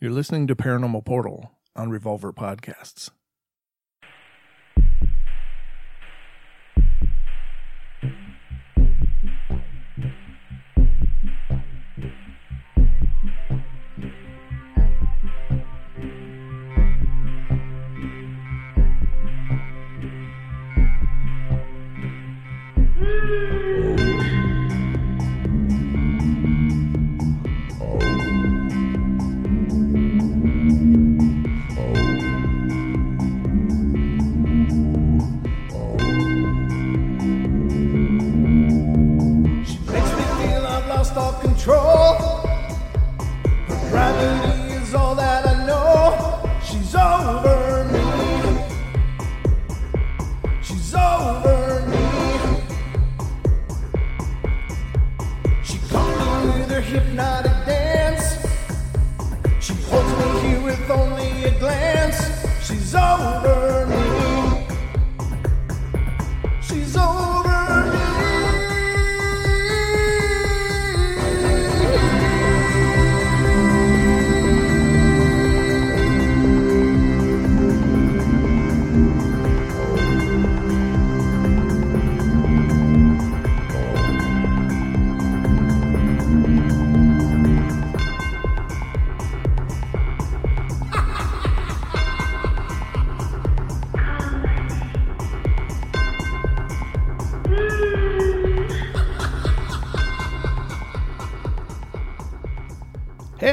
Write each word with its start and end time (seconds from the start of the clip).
You're 0.00 0.12
listening 0.12 0.46
to 0.46 0.54
Paranormal 0.54 1.04
Portal 1.04 1.58
on 1.74 1.90
Revolver 1.90 2.32
Podcasts. 2.32 3.10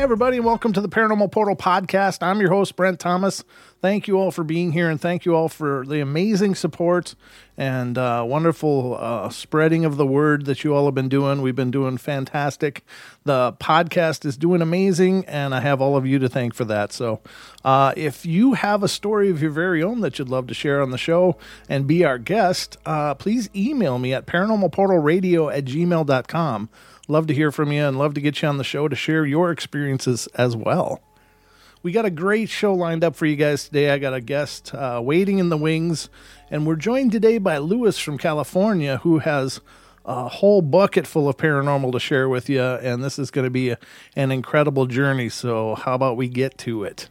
Everybody, 0.06 0.38
and 0.38 0.46
welcome 0.46 0.72
to 0.72 0.82
the 0.82 0.88
Paranormal 0.88 1.32
Portal 1.32 1.56
Podcast. 1.56 2.22
I'm 2.22 2.40
your 2.40 2.52
host, 2.52 2.76
Brent 2.76 3.00
Thomas. 3.00 3.44
Thank 3.82 4.08
you 4.08 4.20
all 4.20 4.30
for 4.30 4.44
being 4.44 4.72
here, 4.72 4.88
and 4.88 5.02
thank 5.02 5.26
you 5.26 5.34
all 5.34 5.50
for 5.50 5.84
the 5.84 6.00
amazing 6.00 6.54
support 6.54 7.16
and 7.58 7.98
uh, 7.98 8.24
wonderful 8.24 8.98
uh, 9.00 9.30
spreading 9.30 9.84
of 9.84 9.98
the 9.98 10.06
word 10.06 10.46
that 10.46 10.64
you 10.64 10.76
all 10.76 10.86
have 10.86 10.94
been 10.94 11.10
doing. 11.10 11.42
We've 11.42 11.56
been 11.56 11.72
doing 11.72 11.98
fantastic. 11.98 12.86
The 13.26 13.54
podcast 13.54 14.24
is 14.24 14.38
doing 14.38 14.62
amazing, 14.62 15.26
and 15.26 15.56
I 15.56 15.60
have 15.60 15.82
all 15.82 15.98
of 15.98 16.06
you 16.06 16.20
to 16.20 16.30
thank 16.30 16.54
for 16.54 16.64
that. 16.66 16.94
So, 16.94 17.22
uh, 17.64 17.92
if 17.98 18.24
you 18.24 18.54
have 18.54 18.84
a 18.84 18.88
story 18.88 19.32
of 19.32 19.42
your 19.42 19.50
very 19.50 19.82
own 19.82 20.02
that 20.02 20.20
you'd 20.20 20.30
love 20.30 20.46
to 20.46 20.54
share 20.54 20.80
on 20.80 20.92
the 20.92 20.98
show 21.00 21.36
and 21.68 21.88
be 21.88 22.06
our 22.06 22.20
guest, 22.20 22.78
uh, 22.86 23.16
please 23.16 23.50
email 23.56 23.98
me 23.98 24.14
at 24.14 24.28
paranormalportalradio 24.28 25.52
at 25.52 25.66
gmail.com. 25.66 26.70
Love 27.08 27.26
to 27.26 27.34
hear 27.34 27.52
from 27.52 27.72
you 27.72 27.84
and 27.84 27.98
love 27.98 28.14
to 28.14 28.22
get 28.22 28.44
you 28.44 28.48
on 28.48 28.58
the 28.58 28.64
show 28.64 28.88
to 28.88 28.96
share 28.96 29.26
your 29.26 29.50
experiences 29.50 30.28
as 30.36 30.56
well. 30.56 31.02
We 31.82 31.92
got 31.92 32.06
a 32.06 32.12
great 32.12 32.50
show 32.50 32.76
lined 32.76 33.04
up 33.04 33.16
for 33.16 33.26
you 33.26 33.36
guys 33.36 33.66
today. 33.66 33.90
I 33.90 33.98
got 33.98 34.14
a 34.14 34.22
guest 34.22 34.72
uh, 34.76 35.02
waiting 35.04 35.40
in 35.40 35.50
the 35.50 35.58
wings, 35.58 36.10
and 36.52 36.68
we're 36.68 36.76
joined 36.76 37.12
today 37.12 37.40
by 37.40 37.58
Lewis 37.58 37.98
from 37.98 38.20
California, 38.20 38.98
who 38.98 39.18
has 39.18 39.62
a 40.06 40.30
whole 40.30 40.62
bucket 40.62 41.08
full 41.08 41.28
of 41.28 41.38
paranormal 41.38 41.92
to 41.92 42.00
share 42.00 42.30
with 42.30 42.50
you. 42.50 42.62
And 42.62 43.04
this 43.04 43.18
is 43.18 43.32
going 43.32 43.46
to 43.46 43.52
be 43.52 43.70
a, 43.72 43.80
an 44.16 44.32
incredible 44.32 44.86
journey. 44.86 45.30
So, 45.30 45.76
how 45.76 45.96
about 45.96 46.18
we 46.18 46.28
get 46.28 46.58
to 46.60 46.84
it? 46.84 47.10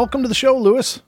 Welcome 0.00 0.22
to 0.22 0.30
the 0.30 0.34
show, 0.34 0.56
Lewis. 0.56 1.02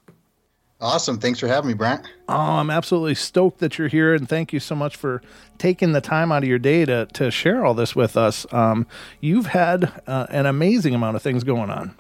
Awesome. 0.79 1.19
Thanks 1.19 1.41
for 1.41 1.49
having 1.49 1.69
me, 1.69 1.73
Brent. 1.73 2.05
Oh, 2.29 2.35
I'm 2.35 2.69
absolutely 2.69 3.15
stoked 3.15 3.61
that 3.61 3.79
you're 3.79 3.89
here, 3.89 4.13
and 4.13 4.29
thank 4.29 4.53
you 4.53 4.61
so 4.61 4.75
much 4.75 4.97
for 4.97 5.23
taking 5.57 5.93
the 5.93 6.03
time 6.03 6.31
out 6.31 6.43
of 6.43 6.49
your 6.51 6.59
day 6.59 6.85
to 6.85 7.07
to 7.07 7.31
share 7.31 7.65
all 7.65 7.73
this 7.73 7.97
with 7.97 8.19
us. 8.19 8.45
Um, 8.53 8.87
you've 9.19 9.47
had 9.47 9.91
uh, 10.07 10.27
an 10.29 10.45
amazing 10.45 10.95
amount 10.95 11.17
of 11.17 11.23
things 11.23 11.43
going 11.43 11.71
on. 11.71 11.95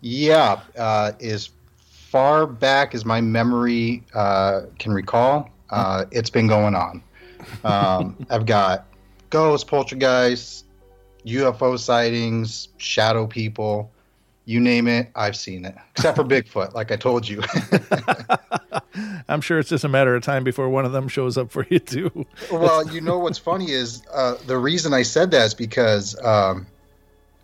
Yeah, 0.00 0.60
uh, 0.78 1.12
as 1.20 1.50
far 1.76 2.46
back 2.46 2.94
as 2.94 3.04
my 3.04 3.20
memory 3.20 4.02
uh, 4.14 4.62
can 4.78 4.94
recall, 4.94 5.50
uh, 5.68 6.06
it's 6.10 6.30
been 6.30 6.46
going 6.46 6.74
on. 6.74 7.02
Um, 7.64 8.16
I've 8.30 8.46
got 8.46 8.86
ghosts, 9.28 9.68
poltergeists, 9.68 10.64
UFO 11.26 11.78
sightings, 11.78 12.68
shadow 12.78 13.26
people. 13.26 13.91
You 14.44 14.58
name 14.58 14.88
it, 14.88 15.10
I've 15.14 15.36
seen 15.36 15.64
it. 15.64 15.76
Except 15.92 16.16
for 16.16 16.24
Bigfoot, 16.24 16.74
like 16.74 16.90
I 16.90 16.96
told 16.96 17.28
you. 17.28 17.42
I'm 19.28 19.40
sure 19.40 19.58
it's 19.58 19.68
just 19.68 19.84
a 19.84 19.88
matter 19.88 20.14
of 20.16 20.22
time 20.22 20.42
before 20.42 20.68
one 20.68 20.84
of 20.84 20.92
them 20.92 21.06
shows 21.08 21.38
up 21.38 21.50
for 21.50 21.64
you 21.70 21.78
too. 21.78 22.26
well, 22.50 22.86
you 22.92 23.00
know 23.00 23.18
what's 23.18 23.38
funny 23.38 23.70
is 23.70 24.02
uh, 24.12 24.36
the 24.46 24.58
reason 24.58 24.92
I 24.92 25.02
said 25.02 25.30
that 25.30 25.46
is 25.46 25.54
because 25.54 26.20
um, 26.24 26.66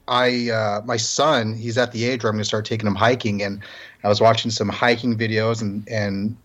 I 0.09 0.51
uh, 0.51 0.81
my 0.85 0.97
son 0.97 1.55
he's 1.55 1.79
at 1.79 1.93
the 1.93 2.05
age 2.05 2.25
where 2.25 2.31
I'm 2.31 2.37
going 2.37 2.43
to 2.43 2.49
start 2.49 2.65
taking 2.65 2.87
him 2.87 2.95
hiking, 2.95 3.43
and 3.43 3.63
I 4.03 4.09
was 4.09 4.21
watching 4.21 4.51
some 4.51 4.69
hiking 4.69 5.17
videos 5.17 5.63
and 5.63 5.89
and 5.89 6.37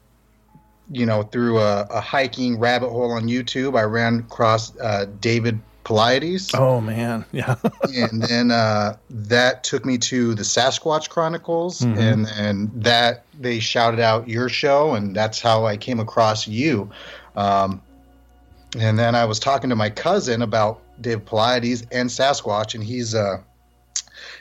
you 0.92 1.06
know 1.06 1.24
through 1.24 1.60
a, 1.60 1.88
a 1.90 2.00
hiking 2.00 2.60
rabbit 2.60 2.90
hole 2.90 3.12
on 3.12 3.24
YouTube, 3.24 3.78
I 3.78 3.84
ran 3.84 4.20
across 4.20 4.78
uh, 4.80 5.08
David 5.20 5.60
Paulides, 5.84 6.54
Oh 6.58 6.80
man, 6.82 7.26
yeah. 7.32 7.56
and 7.96 8.22
then 8.22 8.52
uh, 8.52 8.96
that 9.10 9.64
took 9.64 9.86
me 9.86 9.98
to 10.00 10.34
the 10.36 10.44
Sasquatch 10.44 11.10
Chronicles, 11.10 11.82
Mhm. 11.82 11.98
and 11.98 12.28
and 12.38 12.72
that 12.84 13.24
they 13.40 13.60
shouted 13.60 14.00
out 14.00 14.28
your 14.28 14.50
show, 14.50 14.94
and 14.96 15.16
that's 15.16 15.40
how 15.42 15.66
I 15.66 15.78
came 15.78 16.00
across 16.00 16.48
you. 16.48 16.90
Um, 17.36 17.82
and 18.80 18.98
then 18.98 19.16
I 19.16 19.26
was 19.26 19.40
talking 19.40 19.70
to 19.70 19.76
my 19.76 19.90
cousin 19.90 20.42
about 20.42 20.82
Dave 21.02 21.26
Paulides 21.26 21.86
and 21.92 22.10
Sasquatch, 22.10 22.74
and 22.76 22.84
he's 22.84 23.14
uh, 23.14 23.38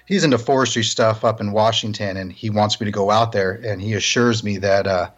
he's 0.06 0.24
into 0.24 0.38
forestry 0.38 0.84
stuff 0.84 1.24
up 1.24 1.40
in 1.40 1.52
Washington, 1.52 2.16
and 2.16 2.32
he 2.32 2.50
wants 2.50 2.80
me 2.80 2.84
to 2.86 2.90
go 2.92 3.10
out 3.10 3.32
there, 3.32 3.60
and 3.64 3.80
he 3.82 3.94
assures 3.94 4.42
me 4.44 4.56
that 4.58 4.86
uh, 4.86 5.10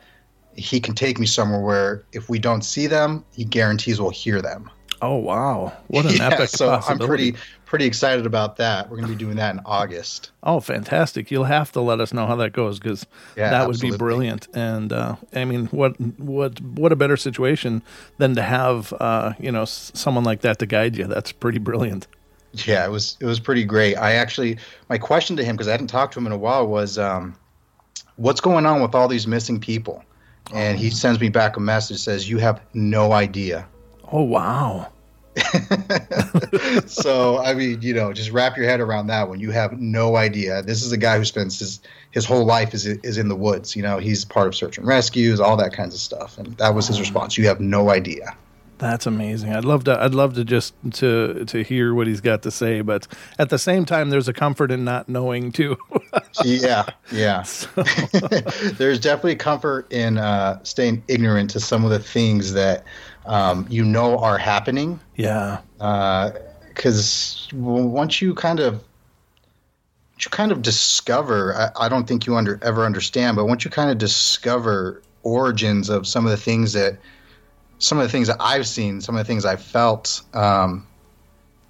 he 0.56 0.78
can 0.80 0.94
take 0.94 1.18
me 1.18 1.26
somewhere 1.26 1.60
where 1.60 2.02
if 2.12 2.28
we 2.28 2.38
don't 2.38 2.62
see 2.62 2.86
them, 2.86 3.24
he 3.32 3.44
guarantees 3.44 4.00
we'll 4.00 4.10
hear 4.10 4.40
them. 4.40 4.70
Oh 5.02 5.16
wow, 5.16 5.72
what 5.88 6.06
an 6.06 6.14
Yeah, 6.16 6.28
epic 6.28 6.48
so 6.50 6.70
I'm 6.72 6.98
pretty 6.98 7.34
pretty 7.66 7.86
excited 7.86 8.26
about 8.26 8.56
that. 8.56 8.88
We're 8.88 8.96
going 8.96 9.08
to 9.08 9.14
be 9.14 9.18
doing 9.18 9.36
that 9.36 9.54
in 9.54 9.60
August. 9.64 10.30
Oh, 10.42 10.60
fantastic! 10.60 11.30
You'll 11.30 11.44
have 11.44 11.72
to 11.72 11.80
let 11.80 12.00
us 12.00 12.12
know 12.12 12.26
how 12.26 12.36
that 12.36 12.52
goes 12.52 12.78
because 12.78 13.06
Yeah, 13.36 13.50
that 13.50 13.66
would 13.66 13.80
be 13.80 13.90
brilliant. 13.96 14.46
And 14.54 14.92
uh, 14.92 15.16
I 15.34 15.44
mean, 15.44 15.66
what 15.66 16.00
what 16.18 16.60
what 16.60 16.92
a 16.92 16.96
better 16.96 17.16
situation 17.16 17.82
than 18.18 18.34
to 18.36 18.42
have 18.42 18.92
uh, 19.00 19.32
you 19.38 19.50
know 19.50 19.64
someone 19.64 20.24
like 20.24 20.42
that 20.42 20.58
to 20.60 20.66
guide 20.66 20.96
you? 20.96 21.06
That's 21.06 21.32
pretty 21.32 21.58
brilliant. 21.58 22.06
Yeah, 22.52 22.84
it 22.84 22.90
was 22.90 23.16
it 23.20 23.26
was 23.26 23.40
pretty 23.40 23.64
great. 23.64 23.96
I 23.96 24.12
actually 24.12 24.58
my 24.88 24.98
question 24.98 25.36
to 25.36 25.44
him 25.44 25.56
because 25.56 25.68
I 25.68 25.72
hadn't 25.72 25.88
talked 25.88 26.14
to 26.14 26.20
him 26.20 26.26
in 26.26 26.32
a 26.32 26.38
while 26.38 26.66
was, 26.66 26.98
um, 26.98 27.34
"What's 28.16 28.40
going 28.40 28.66
on 28.66 28.80
with 28.80 28.94
all 28.94 29.08
these 29.08 29.26
missing 29.26 29.58
people?" 29.58 30.04
And 30.52 30.78
he 30.78 30.90
sends 30.90 31.18
me 31.18 31.30
back 31.30 31.56
a 31.56 31.60
message 31.60 31.98
says, 31.98 32.28
"You 32.28 32.38
have 32.38 32.60
no 32.74 33.12
idea." 33.12 33.66
Oh 34.12 34.22
wow, 34.22 34.92
so 36.86 37.38
I 37.38 37.54
mean, 37.54 37.82
you 37.82 37.92
know, 37.92 38.12
just 38.12 38.30
wrap 38.30 38.56
your 38.56 38.66
head 38.66 38.80
around 38.80 39.08
that 39.08 39.28
when 39.28 39.40
you 39.40 39.50
have 39.50 39.80
no 39.80 40.16
idea. 40.16 40.62
This 40.62 40.82
is 40.82 40.92
a 40.92 40.96
guy 40.96 41.18
who 41.18 41.24
spends 41.24 41.58
his 41.58 41.80
his 42.12 42.24
whole 42.24 42.44
life 42.44 42.72
is 42.72 42.86
is 42.86 43.18
in 43.18 43.28
the 43.28 43.36
woods. 43.36 43.74
You 43.74 43.82
know, 43.82 43.98
he's 43.98 44.24
part 44.24 44.46
of 44.46 44.54
search 44.54 44.78
and 44.78 44.86
rescues, 44.86 45.40
all 45.40 45.56
that 45.56 45.72
kinds 45.72 45.94
of 45.94 46.00
stuff, 46.00 46.38
and 46.38 46.56
that 46.58 46.74
was 46.74 46.86
his 46.86 47.00
response. 47.00 47.36
You 47.36 47.46
have 47.48 47.60
no 47.60 47.90
idea. 47.90 48.36
That's 48.78 49.06
amazing. 49.06 49.52
I'd 49.54 49.64
love 49.64 49.84
to. 49.84 50.00
I'd 50.00 50.14
love 50.14 50.34
to 50.34 50.44
just 50.44 50.74
to 50.94 51.44
to 51.46 51.62
hear 51.62 51.94
what 51.94 52.06
he's 52.06 52.20
got 52.20 52.42
to 52.42 52.50
say, 52.50 52.80
but 52.80 53.06
at 53.38 53.48
the 53.48 53.58
same 53.58 53.84
time, 53.84 54.10
there's 54.10 54.28
a 54.28 54.32
comfort 54.32 54.70
in 54.70 54.84
not 54.84 55.08
knowing 55.08 55.52
too. 55.52 55.76
yeah, 56.44 56.84
yeah. 57.12 57.44
there's 58.76 59.00
definitely 59.00 59.36
comfort 59.36 59.92
in 59.92 60.18
uh, 60.18 60.62
staying 60.64 61.02
ignorant 61.08 61.50
to 61.50 61.60
some 61.60 61.84
of 61.84 61.90
the 61.90 62.00
things 62.00 62.52
that 62.54 62.84
um, 63.26 63.66
you 63.68 63.84
know 63.84 64.18
are 64.18 64.38
happening. 64.38 65.00
yeah, 65.16 65.60
Because 66.68 67.48
once 67.52 68.20
you 68.20 68.34
kind 68.34 68.60
of 68.60 68.82
you 70.18 70.30
kind 70.30 70.52
of 70.52 70.62
discover, 70.62 71.54
I, 71.54 71.86
I 71.86 71.88
don't 71.88 72.06
think 72.06 72.26
you 72.26 72.36
under 72.36 72.58
ever 72.62 72.84
understand, 72.84 73.36
but 73.36 73.46
once 73.46 73.64
you 73.64 73.70
kind 73.70 73.90
of 73.90 73.98
discover 73.98 75.02
origins 75.22 75.88
of 75.88 76.06
some 76.06 76.24
of 76.24 76.30
the 76.30 76.36
things 76.36 76.72
that 76.74 76.98
some 77.78 77.98
of 77.98 78.04
the 78.04 78.10
things 78.10 78.28
that 78.28 78.36
I've 78.40 78.66
seen, 78.66 79.00
some 79.00 79.16
of 79.16 79.18
the 79.18 79.24
things 79.24 79.44
I've 79.44 79.62
felt, 79.62 80.22
um, 80.32 80.86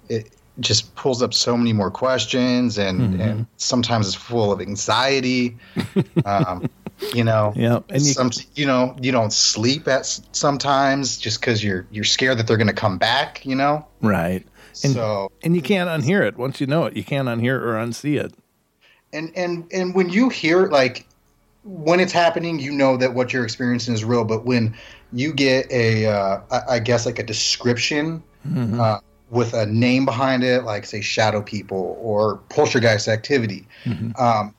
it 0.07 0.31
just 0.59 0.93
pulls 0.95 1.21
up 1.21 1.33
so 1.33 1.57
many 1.57 1.73
more 1.73 1.91
questions, 1.91 2.77
and, 2.77 3.19
and 3.21 3.47
sometimes 3.57 4.07
it's 4.07 4.15
full 4.15 4.51
of 4.51 4.61
anxiety. 4.61 5.57
um, 6.25 6.69
you 7.13 7.23
know, 7.23 7.53
Yeah, 7.55 7.79
and 7.89 8.01
you- 8.01 8.13
some, 8.13 8.31
you 8.55 8.65
know, 8.65 8.95
you 9.01 9.11
don't 9.11 9.31
sleep 9.33 9.87
at 9.87 10.05
sometimes 10.31 11.17
just 11.17 11.39
because 11.39 11.63
you're 11.63 11.85
you're 11.91 12.03
scared 12.03 12.37
that 12.39 12.47
they're 12.47 12.57
going 12.57 12.67
to 12.67 12.73
come 12.73 12.97
back. 12.97 13.45
You 13.45 13.55
know, 13.55 13.85
right. 14.01 14.45
And 14.83 14.93
so 14.93 15.31
and 15.43 15.55
you 15.55 15.61
can't 15.61 15.89
unhear 15.89 16.25
it 16.27 16.37
once 16.37 16.59
you 16.59 16.67
know 16.67 16.85
it. 16.85 16.95
You 16.97 17.03
can't 17.03 17.27
unhear 17.27 17.57
it 17.57 17.63
or 17.63 17.73
unsee 17.75 18.19
it. 18.23 18.33
and 19.13 19.31
and 19.35 19.65
and 19.71 19.95
when 19.95 20.09
you 20.09 20.29
hear 20.29 20.67
like 20.67 21.07
when 21.63 21.99
it's 21.99 22.11
happening 22.11 22.59
you 22.59 22.71
know 22.71 22.97
that 22.97 23.13
what 23.13 23.31
you're 23.33 23.43
experiencing 23.43 23.93
is 23.93 24.03
real 24.03 24.23
but 24.23 24.45
when 24.45 24.75
you 25.13 25.33
get 25.33 25.71
a 25.71 26.05
uh, 26.05 26.39
I, 26.51 26.61
I 26.75 26.79
guess 26.79 27.05
like 27.05 27.17
a 27.19 27.23
description 27.23 28.21
uh, 28.79 28.99
with 29.31 29.53
a 29.53 29.65
name 29.65 30.05
behind 30.05 30.43
it 30.43 30.63
like 30.63 30.85
say 30.85 31.01
shadow 31.01 31.41
people 31.41 31.97
or 32.01 32.37
poltergeist 32.49 33.07
activity 33.07 33.67
um, 34.19 34.53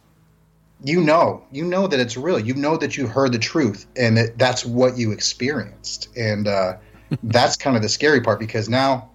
you 0.84 1.00
know 1.00 1.42
you 1.50 1.64
know 1.64 1.86
that 1.86 2.00
it's 2.00 2.16
real. 2.16 2.38
You 2.38 2.54
know 2.54 2.76
that 2.76 2.96
you 2.96 3.06
heard 3.06 3.32
the 3.32 3.38
truth 3.38 3.86
and 3.96 4.16
that 4.16 4.38
that's 4.38 4.64
what 4.64 4.98
you 4.98 5.12
experienced. 5.12 6.08
And 6.16 6.48
uh, 6.48 6.76
that's 7.22 7.56
kind 7.56 7.76
of 7.76 7.82
the 7.82 7.88
scary 7.88 8.20
part 8.20 8.38
because 8.38 8.68
now 8.68 9.10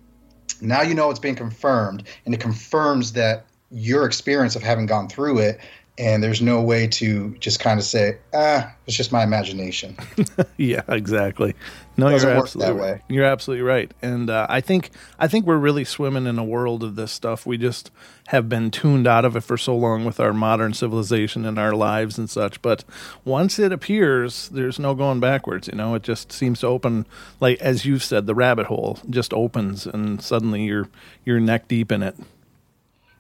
now 0.61 0.81
you 0.81 0.93
know 0.93 1.09
it's 1.09 1.19
been 1.19 1.35
confirmed 1.35 2.03
and 2.25 2.33
it 2.33 2.39
confirms 2.39 3.13
that 3.13 3.45
your 3.71 4.05
experience 4.05 4.55
of 4.55 4.61
having 4.61 4.85
gone 4.85 5.07
through 5.07 5.39
it 5.39 5.59
and 5.97 6.23
there's 6.23 6.41
no 6.41 6.61
way 6.61 6.87
to 6.87 7.35
just 7.39 7.59
kind 7.59 7.79
of 7.79 7.85
say 7.85 8.17
ah 8.33 8.73
it's 8.87 8.95
just 8.95 9.11
my 9.11 9.23
imagination 9.23 9.95
Yeah, 10.57 10.83
exactly. 10.87 11.55
No, 11.97 12.07
you're 12.09 12.29
absolutely 12.29 12.73
that 12.73 12.79
right. 12.79 12.93
way. 12.95 13.01
You're 13.09 13.25
absolutely 13.25 13.63
right. 13.63 13.91
And 14.01 14.29
uh, 14.29 14.45
I 14.49 14.61
think 14.61 14.91
I 15.19 15.27
think 15.27 15.45
we're 15.45 15.57
really 15.57 15.83
swimming 15.83 16.25
in 16.25 16.39
a 16.39 16.43
world 16.43 16.83
of 16.83 16.95
this 16.95 17.11
stuff. 17.11 17.45
We 17.45 17.57
just 17.57 17.91
have 18.27 18.47
been 18.47 18.71
tuned 18.71 19.07
out 19.07 19.25
of 19.25 19.35
it 19.35 19.41
for 19.41 19.57
so 19.57 19.75
long 19.75 20.05
with 20.05 20.19
our 20.19 20.33
modern 20.33 20.73
civilization 20.73 21.45
and 21.45 21.59
our 21.59 21.73
lives 21.73 22.17
and 22.17 22.29
such. 22.29 22.61
But 22.61 22.83
once 23.25 23.59
it 23.59 23.71
appears, 23.71 24.49
there's 24.49 24.79
no 24.79 24.93
going 24.95 25.19
backwards. 25.19 25.67
You 25.67 25.77
know, 25.77 25.93
it 25.95 26.03
just 26.03 26.31
seems 26.31 26.61
to 26.61 26.67
open, 26.67 27.05
like 27.39 27.59
as 27.59 27.85
you've 27.85 28.03
said, 28.03 28.25
the 28.25 28.35
rabbit 28.35 28.67
hole 28.67 28.99
just 29.09 29.33
opens, 29.33 29.85
and 29.85 30.21
suddenly 30.21 30.63
you're 30.63 30.89
you're 31.25 31.39
neck 31.39 31.67
deep 31.67 31.91
in 31.91 32.01
it. 32.03 32.15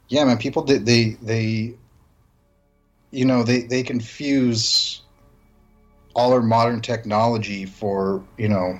yeah 0.09 0.23
man 0.23 0.37
people 0.37 0.63
they, 0.63 1.17
they 1.21 1.73
you 3.11 3.25
know 3.25 3.43
they 3.43 3.61
they 3.61 3.83
confuse 3.83 5.01
all 6.13 6.33
our 6.33 6.41
modern 6.41 6.81
technology 6.81 7.65
for 7.65 8.23
you 8.37 8.49
know 8.49 8.79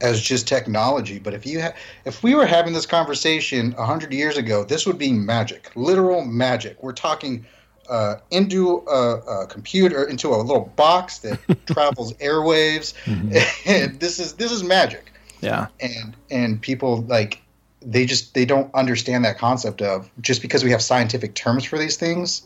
as 0.00 0.20
just 0.20 0.48
technology. 0.48 1.18
But 1.18 1.34
if 1.34 1.46
you 1.46 1.60
ha- 1.60 1.74
if 2.04 2.22
we 2.22 2.34
were 2.34 2.46
having 2.46 2.72
this 2.72 2.86
conversation 2.86 3.72
100 3.72 4.12
years 4.12 4.36
ago 4.36 4.64
this 4.64 4.86
would 4.86 4.98
be 4.98 5.12
magic 5.12 5.70
literal 5.76 6.24
magic. 6.24 6.82
We're 6.82 6.92
talking 6.92 7.46
uh, 7.88 8.16
into 8.30 8.84
a, 8.88 9.42
a 9.42 9.46
computer 9.46 10.04
into 10.04 10.28
a 10.28 10.36
little 10.36 10.72
box 10.76 11.18
that 11.18 11.38
travels 11.66 12.14
airwaves. 12.14 12.94
And 13.66 14.00
this 14.00 14.18
is 14.18 14.34
this 14.34 14.52
is 14.52 14.62
magic. 14.62 15.12
Yeah, 15.42 15.68
and 15.80 16.16
and 16.30 16.60
people 16.60 17.02
like 17.02 17.42
they 17.82 18.04
just 18.06 18.34
they 18.34 18.44
don't 18.44 18.72
understand 18.74 19.24
that 19.24 19.38
concept 19.38 19.80
of 19.82 20.10
just 20.20 20.42
because 20.42 20.62
we 20.62 20.70
have 20.70 20.82
scientific 20.82 21.34
terms 21.34 21.64
for 21.64 21.78
these 21.78 21.96
things 21.96 22.42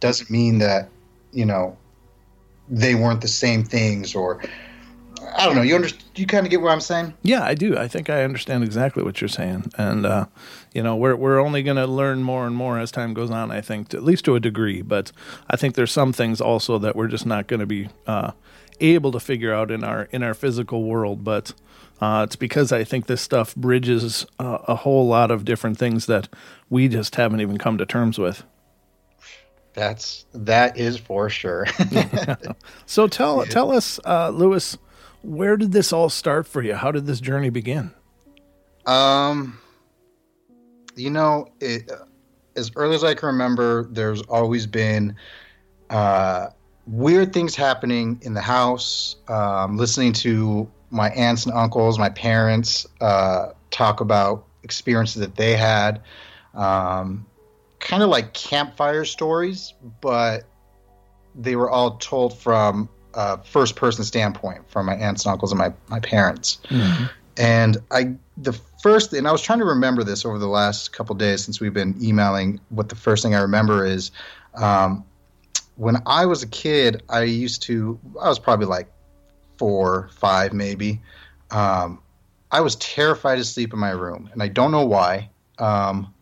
doesn't 0.00 0.30
mean 0.30 0.58
that 0.58 0.88
you 1.32 1.44
know 1.44 1.76
they 2.68 2.94
weren't 2.94 3.20
the 3.20 3.28
same 3.28 3.64
things 3.64 4.14
or 4.14 4.42
I 5.36 5.46
don't 5.46 5.54
know 5.54 5.62
you 5.62 5.76
under, 5.76 5.88
you 6.16 6.26
kind 6.26 6.44
of 6.46 6.50
get 6.50 6.60
what 6.60 6.72
I'm 6.72 6.80
saying 6.80 7.14
Yeah, 7.22 7.44
I 7.44 7.54
do. 7.54 7.78
I 7.78 7.86
think 7.88 8.10
I 8.10 8.24
understand 8.24 8.64
exactly 8.64 9.02
what 9.02 9.20
you're 9.20 9.28
saying, 9.28 9.72
and 9.78 10.04
uh, 10.04 10.26
you 10.74 10.82
know, 10.82 10.96
we're 10.96 11.16
we're 11.16 11.38
only 11.38 11.62
going 11.62 11.76
to 11.76 11.86
learn 11.86 12.22
more 12.22 12.46
and 12.46 12.56
more 12.56 12.78
as 12.78 12.90
time 12.90 13.14
goes 13.14 13.30
on. 13.30 13.50
I 13.50 13.60
think, 13.60 13.88
to, 13.88 13.98
at 13.98 14.02
least 14.02 14.24
to 14.24 14.34
a 14.34 14.40
degree. 14.40 14.82
But 14.82 15.12
I 15.48 15.56
think 15.56 15.74
there's 15.74 15.92
some 15.92 16.12
things 16.12 16.40
also 16.40 16.78
that 16.78 16.96
we're 16.96 17.08
just 17.08 17.26
not 17.26 17.46
going 17.46 17.60
to 17.60 17.66
be 17.66 17.88
uh, 18.06 18.32
able 18.80 19.12
to 19.12 19.20
figure 19.20 19.52
out 19.52 19.70
in 19.70 19.84
our 19.84 20.08
in 20.10 20.22
our 20.22 20.34
physical 20.34 20.84
world. 20.84 21.24
But 21.24 21.52
uh, 22.02 22.24
it's 22.24 22.34
because 22.34 22.72
I 22.72 22.82
think 22.82 23.06
this 23.06 23.22
stuff 23.22 23.54
bridges 23.54 24.26
uh, 24.40 24.58
a 24.66 24.74
whole 24.74 25.06
lot 25.06 25.30
of 25.30 25.44
different 25.44 25.78
things 25.78 26.06
that 26.06 26.28
we 26.68 26.88
just 26.88 27.14
haven't 27.14 27.40
even 27.40 27.58
come 27.58 27.78
to 27.78 27.86
terms 27.86 28.18
with. 28.18 28.42
that's 29.72 30.26
that 30.34 30.76
is 30.76 30.98
for 30.98 31.30
sure 31.30 31.64
So 32.86 33.06
tell 33.06 33.46
tell 33.46 33.70
us, 33.70 34.00
uh, 34.04 34.30
Lewis, 34.30 34.76
where 35.22 35.56
did 35.56 35.70
this 35.70 35.92
all 35.92 36.10
start 36.10 36.48
for 36.48 36.60
you? 36.60 36.74
How 36.74 36.90
did 36.90 37.06
this 37.06 37.20
journey 37.20 37.50
begin? 37.50 37.92
Um, 38.84 39.60
you 40.96 41.10
know, 41.10 41.46
it, 41.60 41.88
as 42.56 42.72
early 42.74 42.96
as 42.96 43.04
I 43.04 43.14
can 43.14 43.28
remember, 43.28 43.84
there's 43.84 44.22
always 44.22 44.66
been 44.66 45.14
uh, 45.88 46.48
weird 46.88 47.32
things 47.32 47.54
happening 47.54 48.18
in 48.22 48.34
the 48.34 48.40
house. 48.40 49.14
Um, 49.28 49.76
listening 49.76 50.12
to 50.14 50.68
my 50.92 51.08
aunts 51.10 51.46
and 51.46 51.54
uncles, 51.54 51.98
my 51.98 52.10
parents 52.10 52.86
uh, 53.00 53.48
talk 53.70 54.00
about 54.00 54.44
experiences 54.62 55.20
that 55.20 55.34
they 55.34 55.56
had. 55.56 56.02
Um, 56.54 57.26
kind 57.80 58.02
of 58.02 58.10
like 58.10 58.34
campfire 58.34 59.04
stories, 59.04 59.72
but 60.00 60.44
they 61.34 61.56
were 61.56 61.70
all 61.70 61.96
told 61.96 62.38
from 62.38 62.88
a 63.14 63.42
first 63.42 63.74
person 63.74 64.04
standpoint 64.04 64.70
from 64.70 64.86
my 64.86 64.94
aunts 64.94 65.24
and 65.24 65.32
uncles 65.32 65.50
and 65.50 65.58
my, 65.58 65.72
my 65.88 65.98
parents. 65.98 66.58
And 67.38 67.78
I, 67.90 68.14
the 68.36 68.52
first, 68.82 69.14
and 69.14 69.26
I 69.26 69.32
was 69.32 69.40
trying 69.40 69.60
to 69.60 69.64
remember 69.64 70.04
this 70.04 70.26
over 70.26 70.38
the 70.38 70.46
last 70.46 70.92
couple 70.92 71.14
days 71.14 71.42
since 71.42 71.58
we've 71.58 71.72
been 71.72 71.96
emailing. 72.02 72.60
What 72.68 72.90
the 72.90 72.96
first 72.96 73.22
thing 73.22 73.34
I 73.34 73.40
remember 73.40 73.86
is, 73.86 74.10
um, 74.54 75.04
when 75.76 75.96
I 76.04 76.26
was 76.26 76.42
a 76.42 76.46
kid, 76.46 77.02
I 77.08 77.22
used 77.22 77.62
to, 77.62 77.98
I 78.20 78.28
was 78.28 78.38
probably 78.38 78.66
like 78.66 78.92
four, 79.62 80.08
five, 80.14 80.52
maybe. 80.52 81.00
Um, 81.52 82.00
I 82.50 82.62
was 82.62 82.74
terrified 82.74 83.36
to 83.36 83.44
sleep 83.44 83.72
in 83.72 83.78
my 83.78 83.92
room, 83.92 84.28
and 84.32 84.42
I 84.42 84.48
don't 84.48 84.72
know 84.72 84.84
why. 84.84 85.30
Um, 85.56 86.12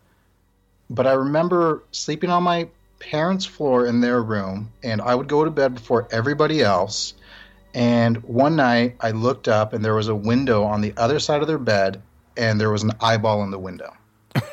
but 0.91 1.07
I 1.07 1.13
remember 1.13 1.83
sleeping 1.91 2.29
on 2.29 2.43
my 2.43 2.69
parents' 2.99 3.47
floor 3.47 3.87
in 3.87 4.03
their 4.03 4.21
room, 4.23 4.71
and 4.83 5.01
I 5.01 5.15
would 5.15 5.27
go 5.27 5.43
to 5.43 5.51
bed 5.51 5.73
before 5.73 6.07
everybody 6.11 6.61
else. 6.61 7.15
And 7.73 8.23
one 8.25 8.57
night 8.57 8.97
I 9.01 9.13
looked 9.13 9.49
up 9.49 9.73
and 9.73 9.83
there 9.83 9.95
was 9.95 10.09
a 10.09 10.15
window 10.15 10.63
on 10.65 10.83
the 10.83 10.93
other 10.99 11.19
side 11.19 11.41
of 11.41 11.49
their 11.49 11.57
bed 11.57 12.03
and 12.37 12.61
there 12.61 12.71
was 12.71 12.83
an 12.83 12.93
eyeball 13.01 13.43
in 13.43 13.51
the 13.51 13.59
window. 13.59 13.97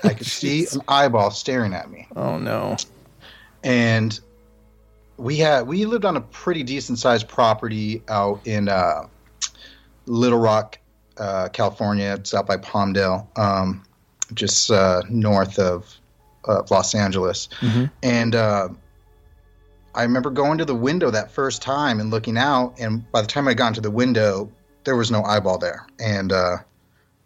I 0.06 0.14
could 0.14 0.28
see 0.28 0.66
an 0.72 0.80
eyeball 0.88 1.32
staring 1.32 1.74
at 1.74 1.92
me. 1.92 2.08
Oh 2.16 2.38
no! 2.38 2.78
And 3.66 4.18
we 5.18 5.38
had 5.38 5.68
we 5.68 5.86
lived 5.86 6.06
on 6.06 6.16
a 6.16 6.22
pretty 6.22 6.64
decent 6.64 7.00
sized 7.00 7.28
property 7.28 8.04
out 8.08 8.46
in 8.46 8.70
uh, 8.70 9.08
Little 10.06 10.40
Rock, 10.40 10.80
uh, 11.18 11.50
California. 11.50 12.16
It's 12.20 12.34
out 12.34 12.48
by 12.48 12.58
Palmdale, 12.58 13.28
um, 13.38 13.84
just 14.34 14.72
uh, 14.72 15.02
north 15.10 15.60
of, 15.60 15.94
of 16.46 16.70
Los 16.72 16.96
Angeles. 16.96 17.50
And 18.04 18.36
uh, 18.36 18.70
I 19.96 20.04
remember 20.04 20.30
going 20.30 20.60
to 20.60 20.66
the 20.66 20.76
window 20.76 21.10
that 21.12 21.32
first 21.32 21.62
time 21.62 22.00
and 22.00 22.12
looking 22.12 22.38
out, 22.38 22.76
and 22.80 23.10
by 23.12 23.22
the 23.22 23.28
time 23.28 23.48
I 23.48 23.56
got 23.56 23.70
into 23.70 23.82
the 23.82 23.92
window, 23.92 24.52
there 24.84 24.96
was 24.96 25.10
no 25.12 25.24
eyeball 25.24 25.58
there, 25.58 25.88
and 26.00 26.32
uh, 26.32 26.58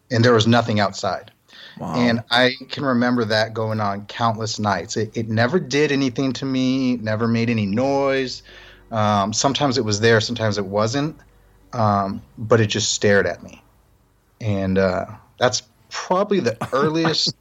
and 0.09 0.23
there 0.23 0.33
was 0.33 0.47
nothing 0.47 0.79
outside. 0.79 1.31
Wow. 1.81 1.95
And 1.95 2.23
I 2.29 2.53
can 2.69 2.85
remember 2.85 3.25
that 3.25 3.55
going 3.55 3.79
on 3.79 4.05
countless 4.05 4.59
nights. 4.59 4.95
It, 4.97 5.17
it 5.17 5.29
never 5.29 5.59
did 5.59 5.91
anything 5.91 6.31
to 6.33 6.45
me, 6.45 6.97
never 6.97 7.27
made 7.27 7.49
any 7.49 7.65
noise. 7.65 8.43
Um, 8.91 9.33
sometimes 9.33 9.79
it 9.79 9.81
was 9.83 9.99
there, 9.99 10.21
sometimes 10.21 10.59
it 10.59 10.65
wasn't, 10.67 11.17
um, 11.73 12.21
but 12.37 12.61
it 12.61 12.67
just 12.67 12.93
stared 12.93 13.25
at 13.25 13.41
me. 13.41 13.63
And 14.39 14.77
uh, 14.77 15.07
that's 15.39 15.63
probably 15.89 16.39
the 16.39 16.55
earliest 16.71 17.35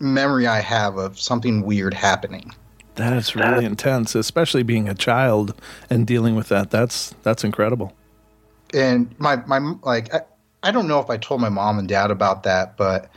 memory 0.00 0.48
I 0.48 0.58
have 0.58 0.96
of 0.96 1.20
something 1.20 1.62
weird 1.62 1.94
happening. 1.94 2.52
That's 2.96 3.36
really 3.36 3.64
intense, 3.64 4.16
especially 4.16 4.64
being 4.64 4.88
a 4.88 4.94
child 4.96 5.54
and 5.88 6.08
dealing 6.08 6.34
with 6.34 6.48
that. 6.48 6.72
That's 6.72 7.14
that's 7.22 7.44
incredible. 7.44 7.94
And 8.74 9.14
my 9.20 9.36
my 9.46 9.58
like 9.84 10.12
I, 10.12 10.22
I 10.64 10.72
don't 10.72 10.88
know 10.88 10.98
if 10.98 11.08
I 11.08 11.18
told 11.18 11.40
my 11.40 11.48
mom 11.48 11.78
and 11.78 11.88
dad 11.88 12.10
about 12.10 12.42
that, 12.42 12.76
but 12.76 13.08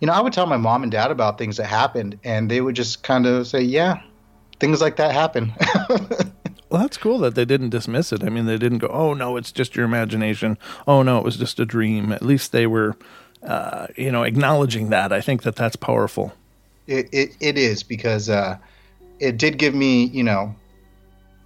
you 0.00 0.06
know, 0.06 0.12
I 0.12 0.20
would 0.20 0.32
tell 0.32 0.46
my 0.46 0.56
mom 0.56 0.82
and 0.82 0.92
dad 0.92 1.10
about 1.10 1.38
things 1.38 1.56
that 1.56 1.66
happened 1.66 2.18
and 2.24 2.50
they 2.50 2.60
would 2.60 2.76
just 2.76 3.02
kind 3.02 3.26
of 3.26 3.46
say, 3.46 3.60
"Yeah, 3.60 4.00
things 4.60 4.80
like 4.80 4.96
that 4.96 5.12
happen." 5.12 5.52
Well, 6.68 6.82
that's 6.82 6.96
cool 6.96 7.18
that 7.18 7.34
they 7.36 7.44
didn't 7.44 7.70
dismiss 7.70 8.12
it. 8.12 8.24
I 8.24 8.28
mean, 8.28 8.46
they 8.46 8.58
didn't 8.58 8.78
go, 8.78 8.88
"Oh 8.88 9.14
no, 9.14 9.36
it's 9.36 9.52
just 9.52 9.76
your 9.76 9.84
imagination." 9.84 10.58
Oh 10.86 11.02
no, 11.02 11.18
it 11.18 11.24
was 11.24 11.36
just 11.36 11.60
a 11.60 11.64
dream. 11.64 12.10
At 12.10 12.22
least 12.22 12.50
they 12.52 12.66
were, 12.66 12.96
uh, 13.42 13.86
you 13.96 14.10
know, 14.10 14.24
acknowledging 14.24 14.90
that. 14.90 15.12
I 15.12 15.20
think 15.20 15.44
that 15.44 15.54
that's 15.54 15.76
powerful. 15.76 16.32
It 16.86 17.08
it, 17.12 17.36
it 17.40 17.56
is 17.56 17.82
because 17.84 18.28
uh, 18.28 18.58
it 19.20 19.38
did 19.38 19.58
give 19.58 19.74
me, 19.74 20.06
you 20.06 20.24
know, 20.24 20.56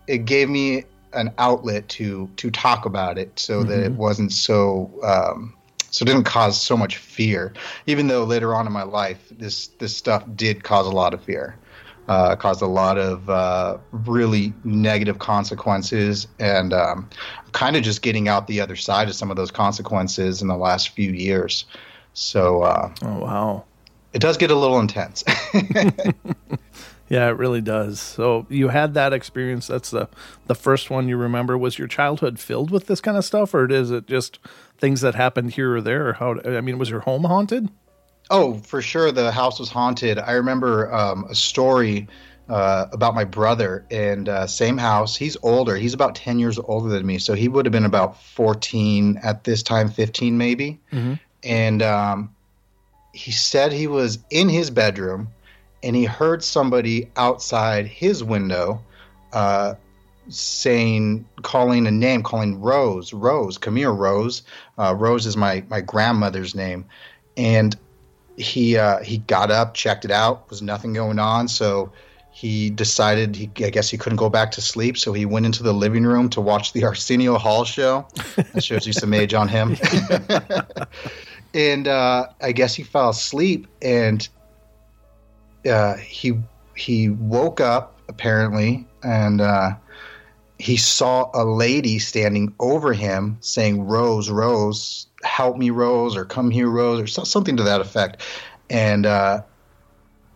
it 0.06 0.24
gave 0.24 0.48
me 0.48 0.84
an 1.12 1.32
outlet 1.36 1.88
to 1.90 2.30
to 2.36 2.50
talk 2.50 2.86
about 2.86 3.18
it, 3.18 3.38
so 3.38 3.62
that 3.62 3.80
it 3.80 3.92
wasn't 3.92 4.32
so 4.32 4.90
um, 5.02 5.54
so 5.90 6.02
it 6.02 6.06
didn't 6.06 6.24
cause 6.24 6.60
so 6.60 6.76
much 6.76 6.96
fear. 6.96 7.52
Even 7.86 8.06
though 8.06 8.24
later 8.24 8.54
on 8.54 8.66
in 8.66 8.72
my 8.72 8.82
life, 8.84 9.18
this 9.30 9.68
this 9.78 9.96
stuff 9.96 10.24
did 10.34 10.64
cause 10.64 10.86
a 10.86 10.90
lot 10.90 11.14
of 11.14 11.22
fear, 11.22 11.56
uh, 12.08 12.36
caused 12.36 12.62
a 12.62 12.66
lot 12.66 12.96
of 12.98 13.28
uh, 13.28 13.76
really 13.92 14.52
negative 14.64 15.18
consequences, 15.18 16.26
and 16.38 16.72
um, 16.72 17.08
kind 17.52 17.76
of 17.76 17.82
just 17.82 18.02
getting 18.02 18.28
out 18.28 18.46
the 18.46 18.60
other 18.60 18.76
side 18.76 19.08
of 19.08 19.14
some 19.14 19.30
of 19.30 19.36
those 19.36 19.50
consequences 19.50 20.42
in 20.42 20.48
the 20.48 20.56
last 20.56 20.90
few 20.90 21.10
years. 21.10 21.64
So 22.14 22.62
uh, 22.62 22.92
Oh 23.02 23.18
wow. 23.18 23.64
it 24.12 24.20
does 24.20 24.36
get 24.36 24.50
a 24.50 24.56
little 24.56 24.78
intense. 24.80 25.24
Yeah, 27.10 27.28
it 27.28 27.36
really 27.38 27.60
does. 27.60 27.98
So 27.98 28.46
you 28.48 28.68
had 28.68 28.94
that 28.94 29.12
experience. 29.12 29.66
That's 29.66 29.90
the 29.90 30.08
the 30.46 30.54
first 30.54 30.90
one 30.90 31.08
you 31.08 31.16
remember. 31.16 31.58
Was 31.58 31.76
your 31.76 31.88
childhood 31.88 32.38
filled 32.38 32.70
with 32.70 32.86
this 32.86 33.00
kind 33.00 33.16
of 33.16 33.24
stuff, 33.24 33.52
or 33.52 33.68
is 33.68 33.90
it 33.90 34.06
just 34.06 34.38
things 34.78 35.00
that 35.00 35.16
happened 35.16 35.50
here 35.50 35.74
or 35.74 35.80
there? 35.80 36.08
Or 36.08 36.12
how? 36.12 36.40
I 36.44 36.60
mean, 36.60 36.78
was 36.78 36.88
your 36.88 37.00
home 37.00 37.24
haunted? 37.24 37.68
Oh, 38.30 38.54
for 38.58 38.80
sure, 38.80 39.10
the 39.10 39.32
house 39.32 39.58
was 39.58 39.70
haunted. 39.70 40.18
I 40.18 40.32
remember 40.34 40.94
um, 40.94 41.24
a 41.28 41.34
story 41.34 42.06
uh, 42.48 42.86
about 42.92 43.16
my 43.16 43.24
brother, 43.24 43.84
and 43.90 44.28
uh, 44.28 44.46
same 44.46 44.78
house. 44.78 45.16
He's 45.16 45.36
older. 45.42 45.74
He's 45.74 45.94
about 45.94 46.14
ten 46.14 46.38
years 46.38 46.60
older 46.60 46.90
than 46.90 47.04
me, 47.04 47.18
so 47.18 47.34
he 47.34 47.48
would 47.48 47.66
have 47.66 47.72
been 47.72 47.84
about 47.84 48.22
fourteen 48.22 49.18
at 49.24 49.42
this 49.42 49.64
time, 49.64 49.90
fifteen 49.90 50.38
maybe. 50.38 50.78
And 51.42 51.82
um, 51.82 52.32
he 53.12 53.32
said 53.32 53.72
he 53.72 53.88
was 53.88 54.20
in 54.30 54.48
his 54.48 54.70
bedroom, 54.70 55.30
and 55.82 55.96
he 55.96 56.04
heard 56.04 56.42
somebody 56.44 57.10
outside 57.16 57.86
his 57.86 58.22
window. 58.22 58.82
Uh, 59.32 59.74
saying 60.28 61.26
calling 61.42 61.88
a 61.88 61.90
name 61.90 62.22
calling 62.22 62.60
rose 62.60 63.12
rose 63.12 63.58
come 63.58 63.74
here 63.74 63.90
rose 63.90 64.42
uh, 64.78 64.94
rose 64.96 65.26
is 65.26 65.36
my 65.36 65.64
my 65.68 65.80
grandmother's 65.80 66.54
name 66.54 66.84
and 67.36 67.76
he 68.40 68.76
uh, 68.76 69.02
he 69.02 69.18
got 69.18 69.50
up, 69.50 69.74
checked 69.74 70.04
it 70.04 70.10
out, 70.10 70.48
was 70.50 70.62
nothing 70.62 70.92
going 70.92 71.18
on, 71.18 71.48
so 71.48 71.92
he 72.32 72.70
decided 72.70 73.36
he 73.36 73.50
I 73.64 73.70
guess 73.70 73.90
he 73.90 73.98
couldn't 73.98 74.16
go 74.16 74.30
back 74.30 74.50
to 74.52 74.60
sleep, 74.60 74.96
so 74.96 75.12
he 75.12 75.26
went 75.26 75.46
into 75.46 75.62
the 75.62 75.74
living 75.74 76.04
room 76.04 76.28
to 76.30 76.40
watch 76.40 76.72
the 76.72 76.84
Arsenio 76.90 77.38
Hall 77.38 77.64
show. 77.64 78.06
That 78.36 78.64
shows 78.64 78.86
you 78.86 78.92
some 78.92 79.12
age 79.12 79.34
on 79.34 79.48
him. 79.48 79.76
and 81.54 81.88
uh, 81.88 82.28
I 82.40 82.52
guess 82.52 82.74
he 82.74 82.82
fell 82.82 83.10
asleep, 83.10 83.66
and 83.82 84.26
uh, 85.68 85.96
he 85.96 86.38
he 86.76 87.10
woke 87.10 87.60
up 87.60 87.98
apparently, 88.08 88.86
and 89.02 89.40
uh, 89.40 89.72
he 90.58 90.76
saw 90.76 91.30
a 91.34 91.44
lady 91.44 91.98
standing 91.98 92.54
over 92.60 92.92
him 92.92 93.38
saying, 93.40 93.86
"Rose, 93.86 94.30
Rose, 94.30 95.06
help 95.22 95.56
me, 95.56 95.70
Rose, 95.70 96.16
or 96.16 96.24
come 96.24 96.50
here, 96.50 96.68
Rose, 96.68 97.00
or 97.00 97.06
so, 97.06 97.24
something 97.24 97.56
to 97.56 97.62
that 97.62 97.80
effect." 97.80 98.22
And 98.68 99.06
uh, 99.06 99.42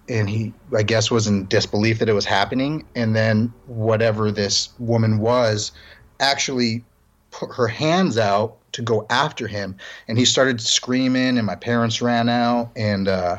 and 0.09 0.29
he, 0.29 0.53
I 0.77 0.83
guess, 0.83 1.11
was 1.11 1.27
in 1.27 1.47
disbelief 1.47 1.99
that 1.99 2.09
it 2.09 2.15
was 2.15 2.25
happening. 2.25 2.85
And 2.95 3.15
then 3.17 3.53
whatever 3.67 4.31
this 4.31 4.71
woman 4.79 5.19
was, 5.19 5.73
actually 6.21 6.85
put 7.31 7.53
her 7.55 7.69
hands 7.69 8.19
out 8.19 8.57
to 8.73 8.83
go 8.83 9.07
after 9.09 9.47
him, 9.47 9.77
and 10.09 10.19
he 10.19 10.25
started 10.25 10.61
screaming. 10.61 11.39
And 11.39 11.47
my 11.47 11.57
parents 11.57 12.03
ran 12.03 12.29
out, 12.29 12.71
and 12.77 13.09
uh, 13.09 13.39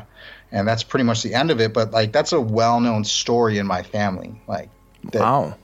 and 0.52 0.66
that's 0.66 0.82
pretty 0.82 1.04
much 1.04 1.22
the 1.22 1.34
end 1.34 1.50
of 1.50 1.60
it. 1.60 1.72
But 1.72 1.90
like, 1.92 2.12
that's 2.12 2.32
a 2.32 2.40
well-known 2.40 3.04
story 3.04 3.58
in 3.58 3.66
my 3.66 3.82
family. 3.82 4.40
Like 4.46 4.70
that 5.12 5.20
Wow. 5.20 5.54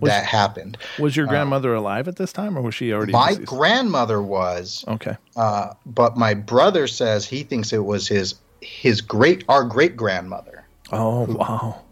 Was- 0.00 0.10
that 0.10 0.24
happened. 0.24 0.78
Was 0.98 1.14
your 1.14 1.26
grandmother 1.26 1.74
alive 1.74 2.08
at 2.08 2.16
this 2.16 2.32
time, 2.32 2.56
or 2.56 2.62
was 2.62 2.74
she 2.74 2.90
already? 2.92 3.12
My 3.12 3.30
deceased? 3.30 3.46
grandmother 3.48 4.22
was, 4.22 4.82
okay. 4.88 5.14
uh, 5.36 5.74
but 5.84 6.16
my 6.16 6.32
brother 6.32 6.86
says 6.86 7.26
he 7.26 7.42
thinks 7.42 7.72
it 7.74 7.84
was 7.84 8.08
his 8.08 8.36
his 8.62 9.00
great 9.02 9.44
our 9.48 9.62
great 9.64 9.96
grandmother 9.96 10.64
Oh 10.92 11.24
wow. 11.24 11.82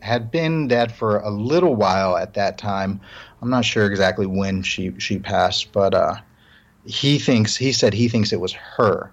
had 0.00 0.30
been 0.30 0.66
dead 0.68 0.92
for 0.92 1.18
a 1.18 1.28
little 1.30 1.74
while 1.74 2.16
at 2.16 2.32
that 2.34 2.56
time. 2.56 3.00
I'm 3.42 3.50
not 3.50 3.66
sure 3.66 3.84
exactly 3.86 4.24
when 4.26 4.62
she 4.62 4.92
she 4.98 5.18
passed, 5.18 5.70
but 5.72 5.92
uh, 5.92 6.14
he 6.86 7.18
thinks 7.18 7.54
he 7.54 7.72
said 7.72 7.92
he 7.92 8.08
thinks 8.08 8.32
it 8.32 8.40
was 8.40 8.52
her. 8.54 9.12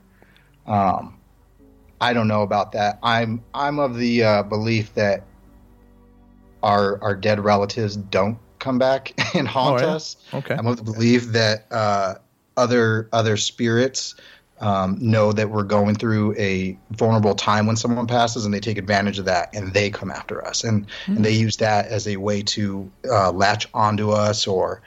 Um, 0.65 1.14
I 2.01 2.13
don't 2.13 2.27
know 2.27 2.41
about 2.43 2.71
that. 2.73 2.99
I'm 3.03 3.43
I'm 3.53 3.79
of 3.79 3.95
the 3.97 4.23
uh, 4.23 4.43
belief 4.43 4.93
that 4.95 5.23
our 6.63 7.01
our 7.01 7.15
dead 7.15 7.39
relatives 7.39 7.95
don't 7.95 8.37
come 8.59 8.77
back 8.79 9.13
and 9.35 9.47
haunt 9.47 9.81
Oh, 9.83 9.87
yeah? 9.87 9.93
us. 9.93 10.17
Okay. 10.33 10.55
I'm 10.55 10.67
of 10.67 10.77
the 10.77 10.83
belief 10.83 11.25
that 11.27 11.65
uh, 11.71 12.15
other 12.57 13.07
other 13.13 13.37
spirits 13.37 14.15
um, 14.61 14.97
know 15.01 15.33
that 15.33 15.49
we're 15.49 15.63
going 15.63 15.95
through 15.95 16.33
a 16.37 16.77
vulnerable 16.91 17.35
time 17.35 17.67
when 17.67 17.75
someone 17.75 18.07
passes, 18.07 18.45
and 18.45 18.53
they 18.53 18.61
take 18.61 18.77
advantage 18.77 19.19
of 19.19 19.25
that, 19.25 19.53
and 19.53 19.73
they 19.73 19.89
come 19.89 20.09
after 20.09 20.45
us, 20.45 20.63
and 20.63 20.87
and 21.07 21.23
they 21.25 21.31
use 21.33 21.57
that 21.57 21.87
as 21.87 22.07
a 22.07 22.15
way 22.17 22.41
to 22.41 22.89
uh, 23.09 23.31
latch 23.31 23.67
onto 23.73 24.11
us, 24.11 24.47
or 24.47 24.81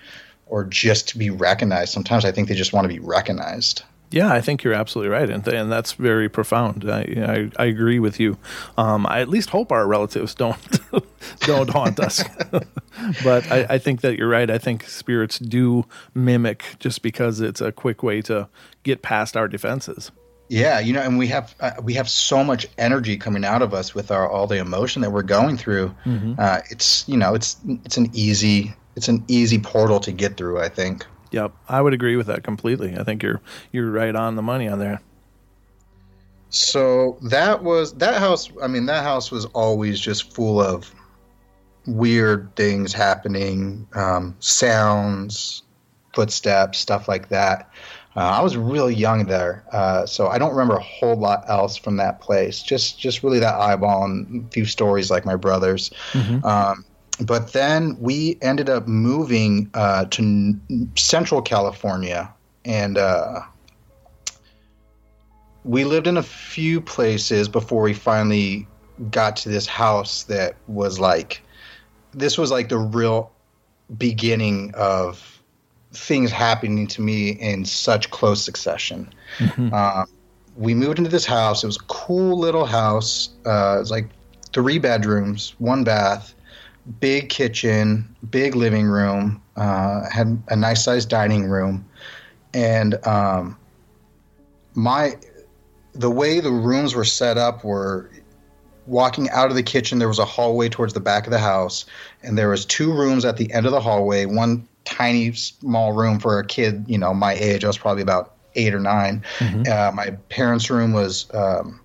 or 0.47 0.65
just 0.65 1.09
to 1.09 1.19
be 1.19 1.29
recognized. 1.29 1.93
Sometimes 1.93 2.25
I 2.25 2.33
think 2.33 2.49
they 2.49 2.55
just 2.55 2.73
want 2.73 2.87
to 2.87 2.89
be 2.89 2.99
recognized. 2.99 3.83
Yeah, 4.11 4.33
I 4.33 4.41
think 4.41 4.65
you're 4.65 4.75
absolutely 4.75 5.11
right, 5.11 5.29
and 5.29 5.47
and 5.49 5.71
that's 5.71 5.93
very 5.93 6.29
profound. 6.29 6.91
I 6.91 7.51
I, 7.59 7.63
I 7.63 7.67
agree 7.67 7.99
with 7.99 8.19
you. 8.19 8.39
Um, 8.79 9.07
I 9.07 9.21
at 9.21 9.29
least 9.29 9.51
hope 9.51 9.71
our 9.71 9.87
relatives 9.87 10.35
don't 10.35 10.81
don't 11.41 11.69
haunt 11.69 12.01
us, 12.01 12.25
but 13.23 13.51
I, 13.53 13.67
I 13.69 13.79
think 13.79 14.01
that 14.01 14.17
you're 14.17 14.29
right. 14.29 14.51
I 14.51 14.59
think 14.59 14.89
spirits 14.89 15.39
do 15.39 15.85
mimic 16.15 16.77
just 16.79 17.03
because 17.03 17.41
it's 17.41 17.61
a 17.61 17.71
quick 17.71 18.03
way 18.03 18.23
to 18.23 18.49
get 18.83 19.03
past 19.03 19.37
our 19.37 19.47
defenses. 19.47 20.11
Yeah, 20.49 20.81
you 20.81 20.95
know, 20.95 21.03
and 21.03 21.19
we 21.19 21.27
have 21.27 21.55
uh, 21.61 21.73
we 21.83 21.93
have 21.95 22.09
so 22.09 22.43
much 22.43 22.67
energy 22.79 23.19
coming 23.19 23.45
out 23.45 23.61
of 23.61 23.75
us 23.75 23.95
with 23.95 24.11
our 24.11 24.27
all 24.29 24.47
the 24.47 24.59
emotion 24.59 25.03
that 25.03 25.11
we're 25.11 25.23
going 25.23 25.59
through. 25.59 25.95
Uh, 26.39 26.61
it's 26.71 27.07
you 27.09 27.19
know, 27.19 27.35
it's 27.35 27.59
it's 27.85 27.99
an 27.99 28.11
easy 28.15 28.75
it's 28.97 29.09
an 29.09 29.23
easy 29.29 29.59
portal 29.59 30.01
to 30.01 30.13
get 30.13 30.39
through. 30.39 30.61
I 30.61 30.71
think. 30.71 31.05
Yep, 31.31 31.53
I 31.69 31.81
would 31.81 31.93
agree 31.93 32.17
with 32.17 32.27
that 32.29 32.43
completely. 32.43 32.97
I 32.97 33.05
think 33.05 33.23
you're 33.23 33.41
you're 33.73 33.91
right 33.91 34.15
on 34.15 34.37
the 34.37 34.43
money 34.43 34.69
on 34.69 34.79
there. 34.79 35.01
So 36.51 37.19
that 37.23 37.63
was 37.63 37.93
that 37.95 38.19
house. 38.19 38.51
I 38.63 38.69
mean, 38.69 38.87
that 38.87 39.05
house 39.05 39.31
was 39.31 39.45
always 39.47 40.01
just 40.01 40.33
full 40.33 40.61
of 40.61 40.93
weird 41.87 42.55
things 42.57 42.93
happening, 42.93 43.87
um, 43.95 44.35
sounds, 44.41 45.63
footsteps, 46.15 46.79
stuff 46.79 47.09
like 47.09 47.29
that. 47.29 47.71
Uh, 48.17 48.21
I 48.21 48.41
was 48.41 48.57
really 48.57 48.95
young 48.95 49.27
there, 49.27 49.65
uh, 49.71 50.07
so 50.07 50.29
I 50.29 50.39
don't 50.39 50.51
remember 50.51 50.77
a 50.77 50.83
whole 50.83 51.15
lot 51.15 51.45
else 51.49 51.77
from 51.77 51.99
that 51.99 52.21
place. 52.21 52.63
Just 52.63 52.99
just 52.99 53.23
really 53.23 53.39
that 53.39 53.55
eyeball 53.55 54.05
and 54.05 54.47
a 54.47 54.51
few 54.51 54.65
stories 54.65 55.11
like 55.11 55.25
my 55.27 55.37
brother's. 55.37 55.91
Um, 56.45 56.85
but 57.21 57.53
then 57.53 57.97
we 58.01 58.39
ended 58.43 58.69
up 58.69 58.87
moving 58.87 59.71
uh, 59.75 60.05
to 60.07 60.23
n- 60.23 60.93
Central 60.97 61.43
California, 61.43 62.33
and 62.65 62.97
uh, 62.97 63.41
we 65.65 65.85
lived 65.85 66.07
in 66.07 66.17
a 66.17 66.23
few 66.23 66.81
places 66.81 67.49
before 67.49 67.83
we 67.83 67.95
finally 67.95 68.67
got 69.11 69.37
to 69.37 69.49
this 69.49 69.67
house 69.67 70.25
that 70.25 70.57
was 70.67 70.99
like 70.99 71.43
this 72.13 72.39
was 72.39 72.51
like 72.51 72.69
the 72.69 72.79
real 72.79 73.31
beginning 73.97 74.73
of 74.75 75.41
things 75.93 76.31
happening 76.31 76.87
to 76.87 77.01
me 77.03 77.31
in 77.31 77.65
such 77.65 78.11
close 78.11 78.43
succession. 78.43 79.13
Uh, 79.73 80.05
we 80.57 80.75
moved 80.75 80.99
into 80.99 81.11
this 81.11 81.25
house. 81.25 81.63
It 81.63 81.67
was 81.67 81.77
a 81.77 81.85
cool 81.85 82.39
little 82.39 82.67
house. 82.67 83.31
Uh, 83.47 83.77
it 83.77 83.81
was 83.81 83.91
like 83.91 84.09
three 84.53 84.79
bedrooms, 84.79 85.55
one 85.59 85.85
bath, 85.85 86.35
big 87.01 87.29
kitchen, 87.29 88.17
big 88.31 88.55
living 88.55 88.87
room. 88.87 89.43
Uh, 89.57 90.09
had 90.11 90.41
a 90.49 90.57
nice 90.57 90.85
sized 90.85 91.09
dining 91.09 91.45
room, 91.45 91.85
and 92.55 93.05
um, 93.07 93.57
my 94.75 95.17
the 95.95 96.11
way 96.11 96.41
the 96.41 96.51
rooms 96.51 96.95
were 96.95 97.05
set 97.05 97.37
up 97.37 97.65
were 97.65 98.11
walking 98.87 99.29
out 99.31 99.51
of 99.51 99.55
the 99.55 99.63
kitchen 99.63 99.99
there 99.99 100.09
was 100.09 100.19
a 100.19 100.25
hallway 100.25 100.69
towards 100.69 100.95
the 100.95 101.01
back 101.01 101.27
of 101.27 101.31
the 101.31 101.39
house 101.39 101.85
and 102.23 102.39
there 102.39 102.49
was 102.49 102.65
two 102.65 102.91
rooms 102.91 103.25
at 103.25 103.37
the 103.37 103.53
end 103.53 103.67
of 103.67 103.73
the 103.73 103.81
hallway 103.81 104.25
one 104.25 104.67
tiny 104.85 105.31
small 105.33 105.93
room 105.93 106.19
for 106.19 106.39
a 106.39 106.47
kid 106.47 106.85
you 106.89 106.97
know 106.97 107.13
my 107.13 107.35
age 107.35 107.65
i 107.65 107.67
was 107.67 107.77
probably 107.77 108.03
about 108.03 108.35
eight 108.55 108.73
or 108.73 108.81
9 108.81 109.23
uh, 109.69 109.91
my 109.95 110.11
parents 110.31 110.71
room 110.71 110.93
was 110.93 111.27
um, 111.35 111.81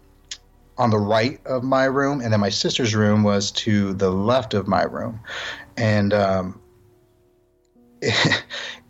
on 0.77 0.89
the 0.89 0.97
right 0.97 1.39
of 1.45 1.63
my 1.63 1.85
room 1.85 2.21
and 2.21 2.33
then 2.33 2.39
my 2.39 2.49
sister's 2.49 2.95
room 2.95 3.23
was 3.23 3.51
to 3.51 3.93
the 3.93 4.09
left 4.09 4.53
of 4.53 4.67
my 4.67 4.83
room. 4.83 5.19
And 5.77 6.13
um, 6.13 6.59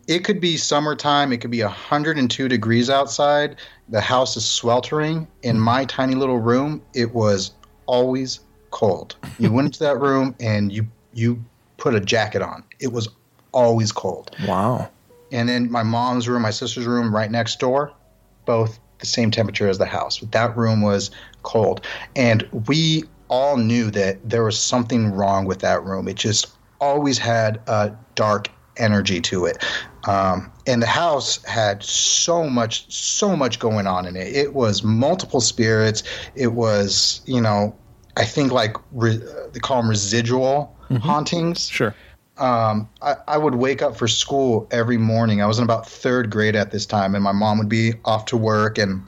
it 0.06 0.24
could 0.24 0.40
be 0.40 0.56
summertime 0.56 1.32
it 1.32 1.38
could 1.38 1.50
be 1.50 1.62
102 1.62 2.48
degrees 2.48 2.90
outside 2.90 3.56
the 3.88 4.00
house 4.00 4.36
is 4.36 4.44
sweltering. 4.44 5.28
In 5.42 5.60
my 5.60 5.84
tiny 5.84 6.14
little 6.14 6.38
room 6.38 6.82
it 6.94 7.14
was 7.14 7.52
always 7.86 8.40
cold. 8.70 9.16
You 9.38 9.52
went 9.52 9.66
into 9.66 9.80
that 9.80 10.00
room 10.00 10.34
and 10.40 10.72
you 10.72 10.86
you 11.12 11.44
put 11.76 11.94
a 11.94 12.00
jacket 12.00 12.42
on. 12.42 12.64
It 12.80 12.92
was 12.92 13.08
always 13.52 13.92
cold. 13.92 14.34
Wow. 14.46 14.90
and 15.30 15.48
then 15.48 15.70
my 15.70 15.82
mom's 15.82 16.28
room 16.28 16.42
my 16.42 16.50
sister's 16.50 16.86
room 16.86 17.14
right 17.14 17.30
next 17.30 17.60
door 17.60 17.92
both 18.46 18.78
the 18.98 19.06
same 19.06 19.30
temperature 19.30 19.68
as 19.68 19.78
the 19.78 19.86
house. 19.86 20.18
But 20.18 20.32
that 20.32 20.56
room 20.56 20.80
was 20.82 21.10
cold 21.44 21.80
and 22.16 22.46
we 22.66 23.04
all 23.28 23.56
knew 23.56 23.90
that 23.90 24.18
there 24.28 24.42
was 24.44 24.58
something 24.58 25.12
wrong 25.12 25.44
with 25.46 25.60
that 25.60 25.82
room 25.84 26.08
it 26.08 26.16
just 26.16 26.48
always 26.80 27.16
had 27.18 27.60
a 27.68 27.92
dark 28.16 28.48
energy 28.76 29.20
to 29.20 29.44
it 29.46 29.64
um, 30.08 30.50
and 30.66 30.82
the 30.82 30.86
house 30.86 31.42
had 31.44 31.82
so 31.82 32.48
much 32.50 32.92
so 32.92 33.36
much 33.36 33.58
going 33.60 33.86
on 33.86 34.04
in 34.04 34.16
it 34.16 34.34
it 34.34 34.52
was 34.52 34.82
multiple 34.82 35.40
spirits 35.40 36.02
it 36.34 36.48
was 36.48 37.20
you 37.26 37.40
know 37.40 37.74
i 38.16 38.24
think 38.24 38.50
like 38.50 38.76
re- 38.92 39.20
they 39.52 39.60
call 39.60 39.80
them 39.80 39.88
residual 39.88 40.76
hauntings 41.00 41.68
Sure. 41.68 41.94
um, 42.38 42.88
I, 43.00 43.16
I 43.26 43.38
would 43.38 43.54
wake 43.56 43.80
up 43.82 43.96
for 43.96 44.06
school 44.06 44.68
every 44.70 44.98
morning. 44.98 45.40
I 45.42 45.46
was 45.46 45.58
in 45.58 45.64
about 45.64 45.88
third 45.88 46.30
grade 46.30 46.54
at 46.54 46.70
this 46.70 46.86
time, 46.86 47.14
and 47.14 47.24
my 47.24 47.32
mom 47.32 47.58
would 47.58 47.68
be 47.68 47.94
off 48.04 48.26
to 48.26 48.36
work, 48.36 48.78
and 48.78 49.02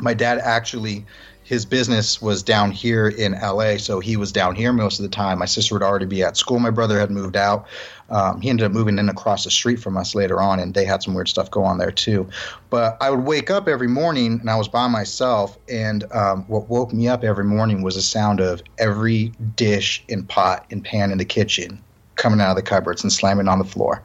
my 0.00 0.12
dad 0.14 0.38
actually. 0.38 1.06
His 1.52 1.66
business 1.66 2.22
was 2.22 2.42
down 2.42 2.70
here 2.70 3.08
in 3.08 3.32
LA, 3.32 3.76
so 3.76 4.00
he 4.00 4.16
was 4.16 4.32
down 4.32 4.54
here 4.54 4.72
most 4.72 4.98
of 4.98 5.02
the 5.02 5.10
time. 5.10 5.38
My 5.38 5.44
sister 5.44 5.74
would 5.74 5.82
already 5.82 6.06
be 6.06 6.22
at 6.22 6.38
school. 6.38 6.58
My 6.58 6.70
brother 6.70 6.98
had 6.98 7.10
moved 7.10 7.36
out. 7.36 7.66
Um, 8.08 8.40
he 8.40 8.48
ended 8.48 8.64
up 8.64 8.72
moving 8.72 8.98
in 8.98 9.10
across 9.10 9.44
the 9.44 9.50
street 9.50 9.78
from 9.78 9.98
us 9.98 10.14
later 10.14 10.40
on, 10.40 10.60
and 10.60 10.72
they 10.72 10.86
had 10.86 11.02
some 11.02 11.12
weird 11.12 11.28
stuff 11.28 11.50
go 11.50 11.62
on 11.62 11.76
there 11.76 11.90
too. 11.90 12.26
But 12.70 12.96
I 13.02 13.10
would 13.10 13.26
wake 13.26 13.50
up 13.50 13.68
every 13.68 13.86
morning, 13.86 14.40
and 14.40 14.48
I 14.48 14.56
was 14.56 14.66
by 14.66 14.88
myself. 14.88 15.58
And 15.68 16.10
um, 16.14 16.44
what 16.48 16.70
woke 16.70 16.94
me 16.94 17.06
up 17.06 17.22
every 17.22 17.44
morning 17.44 17.82
was 17.82 17.96
the 17.96 18.00
sound 18.00 18.40
of 18.40 18.62
every 18.78 19.34
dish 19.54 20.02
and 20.08 20.26
pot 20.26 20.64
and 20.70 20.82
pan 20.82 21.12
in 21.12 21.18
the 21.18 21.26
kitchen 21.26 21.84
coming 22.16 22.40
out 22.40 22.52
of 22.52 22.56
the 22.56 22.62
cupboards 22.62 23.02
and 23.02 23.12
slamming 23.12 23.48
on 23.48 23.58
the 23.58 23.66
floor 23.66 24.02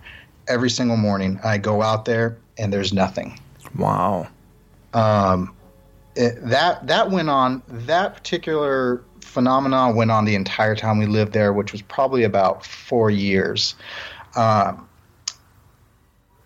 every 0.50 0.70
single 0.70 0.98
morning. 0.98 1.40
I 1.46 1.60
go 1.60 1.82
out 1.82 2.04
there 2.04 2.40
and 2.58 2.74
there's 2.74 2.92
nothing. 2.92 3.40
Wow. 3.74 4.28
Um, 4.94 5.54
that 6.18 6.88
that 6.88 7.12
went 7.12 7.30
on. 7.30 7.62
That 7.68 8.16
particular 8.16 9.04
phenomenon 9.22 9.96
went 9.96 10.12
on 10.12 10.26
the 10.26 10.36
entire 10.36 10.76
time 10.76 10.98
we 10.98 11.06
lived 11.06 11.34
there, 11.34 11.54
which 11.54 11.72
was 11.72 11.82
probably 11.82 12.24
about 12.24 12.66
four 12.66 13.10
years. 13.10 13.76
Um, 14.36 14.88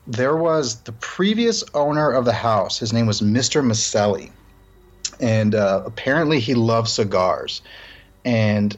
there 0.07 0.35
was 0.35 0.81
the 0.81 0.91
previous 0.93 1.63
owner 1.73 2.11
of 2.11 2.25
the 2.25 2.33
house. 2.33 2.79
His 2.79 2.91
name 2.91 3.05
was 3.05 3.21
Mr. 3.21 3.63
Maselli, 3.63 4.31
and 5.19 5.55
uh, 5.55 5.83
apparently 5.85 6.39
he 6.39 6.53
loved 6.53 6.89
cigars. 6.89 7.61
And 8.25 8.77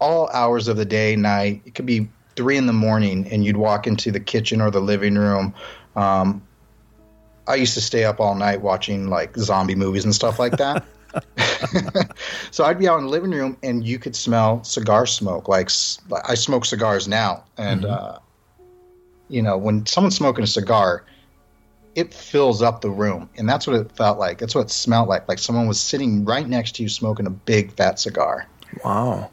all 0.00 0.28
hours 0.30 0.68
of 0.68 0.76
the 0.76 0.84
day, 0.84 1.16
night, 1.16 1.62
it 1.66 1.74
could 1.74 1.86
be 1.86 2.08
three 2.34 2.56
in 2.56 2.66
the 2.66 2.72
morning, 2.72 3.28
and 3.30 3.44
you'd 3.44 3.56
walk 3.56 3.86
into 3.86 4.10
the 4.10 4.20
kitchen 4.20 4.60
or 4.60 4.70
the 4.70 4.80
living 4.80 5.16
room. 5.16 5.54
Um, 5.96 6.42
I 7.46 7.56
used 7.56 7.74
to 7.74 7.80
stay 7.80 8.04
up 8.04 8.20
all 8.20 8.34
night 8.34 8.60
watching 8.60 9.08
like 9.08 9.36
zombie 9.36 9.74
movies 9.74 10.04
and 10.04 10.14
stuff 10.14 10.38
like 10.38 10.56
that. 10.58 10.84
so 12.50 12.64
I'd 12.64 12.78
be 12.78 12.88
out 12.88 12.98
in 12.98 13.04
the 13.04 13.10
living 13.10 13.30
room 13.30 13.56
and 13.62 13.84
you 13.84 13.98
could 13.98 14.16
smell 14.16 14.62
cigar 14.64 15.06
smoke. 15.06 15.48
Like 15.48 15.70
I 16.24 16.34
smoke 16.34 16.64
cigars 16.64 17.08
now, 17.08 17.44
and 17.56 17.84
uh, 17.84 18.18
you 19.28 19.42
know 19.42 19.56
when 19.56 19.84
someone's 19.86 20.16
smoking 20.16 20.44
a 20.44 20.46
cigar, 20.46 21.04
it 21.94 22.14
fills 22.14 22.62
up 22.62 22.80
the 22.80 22.90
room, 22.90 23.28
and 23.36 23.48
that's 23.48 23.66
what 23.66 23.76
it 23.76 23.92
felt 23.92 24.18
like. 24.18 24.38
That's 24.38 24.54
what 24.54 24.62
it 24.62 24.70
smelled 24.70 25.08
like. 25.08 25.28
Like 25.28 25.38
someone 25.38 25.66
was 25.66 25.80
sitting 25.80 26.24
right 26.24 26.48
next 26.48 26.76
to 26.76 26.82
you 26.82 26.88
smoking 26.88 27.26
a 27.26 27.30
big 27.30 27.72
fat 27.72 27.98
cigar. 27.98 28.46
Wow. 28.84 29.30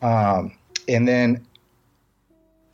Um, 0.00 0.56
and 0.88 1.06
then 1.06 1.46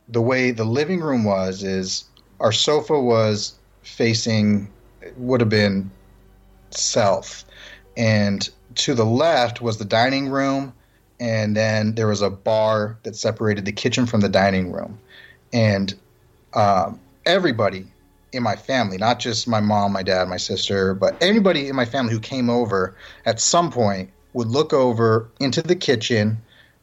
the 0.07 0.21
way 0.21 0.51
the 0.51 0.63
living 0.63 1.01
room 1.01 1.23
was 1.23 1.63
is 1.63 2.05
our 2.39 2.51
sofa 2.51 2.99
was 2.99 3.55
facing 3.81 4.69
would 5.17 5.41
have 5.41 5.49
been 5.49 5.89
south 6.71 7.45
and 7.97 8.49
to 8.75 8.93
the 8.93 9.05
left 9.05 9.61
was 9.61 9.77
the 9.77 9.85
dining 9.85 10.29
room 10.29 10.73
and 11.19 11.55
then 11.55 11.95
there 11.95 12.07
was 12.07 12.21
a 12.21 12.29
bar 12.29 12.97
that 13.03 13.15
separated 13.15 13.65
the 13.65 13.71
kitchen 13.71 14.05
from 14.05 14.19
the 14.19 14.29
dining 14.29 14.71
room. 14.71 14.99
And 15.53 15.95
um, 16.53 16.99
everybody 17.25 17.87
in 18.33 18.43
my 18.43 18.55
family 18.55 18.97
not 18.97 19.19
just 19.19 19.47
my 19.47 19.61
mom 19.61 19.93
my 19.93 20.03
dad 20.03 20.27
my 20.27 20.35
sister 20.35 20.93
but 20.93 21.15
anybody 21.21 21.69
in 21.69 21.75
my 21.75 21.85
family 21.85 22.11
who 22.11 22.19
came 22.19 22.49
over 22.49 22.93
at 23.25 23.39
some 23.39 23.71
point 23.71 24.09
would 24.33 24.47
look 24.47 24.73
over 24.73 25.29
into 25.39 25.61
the 25.61 25.75
kitchen 25.75 26.37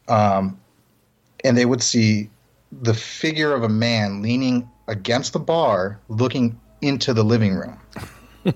um, 0.09 0.59
and 1.45 1.57
they 1.57 1.67
would 1.67 1.83
see 1.83 2.31
the 2.81 2.95
figure 2.95 3.53
of 3.55 3.63
a 3.63 3.69
man 3.69 4.23
leaning 4.23 4.67
against 4.89 5.35
the 5.35 5.39
bar 5.39 6.01
looking 6.09 6.59
into 6.83 7.15
the 7.15 7.25
living 7.25 7.55
room 7.55 7.79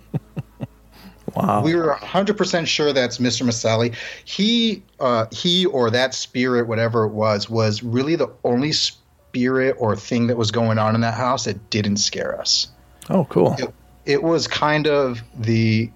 Wow. 1.36 1.62
we 1.62 1.74
were 1.74 1.94
100% 2.00 2.66
sure 2.66 2.92
that's 2.94 3.18
Mr. 3.18 3.42
Masali. 3.42 3.94
He, 4.24 4.82
uh, 5.00 5.26
he 5.30 5.66
or 5.66 5.90
that 5.90 6.14
spirit, 6.14 6.66
whatever 6.66 7.04
it 7.04 7.12
was, 7.12 7.50
was 7.50 7.82
really 7.82 8.16
the 8.16 8.28
only 8.42 8.72
spirit 8.72 9.76
or 9.78 9.96
thing 9.96 10.28
that 10.28 10.38
was 10.38 10.50
going 10.50 10.78
on 10.78 10.94
in 10.94 11.02
that 11.02 11.12
house 11.12 11.44
that 11.44 11.68
didn't 11.68 11.98
scare 11.98 12.40
us. 12.40 12.68
oh, 13.10 13.26
cool. 13.26 13.54
It, 13.58 13.74
it 14.06 14.22
was 14.22 14.48
kind 14.48 14.86
of 14.86 15.20
the 15.38 15.90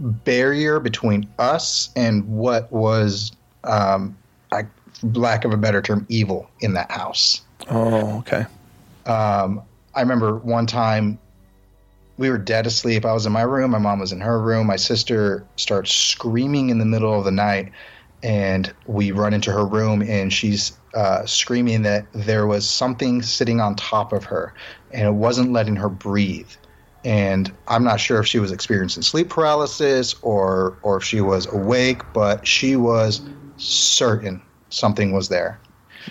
barrier 0.00 0.80
between 0.80 1.26
us 1.38 1.88
and 1.96 2.28
what 2.28 2.70
was, 2.70 3.32
um, 3.62 4.14
I, 4.52 4.66
lack 5.02 5.46
of 5.46 5.52
a 5.52 5.56
better 5.56 5.80
term, 5.80 6.04
evil 6.10 6.50
in 6.60 6.74
that 6.74 6.90
house. 6.90 7.40
Oh, 7.70 8.18
okay. 8.18 8.44
Um, 9.06 9.62
I 9.94 10.00
remember 10.00 10.36
one 10.38 10.66
time 10.66 11.18
we 12.16 12.30
were 12.30 12.38
dead 12.38 12.66
asleep. 12.66 13.04
I 13.04 13.12
was 13.12 13.26
in 13.26 13.32
my 13.32 13.42
room. 13.42 13.72
My 13.72 13.78
mom 13.78 13.98
was 13.98 14.12
in 14.12 14.20
her 14.20 14.40
room. 14.40 14.66
My 14.66 14.76
sister 14.76 15.44
starts 15.56 15.92
screaming 15.92 16.70
in 16.70 16.78
the 16.78 16.84
middle 16.84 17.16
of 17.18 17.24
the 17.24 17.30
night, 17.30 17.72
and 18.22 18.72
we 18.86 19.10
run 19.10 19.34
into 19.34 19.50
her 19.50 19.66
room, 19.66 20.02
and 20.02 20.32
she's 20.32 20.78
uh, 20.94 21.26
screaming 21.26 21.82
that 21.82 22.06
there 22.12 22.46
was 22.46 22.68
something 22.68 23.22
sitting 23.22 23.60
on 23.60 23.74
top 23.74 24.12
of 24.12 24.24
her, 24.24 24.54
and 24.92 25.06
it 25.06 25.14
wasn't 25.14 25.52
letting 25.52 25.76
her 25.76 25.88
breathe. 25.88 26.50
And 27.04 27.52
I'm 27.68 27.84
not 27.84 28.00
sure 28.00 28.18
if 28.20 28.26
she 28.26 28.38
was 28.38 28.52
experiencing 28.52 29.02
sleep 29.02 29.28
paralysis 29.28 30.14
or 30.22 30.78
or 30.82 30.98
if 30.98 31.04
she 31.04 31.20
was 31.20 31.46
awake, 31.46 32.00
but 32.14 32.46
she 32.46 32.76
was 32.76 33.20
certain 33.56 34.40
something 34.70 35.12
was 35.12 35.28
there. 35.28 35.60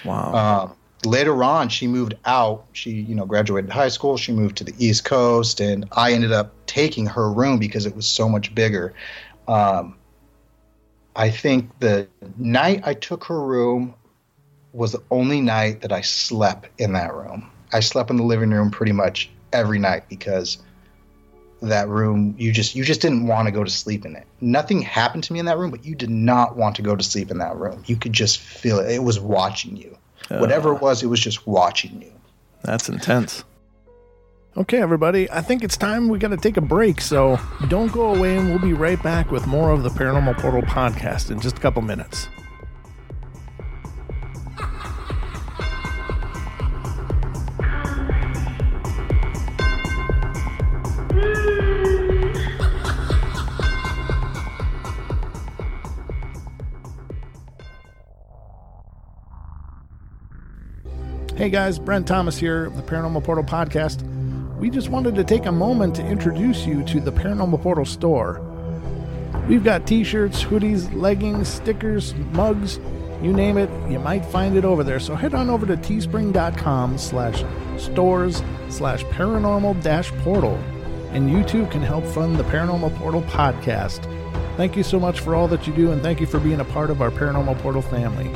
Wow. 0.06 0.34
Um, 0.34 0.76
later 1.06 1.44
on, 1.44 1.70
she 1.70 1.88
moved 1.88 2.16
out. 2.26 2.66
She, 2.74 2.92
you 2.92 3.16
know, 3.16 3.26
graduated 3.26 3.70
high 3.70 3.90
school. 3.90 4.18
She 4.18 4.32
moved 4.32 4.58
to 4.58 4.64
the 4.64 4.74
East 4.78 5.06
Coast, 5.06 5.60
and 5.60 5.88
I 5.92 6.14
ended 6.14 6.32
up 6.32 6.54
taking 6.66 7.06
her 7.08 7.32
room 7.32 7.60
because 7.60 7.86
it 7.86 7.96
was 7.96 8.08
so 8.08 8.30
much 8.30 8.54
bigger. 8.54 8.94
Um, 9.48 9.98
I 11.16 11.30
think 11.30 11.80
the 11.80 12.08
night 12.38 12.82
I 12.86 12.94
took 12.94 13.26
her 13.26 13.40
room 13.40 13.96
was 14.72 14.92
the 14.92 15.04
only 15.12 15.42
night 15.42 15.82
that 15.82 15.92
I 15.92 16.02
slept 16.02 16.70
in 16.80 16.94
that 16.94 17.14
room. 17.14 17.50
I 17.72 17.80
slept 17.80 18.10
in 18.10 18.18
the 18.18 18.24
living 18.24 18.50
room 18.50 18.72
pretty 18.72 18.92
much 18.92 19.30
every 19.52 19.80
night 19.80 20.10
because 20.10 20.58
that 21.62 21.88
room 21.88 22.36
you 22.38 22.52
just 22.52 22.76
you 22.76 22.84
just 22.84 23.00
didn't 23.00 23.26
want 23.26 23.48
to 23.48 23.52
go 23.52 23.64
to 23.64 23.70
sleep 23.70 24.06
in 24.06 24.16
it. 24.16 24.28
Nothing 24.42 24.82
happened 24.82 25.24
to 25.26 25.34
me 25.34 25.40
in 25.40 25.46
that 25.46 25.58
room, 25.58 25.72
but 25.72 25.86
you 25.86 25.96
did 25.96 26.10
not 26.10 26.58
want 26.58 26.76
to 26.76 26.82
go 26.82 26.96
to 26.96 27.04
sleep 27.04 27.32
in 27.32 27.38
that 27.38 27.56
room. 27.56 27.84
You 27.86 27.96
could 27.96 28.14
just 28.14 28.40
feel 28.40 28.80
it. 28.80 28.92
It 28.92 29.04
was 29.04 29.20
watching 29.20 29.78
you. 29.78 29.98
Whatever 30.30 30.74
it 30.74 30.78
uh, 30.78 30.80
was, 30.80 31.04
it 31.04 31.08
was 31.08 31.20
just 31.20 31.46
watching 31.48 32.02
you. 32.02 32.12
That's 32.64 32.90
intense. 32.90 33.44
Okay, 34.56 34.80
everybody, 34.80 35.30
I 35.32 35.42
think 35.42 35.64
it's 35.64 35.76
time 35.76 36.10
we 36.10 36.20
got 36.20 36.28
to 36.28 36.38
take 36.38 36.58
a 36.58 36.62
break, 36.62 37.02
so 37.02 37.40
don't 37.70 37.92
go 37.92 38.14
away, 38.14 38.38
and 38.38 38.50
we'll 38.50 38.60
be 38.60 38.74
right 38.74 39.02
back 39.02 39.32
with 39.32 39.48
more 39.48 39.72
of 39.72 39.82
the 39.82 39.90
Paranormal 39.90 40.38
Portal 40.38 40.62
podcast 40.62 41.32
in 41.32 41.40
just 41.40 41.58
a 41.58 41.60
couple 41.60 41.82
minutes. 41.82 42.28
Hey 61.44 61.50
guys, 61.50 61.78
Brent 61.78 62.08
Thomas 62.08 62.38
here 62.38 62.70
the 62.70 62.82
Paranormal 62.82 63.22
Portal 63.26 63.44
Podcast. 63.44 64.02
We 64.60 64.70
just 64.70 64.88
wanted 64.88 65.16
to 65.16 65.26
take 65.26 65.46
a 65.46 65.52
moment 65.52 65.94
to 65.98 66.08
introduce 66.08 66.66
you 66.66 66.84
to 66.86 67.02
the 67.02 67.12
Paranormal 67.12 67.62
Portal 67.62 67.84
store. 67.84 68.40
We've 69.50 69.62
got 69.62 69.86
t-shirts, 69.86 70.42
hoodies, 70.42 70.90
leggings, 70.94 71.50
stickers, 71.50 72.16
mugs, 72.32 72.80
you 73.22 73.34
name 73.34 73.58
it, 73.58 73.70
you 73.92 74.00
might 74.00 74.24
find 74.24 74.56
it 74.56 74.64
over 74.64 74.86
there. 74.86 75.02
So 75.02 75.16
head 75.16 75.34
on 75.34 75.50
over 75.50 75.66
to 75.66 75.76
teespring.com 75.76 76.98
slash 76.98 77.44
stores 77.78 78.42
slash 78.70 79.04
paranormal 79.04 79.84
dash 79.84 80.14
portal. 80.20 80.56
And 81.12 81.30
you 81.30 81.44
too 81.44 81.66
can 81.66 81.82
help 81.82 82.06
fund 82.06 82.38
the 82.38 82.46
Paranormal 82.46 82.96
Portal 82.96 83.22
podcast. 83.24 84.02
Thank 84.56 84.78
you 84.78 84.84
so 84.84 84.98
much 84.98 85.20
for 85.20 85.36
all 85.36 85.50
that 85.50 85.68
you 85.68 85.74
do, 85.74 85.92
and 85.92 86.02
thank 86.02 86.22
you 86.22 86.26
for 86.26 86.40
being 86.40 86.62
a 86.62 86.66
part 86.66 86.90
of 86.90 87.02
our 87.02 87.12
Paranormal 87.12 87.60
Portal 87.60 87.82
family. 87.82 88.32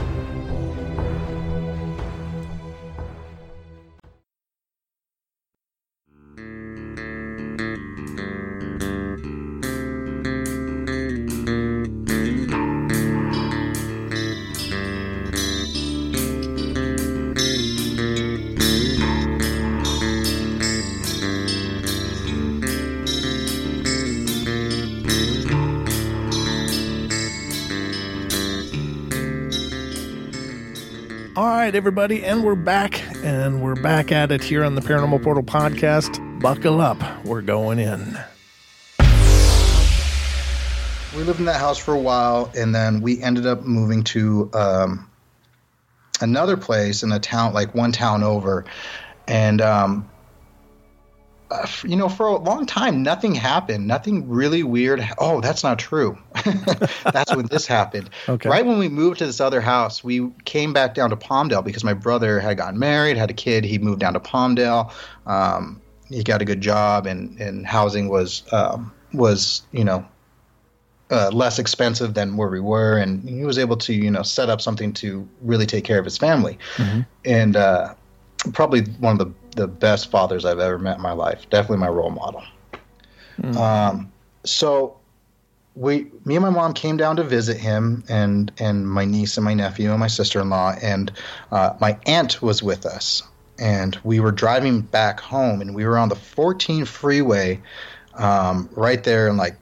Right, 31.68 31.76
everybody, 31.76 32.24
and 32.24 32.46
we're 32.46 32.56
back, 32.56 33.04
and 33.26 33.62
we're 33.62 33.76
back 33.76 34.10
at 34.10 34.32
it 34.32 34.42
here 34.42 34.64
on 34.64 34.76
the 34.76 34.80
Paranormal 34.80 35.22
Portal 35.22 35.44
podcast. 35.44 36.40
Buckle 36.40 36.80
up, 36.80 36.98
we're 37.26 37.42
going 37.42 37.78
in. 37.78 38.18
we 41.14 41.24
lived 41.24 41.40
in 41.40 41.46
that 41.46 41.60
house 41.60 41.78
for 41.78 41.94
a 41.94 42.00
while, 42.00 42.50
and 42.58 42.74
then 42.74 43.02
we 43.02 43.22
ended 43.22 43.46
up 43.46 43.64
moving 43.64 44.06
to 44.06 44.50
um, 44.54 45.10
another 46.22 46.56
place 46.56 47.04
in 47.04 47.12
a 47.12 47.20
town, 47.20 47.54
like 47.54 47.76
one 47.76 47.92
town 47.92 48.24
over. 48.24 48.64
And 49.28 49.60
um, 49.60 50.10
uh, 51.50 51.68
you 51.84 51.96
know, 51.96 52.10
for 52.10 52.28
a 52.28 52.38
long 52.38 52.66
time, 52.66 53.04
nothing 53.04 53.34
happened. 53.34 53.88
Nothing 53.88 54.28
really 54.28 54.64
weird. 54.64 55.08
Oh, 55.18 55.42
that's 55.42 55.64
not 55.64 55.80
true. 55.80 56.18
that's 57.04 57.36
when 57.36 57.48
this 57.48 57.66
happened. 57.66 58.10
Okay. 58.30 58.50
Right 58.50 58.66
when 58.66 58.78
we 58.78 58.90
moved 58.90 59.20
to 59.20 59.26
this 59.26 59.40
other 59.40 59.62
house, 59.62 60.04
we 60.04 60.30
came 60.44 60.74
back 60.74 60.94
down 60.94 61.10
to 61.12 61.16
Palmdale 61.16 61.64
because 61.64 61.84
my 61.84 61.94
brother 61.94 62.40
had 62.40 62.58
gotten 62.58 62.78
married, 62.78 63.16
had 63.16 63.30
a 63.30 63.34
kid. 63.34 63.64
He 63.64 63.78
moved 63.80 64.02
down 64.02 64.14
to 64.14 64.20
Palmdale. 64.20 64.92
Um, 65.26 65.82
he 66.10 66.24
got 66.24 66.42
a 66.42 66.46
good 66.46 66.60
job, 66.60 67.06
and 67.06 67.40
and 67.40 67.66
housing 67.66 68.10
was 68.10 68.44
um, 68.52 68.92
was 69.14 69.62
you 69.72 69.86
know 69.86 70.06
uh, 71.10 71.30
less 71.32 71.60
expensive 71.60 72.14
than 72.14 72.36
where 72.38 72.50
we 72.50 72.60
were, 72.60 72.98
and 72.98 73.28
he 73.28 73.46
was 73.46 73.58
able 73.58 73.78
to, 73.78 73.94
you 73.94 74.12
know, 74.12 74.24
set 74.24 74.50
up 74.50 74.62
something 74.62 74.94
to 74.94 75.28
really 75.42 75.66
take 75.66 75.84
care 75.84 76.00
of 76.00 76.06
his 76.06 76.18
family. 76.18 76.58
And 77.24 77.56
uh, 77.56 77.94
probably 78.54 78.82
one 79.00 79.20
of 79.20 79.20
the, 79.20 79.34
the 79.58 79.68
best 79.68 80.10
fathers 80.10 80.46
I've 80.46 80.60
ever 80.60 80.80
met 80.80 80.98
in 80.98 81.02
my 81.02 81.12
life. 81.12 81.50
Definitely 81.50 81.80
my 81.80 81.90
role 81.90 82.12
model. 82.12 82.44
Um, 83.58 84.12
so 84.46 84.98
we, 85.76 86.08
me 86.26 86.36
and 86.36 86.44
my 86.44 86.50
mom 86.50 86.74
came 86.74 86.98
down 86.98 87.18
to 87.18 87.24
visit 87.24 87.58
him, 87.58 88.04
and 88.10 88.52
and 88.60 88.90
my 88.90 89.06
niece 89.06 89.38
and 89.38 89.44
my 89.44 89.54
nephew 89.54 89.92
and 89.92 90.00
my 90.00 90.08
sister 90.08 90.40
in 90.40 90.50
law, 90.50 90.76
and 90.82 91.12
uh, 91.52 91.76
my 91.80 91.98
aunt 92.06 92.42
was 92.42 92.64
with 92.64 92.86
us. 92.86 93.22
And 93.60 93.98
we 94.04 94.20
were 94.20 94.32
driving 94.32 94.82
back 94.82 95.20
home, 95.20 95.62
and 95.62 95.76
we 95.76 95.86
were 95.86 95.98
on 95.98 96.10
the 96.10 96.16
14 96.16 96.86
freeway, 96.86 97.60
um, 98.16 98.70
right 98.74 99.04
there 99.04 99.28
in 99.28 99.38
like 99.38 99.56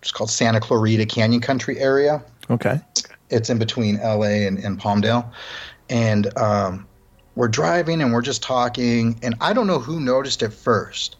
it's 0.00 0.12
called 0.12 0.30
Santa 0.30 0.60
Clarita 0.60 1.06
Canyon 1.06 1.40
Country 1.40 1.78
area. 1.78 2.22
Okay. 2.50 2.78
It's 3.30 3.48
in 3.48 3.58
between 3.58 3.96
LA 3.96 4.44
and, 4.46 4.58
and 4.58 4.78
Palmdale. 4.78 5.30
And 5.88 6.36
um, 6.36 6.86
we're 7.34 7.48
driving 7.48 8.00
and 8.00 8.12
we're 8.12 8.22
just 8.22 8.42
talking. 8.42 9.18
And 9.22 9.34
I 9.40 9.52
don't 9.52 9.66
know 9.66 9.78
who 9.78 10.00
noticed 10.00 10.42
it 10.42 10.52
first, 10.52 11.16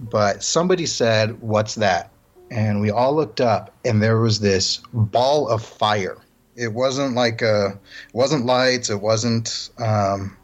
but 0.00 0.42
somebody 0.42 0.86
said, 0.86 1.40
What's 1.40 1.74
that? 1.76 2.10
And 2.50 2.80
we 2.80 2.90
all 2.90 3.14
looked 3.14 3.40
up 3.40 3.74
and 3.84 4.02
there 4.02 4.18
was 4.18 4.40
this 4.40 4.80
ball 4.92 5.48
of 5.48 5.62
fire. 5.62 6.16
It 6.56 6.72
wasn't 6.72 7.14
like 7.14 7.42
a, 7.42 7.78
it 8.08 8.14
wasn't 8.14 8.46
lights. 8.46 8.90
It 8.90 9.00
wasn't, 9.00 9.70
um, 9.78 10.36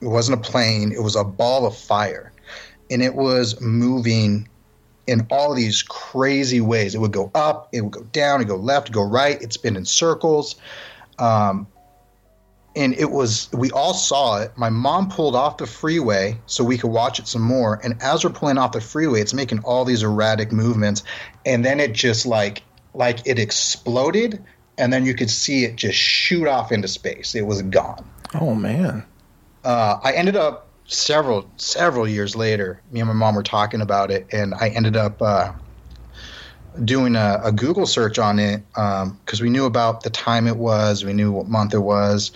it 0.00 0.06
wasn't 0.06 0.38
a 0.38 0.50
plane. 0.50 0.92
It 0.92 1.02
was 1.02 1.16
a 1.16 1.24
ball 1.24 1.66
of 1.66 1.76
fire. 1.76 2.32
And 2.90 3.02
it 3.02 3.14
was 3.14 3.60
moving 3.60 4.48
in 5.08 5.26
all 5.30 5.54
these 5.54 5.82
crazy 5.82 6.60
ways. 6.60 6.94
It 6.94 6.98
would 6.98 7.12
go 7.12 7.30
up, 7.34 7.68
it 7.72 7.80
would 7.80 7.92
go 7.92 8.02
down, 8.12 8.40
it 8.40 8.44
would 8.44 8.48
go 8.48 8.56
left, 8.56 8.90
it 8.90 8.92
go 8.92 9.02
right. 9.02 9.40
It 9.42 9.52
spin 9.52 9.74
in 9.74 9.84
circles. 9.84 10.56
Um, 11.18 11.66
and 12.76 12.94
it 12.94 13.10
was, 13.10 13.48
we 13.52 13.70
all 13.72 13.94
saw 13.94 14.40
it. 14.42 14.52
My 14.56 14.70
mom 14.70 15.08
pulled 15.10 15.34
off 15.34 15.56
the 15.56 15.66
freeway 15.66 16.38
so 16.46 16.62
we 16.62 16.78
could 16.78 16.90
watch 16.90 17.18
it 17.18 17.26
some 17.26 17.42
more. 17.42 17.80
And 17.82 18.00
as 18.02 18.24
we're 18.24 18.30
pulling 18.30 18.58
off 18.58 18.72
the 18.72 18.80
freeway, 18.80 19.20
it's 19.20 19.34
making 19.34 19.60
all 19.60 19.84
these 19.84 20.02
erratic 20.02 20.52
movements. 20.52 21.02
And 21.44 21.64
then 21.64 21.80
it 21.80 21.92
just 21.92 22.24
like, 22.26 22.62
like 22.94 23.26
it 23.26 23.38
exploded. 23.38 24.44
And 24.76 24.92
then 24.92 25.04
you 25.04 25.14
could 25.14 25.30
see 25.30 25.64
it 25.64 25.76
just 25.76 25.98
shoot 25.98 26.46
off 26.46 26.70
into 26.70 26.86
space. 26.88 27.34
It 27.34 27.46
was 27.46 27.62
gone 27.62 28.04
Oh, 28.34 28.54
man. 28.54 29.04
uh, 29.64 29.98
I 30.04 30.12
ended 30.12 30.36
up 30.36 30.68
several 30.86 31.50
several 31.56 32.06
years 32.06 32.36
later. 32.36 32.80
Me 32.92 33.00
and 33.00 33.08
my 33.08 33.14
mom 33.14 33.34
were 33.34 33.42
talking 33.42 33.80
about 33.80 34.10
it, 34.10 34.26
and 34.32 34.54
I 34.54 34.68
ended 34.68 34.96
up 34.96 35.20
uh, 35.20 35.52
doing 36.84 37.16
a, 37.16 37.40
a 37.44 37.52
Google 37.52 37.86
search 37.86 38.18
on 38.18 38.38
it 38.38 38.62
because 38.74 39.40
we 39.40 39.50
knew 39.50 39.64
about 39.64 40.02
the 40.02 40.10
time 40.10 40.46
it 40.46 40.56
was, 40.56 41.04
we 41.04 41.12
knew 41.12 41.32
what 41.32 41.48
month 41.48 41.74
it 41.74 41.78
was, 41.80 42.30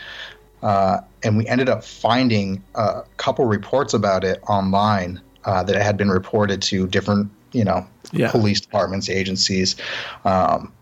uh, 0.62 1.00
and 1.22 1.36
we 1.36 1.46
ended 1.46 1.68
up 1.68 1.84
finding 1.84 2.62
a 2.74 3.02
couple 3.16 3.44
reports 3.46 3.94
about 3.94 4.24
it 4.24 4.40
online 4.48 5.20
uh, 5.44 5.62
that 5.62 5.76
it 5.76 5.82
had 5.82 5.96
been 5.96 6.10
reported 6.10 6.62
to 6.62 6.86
different, 6.86 7.30
you 7.52 7.64
know, 7.64 7.86
Yeah. 8.12 8.30
police 8.30 8.60
departments, 8.60 9.08
agencies. 9.08 9.76
Um, 10.24 10.72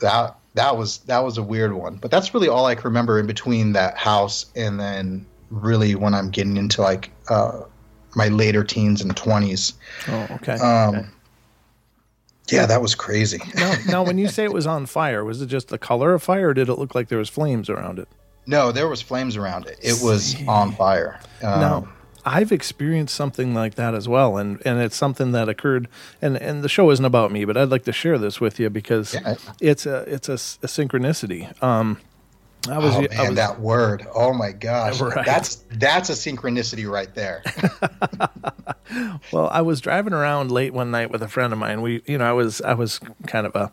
that 0.00 0.36
that 0.54 0.76
was 0.76 0.98
that 0.98 1.24
was 1.24 1.38
a 1.38 1.42
weird 1.42 1.72
one, 1.72 1.96
but 1.96 2.10
that's 2.10 2.34
really 2.34 2.48
all 2.48 2.66
I 2.66 2.74
can 2.74 2.84
remember 2.84 3.18
in 3.18 3.26
between 3.26 3.72
that 3.72 3.96
house 3.96 4.46
and 4.56 4.78
then 4.78 5.24
really 5.50 5.94
when 5.94 6.14
I'm 6.14 6.30
getting 6.30 6.56
into 6.56 6.82
like 6.82 7.10
uh, 7.28 7.60
my 8.16 8.28
later 8.28 8.64
teens 8.64 9.00
and 9.00 9.16
twenties. 9.16 9.74
Oh, 10.08 10.26
okay. 10.32 10.54
Um, 10.54 11.12
Yeah, 12.52 12.66
that 12.66 12.80
was 12.82 12.94
crazy. 12.94 13.40
now, 13.56 13.74
now, 13.86 14.02
when 14.02 14.18
you 14.18 14.28
say 14.28 14.44
it 14.44 14.52
was 14.52 14.66
on 14.66 14.86
fire, 14.86 15.24
was 15.24 15.40
it 15.42 15.46
just 15.46 15.68
the 15.68 15.78
color 15.78 16.14
of 16.14 16.22
fire, 16.22 16.48
or 16.50 16.54
did 16.54 16.68
it 16.68 16.74
look 16.78 16.94
like 16.94 17.08
there 17.08 17.18
was 17.18 17.28
flames 17.28 17.68
around 17.70 17.98
it? 17.98 18.08
No, 18.46 18.72
there 18.72 18.88
was 18.88 19.00
flames 19.00 19.36
around 19.36 19.66
it. 19.66 19.78
It 19.82 19.98
was 20.02 20.36
on 20.48 20.72
fire. 20.72 21.20
Um, 21.42 21.60
Now, 21.60 21.88
I've 22.24 22.52
experienced 22.52 23.14
something 23.14 23.54
like 23.54 23.74
that 23.76 23.94
as 23.94 24.08
well, 24.08 24.36
and, 24.36 24.60
and 24.64 24.80
it's 24.80 24.96
something 24.96 25.32
that 25.32 25.48
occurred. 25.48 25.88
And, 26.20 26.36
and 26.36 26.62
the 26.62 26.68
show 26.68 26.90
isn't 26.90 27.04
about 27.04 27.32
me, 27.32 27.44
but 27.44 27.56
I'd 27.56 27.68
like 27.70 27.84
to 27.84 27.92
share 27.92 28.18
this 28.18 28.40
with 28.40 28.60
you 28.60 28.68
because 28.70 29.14
Yeah. 29.14 29.34
it's 29.60 29.86
a 29.86 29.98
it's 30.12 30.28
a, 30.28 30.34
a 30.34 30.68
synchronicity. 30.68 31.60
Um, 31.62 31.98
I 32.70 32.78
was, 32.78 32.94
oh 32.94 32.98
I 32.98 33.08
man, 33.16 33.26
was 33.28 33.36
that 33.36 33.60
word! 33.60 34.06
Oh 34.14 34.32
my 34.32 34.52
gosh, 34.52 35.00
Right. 35.00 35.26
that's 35.26 35.56
that's 35.72 36.10
a 36.10 36.12
synchronicity 36.12 36.88
right 36.90 37.12
there. 37.14 37.42
Well, 39.32 39.48
I 39.50 39.62
was 39.62 39.80
driving 39.80 40.12
around 40.12 40.50
late 40.52 40.74
one 40.74 40.90
night 40.90 41.10
with 41.10 41.22
a 41.22 41.28
friend 41.28 41.52
of 41.54 41.58
mine. 41.58 41.80
We, 41.80 42.02
you 42.04 42.18
know, 42.18 42.28
I 42.28 42.32
was 42.32 42.60
I 42.60 42.74
was 42.74 43.00
kind 43.26 43.46
of 43.46 43.56
a, 43.56 43.72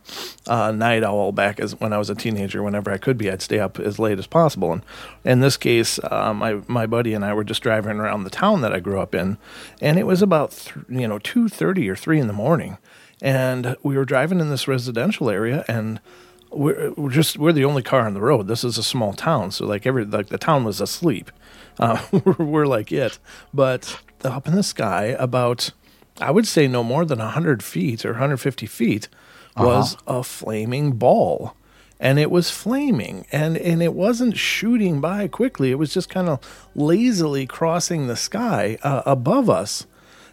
uh 0.49 0.71
night 0.71 1.03
owl 1.03 1.33
back 1.33 1.59
as 1.59 1.77
when 1.77 1.91
I 1.91 1.97
was 1.97 2.09
a 2.09 2.15
teenager. 2.15 2.63
Whenever 2.63 2.89
I 2.89 2.97
could 2.97 3.17
be, 3.17 3.29
I'd 3.29 3.41
stay 3.41 3.59
up 3.59 3.79
as 3.79 3.99
late 3.99 4.17
as 4.17 4.27
possible. 4.27 4.71
And 4.71 4.83
in 5.25 5.39
this 5.41 5.57
case, 5.57 5.99
uh, 6.09 6.33
my 6.33 6.61
my 6.67 6.85
buddy 6.85 7.13
and 7.13 7.25
I 7.25 7.33
were 7.33 7.43
just 7.43 7.61
driving 7.61 7.99
around 7.99 8.23
the 8.23 8.29
town 8.29 8.61
that 8.61 8.71
I 8.73 8.79
grew 8.79 9.01
up 9.01 9.13
in, 9.13 9.37
and 9.81 9.99
it 9.99 10.07
was 10.07 10.21
about 10.21 10.51
th- 10.51 10.75
you 10.87 11.07
know 11.07 11.19
two 11.19 11.49
thirty 11.49 11.89
or 11.89 11.97
three 11.97 12.19
in 12.21 12.27
the 12.27 12.33
morning, 12.33 12.77
and 13.21 13.75
we 13.83 13.97
were 13.97 14.05
driving 14.05 14.39
in 14.39 14.49
this 14.49 14.67
residential 14.69 15.29
area 15.29 15.65
and. 15.67 15.99
We're, 16.51 16.91
we're 16.91 17.11
just 17.11 17.37
we're 17.37 17.53
the 17.53 17.65
only 17.65 17.83
car 17.83 18.01
on 18.01 18.13
the 18.13 18.21
road. 18.21 18.47
This 18.47 18.63
is 18.63 18.77
a 18.77 18.83
small 18.83 19.13
town, 19.13 19.51
so 19.51 19.65
like 19.65 19.85
every 19.85 20.05
like 20.05 20.27
the 20.27 20.37
town 20.37 20.63
was 20.63 20.81
asleep. 20.81 21.31
Uh, 21.77 22.03
we're, 22.11 22.45
we're 22.45 22.65
like 22.65 22.91
it, 22.91 23.19
but 23.53 23.99
up 24.23 24.47
in 24.47 24.55
the 24.55 24.63
sky, 24.63 25.15
about 25.19 25.71
I 26.19 26.31
would 26.31 26.47
say 26.47 26.67
no 26.67 26.83
more 26.83 27.05
than 27.05 27.19
hundred 27.19 27.63
feet 27.63 28.05
or 28.05 28.11
150 28.11 28.65
feet, 28.65 29.07
was 29.57 29.97
a 30.07 30.23
flaming 30.23 30.93
ball, 30.93 31.55
and 31.99 32.17
it 32.17 32.31
was 32.31 32.49
flaming, 32.49 33.25
and 33.31 33.55
and 33.57 33.83
it 33.83 33.93
wasn't 33.93 34.37
shooting 34.37 34.99
by 34.99 35.27
quickly. 35.27 35.71
It 35.71 35.77
was 35.77 35.93
just 35.93 36.09
kind 36.09 36.29
of 36.29 36.69
lazily 36.75 37.45
crossing 37.45 38.07
the 38.07 38.15
sky 38.15 38.77
uh, 38.81 39.03
above 39.05 39.49
us 39.49 39.85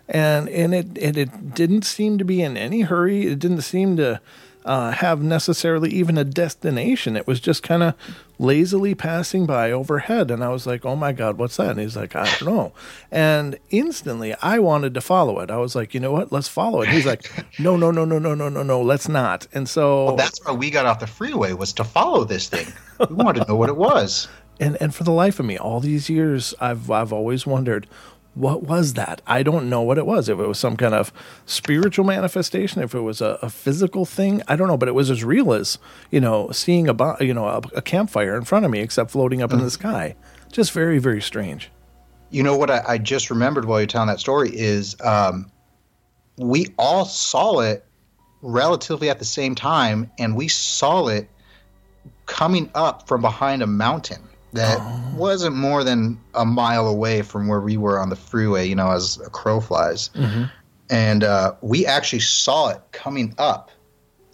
and 0.09 0.49
and 0.49 0.75
it 0.75 0.99
and 0.99 1.17
it 1.17 1.55
didn't 1.55 1.83
seem 1.83 2.19
to 2.19 2.25
be 2.25 2.43
in 2.43 2.57
any 2.57 2.83
hurry. 2.83 3.27
It 3.27 3.39
didn't 3.39 3.63
seem 3.63 3.97
to 3.97 4.21
uh, 4.67 4.91
have 4.91 5.23
necessarily 5.23 5.91
even 5.91 6.19
a 6.19 6.25
destination. 6.25 7.17
It 7.17 7.27
was 7.27 7.41
just 7.41 7.63
kind 7.63 7.83
of 7.83 7.95
lazily 8.39 8.95
passing 8.95 9.47
by 9.47 9.71
overhead. 9.71 10.31
And 10.31 10.43
I 10.43 10.49
was 10.49 10.67
like, 10.67 10.85
oh 10.85 10.97
my 10.97 11.13
God, 11.13 11.39
what's 11.39 11.57
that? 11.57 11.71
And 11.71 11.81
he's 11.81 11.97
like, 11.97 12.15
I 12.17 12.25
don't 12.25 12.55
know. 12.55 12.73
And 13.11 13.59
instantly 13.71 14.35
I 14.43 14.59
wanted 14.59 14.93
to 14.95 15.01
follow 15.01 15.39
it. 15.39 15.51
I 15.51 15.57
was 15.57 15.75
like, 15.75 15.95
you 15.95 16.01
know 16.01 16.13
what? 16.13 16.33
Let's 16.33 16.49
follow 16.49 16.83
it. 16.83 16.89
He's 16.89 17.07
like, 17.07 17.31
no, 17.59 17.77
no, 17.77 17.91
no, 17.91 18.05
no, 18.05 18.19
no, 18.19 18.35
no, 18.35 18.49
no, 18.49 18.63
no, 18.63 18.83
let's 18.83 19.09
not. 19.09 19.47
And 19.55 19.69
so 19.69 20.07
Well, 20.07 20.17
that's 20.17 20.45
why 20.45 20.53
we 20.53 20.71
got 20.71 20.85
off 20.85 20.99
the 20.99 21.07
freeway 21.07 21.53
was 21.53 21.73
to 21.75 21.85
follow 21.85 22.25
this 22.25 22.49
thing. 22.49 22.67
We 23.09 23.15
wanted 23.15 23.43
to 23.43 23.49
know 23.49 23.57
what 23.57 23.69
it 23.69 23.77
was. 23.77 24.29
and 24.61 24.77
and 24.81 24.95
for 24.95 25.05
the 25.05 25.13
life 25.13 25.39
of 25.39 25.47
me, 25.47 25.59
all 25.59 25.81
these 25.81 26.09
years, 26.11 26.55
I've 26.61 26.91
I've 26.91 27.13
always 27.13 27.47
wondered, 27.47 27.87
what 28.37 28.65
was 28.65 28.93
that? 28.95 29.23
I 29.27 29.43
don't 29.43 29.71
know 29.71 29.81
what 29.81 29.97
it 29.97 30.05
was. 30.05 30.29
If 30.29 30.39
it 30.39 30.47
was 30.47 30.59
some 30.59 30.77
kind 30.77 30.95
of 30.95 31.11
spiritual 31.47 32.05
manifestation, 32.05 32.83
if 32.83 32.95
it 32.95 33.01
was 33.01 33.23
a, 33.23 33.39
a 33.41 33.49
physical 33.49 34.05
thing, 34.05 34.43
I 34.47 34.57
don't 34.57 34.69
know. 34.69 34.77
But 34.77 34.89
it 34.89 34.95
was 34.95 35.11
as 35.11 35.25
real 35.25 35.55
as 35.55 35.79
you 36.11 36.21
know, 36.21 36.51
seeing 36.51 36.87
a 36.87 36.95
bo- 36.95 37.17
you 37.19 37.33
know 37.33 37.47
a, 37.47 37.63
a 37.75 37.83
campfire 37.83 38.37
in 38.37 38.45
front 38.45 38.67
of 38.67 38.71
me, 38.71 38.81
except 38.81 39.11
floating 39.11 39.41
up 39.41 39.53
in 39.53 39.61
the 39.61 39.71
sky. 39.71 40.17
Just 40.53 40.73
very 40.73 40.99
very 40.99 41.23
strange. 41.23 41.71
You 42.31 42.43
know 42.43 42.57
what 42.57 42.71
I, 42.71 42.83
I 42.87 42.99
just 42.99 43.31
remembered 43.31 43.65
while 43.65 43.81
you're 43.81 43.87
telling 43.87 44.09
that 44.09 44.21
story 44.21 44.51
is 44.53 44.97
um, 45.01 45.51
we 46.37 46.67
all 46.79 47.07
saw 47.07 47.61
it 47.61 47.87
relatively 48.43 49.09
at 49.09 49.19
the 49.19 49.25
same 49.25 49.55
time, 49.55 50.11
and 50.19 50.37
we 50.37 50.49
saw 50.49 51.09
it 51.09 51.31
coming 52.27 52.71
up 52.75 53.09
from 53.09 53.23
behind 53.23 53.63
a 53.63 53.67
mountain 53.67 54.29
that 54.57 54.81
wasn't 55.15 55.57
more 55.57 55.85
than 55.85 56.19
a 56.35 56.45
mile 56.45 56.87
away 56.87 57.23
from 57.23 57.49
where 57.49 57.61
we 57.61 57.77
were 57.77 57.99
on 58.01 58.11
the 58.11 58.17
freeway. 58.17 58.67
You 58.67 58.75
know, 58.75 58.91
as 58.91 59.19
a 59.25 59.31
crow 59.31 59.61
flies, 59.61 60.11
and 60.91 61.25
uh, 61.25 61.55
we 61.61 61.87
actually 61.87 62.21
saw 62.21 62.69
it 62.69 62.81
coming 62.93 63.35
up 63.39 63.71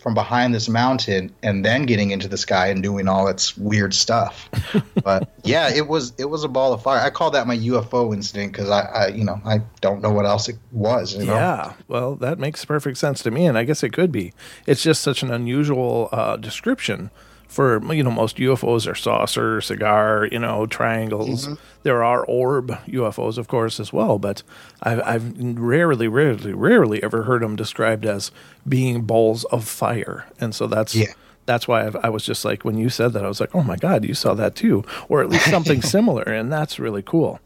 from 0.02 0.14
behind 0.14 0.52
this 0.52 0.68
mountain 0.68 1.32
and 1.44 1.64
then 1.64 1.86
getting 1.86 2.10
into 2.10 2.26
the 2.26 2.36
sky 2.36 2.66
and 2.66 2.82
doing 2.82 3.06
all 3.06 3.28
its 3.28 3.56
weird 3.56 3.94
stuff. 3.94 4.50
but 5.04 5.30
yeah, 5.44 5.72
it 5.72 5.86
was 5.86 6.12
it 6.18 6.24
was 6.24 6.42
a 6.42 6.48
ball 6.48 6.72
of 6.72 6.82
fire. 6.82 7.00
I 7.00 7.10
call 7.10 7.30
that 7.30 7.46
my 7.46 7.56
UFO 7.56 8.12
incident 8.12 8.52
because 8.52 8.68
I, 8.68 8.80
I 8.80 9.06
you 9.08 9.24
know 9.24 9.40
I 9.44 9.60
don't 9.80 10.02
know 10.02 10.10
what 10.10 10.26
else 10.26 10.48
it 10.48 10.56
was. 10.72 11.14
You 11.14 11.26
know? 11.26 11.34
Yeah, 11.34 11.74
well, 11.86 12.16
that 12.16 12.40
makes 12.40 12.64
perfect 12.64 12.98
sense 12.98 13.22
to 13.22 13.30
me, 13.30 13.46
and 13.46 13.56
I 13.56 13.62
guess 13.62 13.84
it 13.84 13.92
could 13.92 14.10
be. 14.10 14.32
It's 14.66 14.82
just 14.82 15.02
such 15.02 15.22
an 15.22 15.30
unusual 15.30 16.08
uh, 16.10 16.36
description 16.36 17.10
for 17.52 17.92
you 17.92 18.02
know 18.02 18.10
most 18.10 18.38
UFOs 18.38 18.90
are 18.90 18.94
saucer, 18.94 19.60
cigar, 19.60 20.26
you 20.32 20.38
know, 20.38 20.66
triangles. 20.66 21.48
There 21.82 22.02
are 22.02 22.24
orb 22.24 22.70
UFOs, 22.86 23.38
of 23.38 23.48
course, 23.48 23.78
as 23.78 23.92
well, 23.92 24.18
but 24.18 24.42
I've, 24.82 25.00
I've 25.02 25.38
rarely, 25.58 26.08
rarely, 26.08 26.52
rarely 26.52 27.02
ever 27.02 27.24
heard 27.24 27.42
them 27.42 27.56
described 27.56 28.06
as 28.06 28.30
being 28.66 29.02
balls 29.02 29.44
of 29.46 29.68
fire, 29.68 30.26
and 30.40 30.54
so 30.54 30.66
that's 30.66 30.94
Yeah. 30.94 31.12
that's 31.46 31.68
why 31.68 31.86
I've, 31.86 31.96
I 31.96 32.08
was 32.08 32.24
just 32.24 32.44
like 32.44 32.64
when 32.64 32.78
you 32.78 32.88
said 32.88 33.12
that, 33.12 33.24
I 33.24 33.28
was 33.28 33.40
like, 33.40 33.54
oh 33.54 33.62
my 33.62 33.76
god, 33.76 34.04
you 34.04 34.14
saw 34.14 34.34
that 34.34 34.54
too, 34.54 34.84
or 35.08 35.20
at 35.22 35.28
least 35.28 35.50
something 35.50 35.82
similar, 35.96 36.22
and 36.22 36.52
that's 36.52 36.78
really 36.78 37.02
cool. 37.02 37.40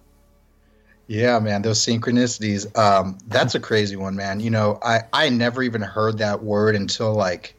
Yeah, 1.08 1.38
man, 1.38 1.62
those 1.62 1.84
synchronicities. 1.84 2.76
Um, 2.76 3.18
that's 3.28 3.54
a 3.54 3.60
crazy 3.60 3.94
one, 3.96 4.16
man. 4.16 4.40
You 4.40 4.50
know, 4.50 4.78
I 4.82 5.00
I 5.12 5.28
never 5.28 5.62
even 5.62 5.80
heard 5.82 6.18
that 6.18 6.42
word 6.42 6.74
until 6.74 7.14
like 7.14 7.54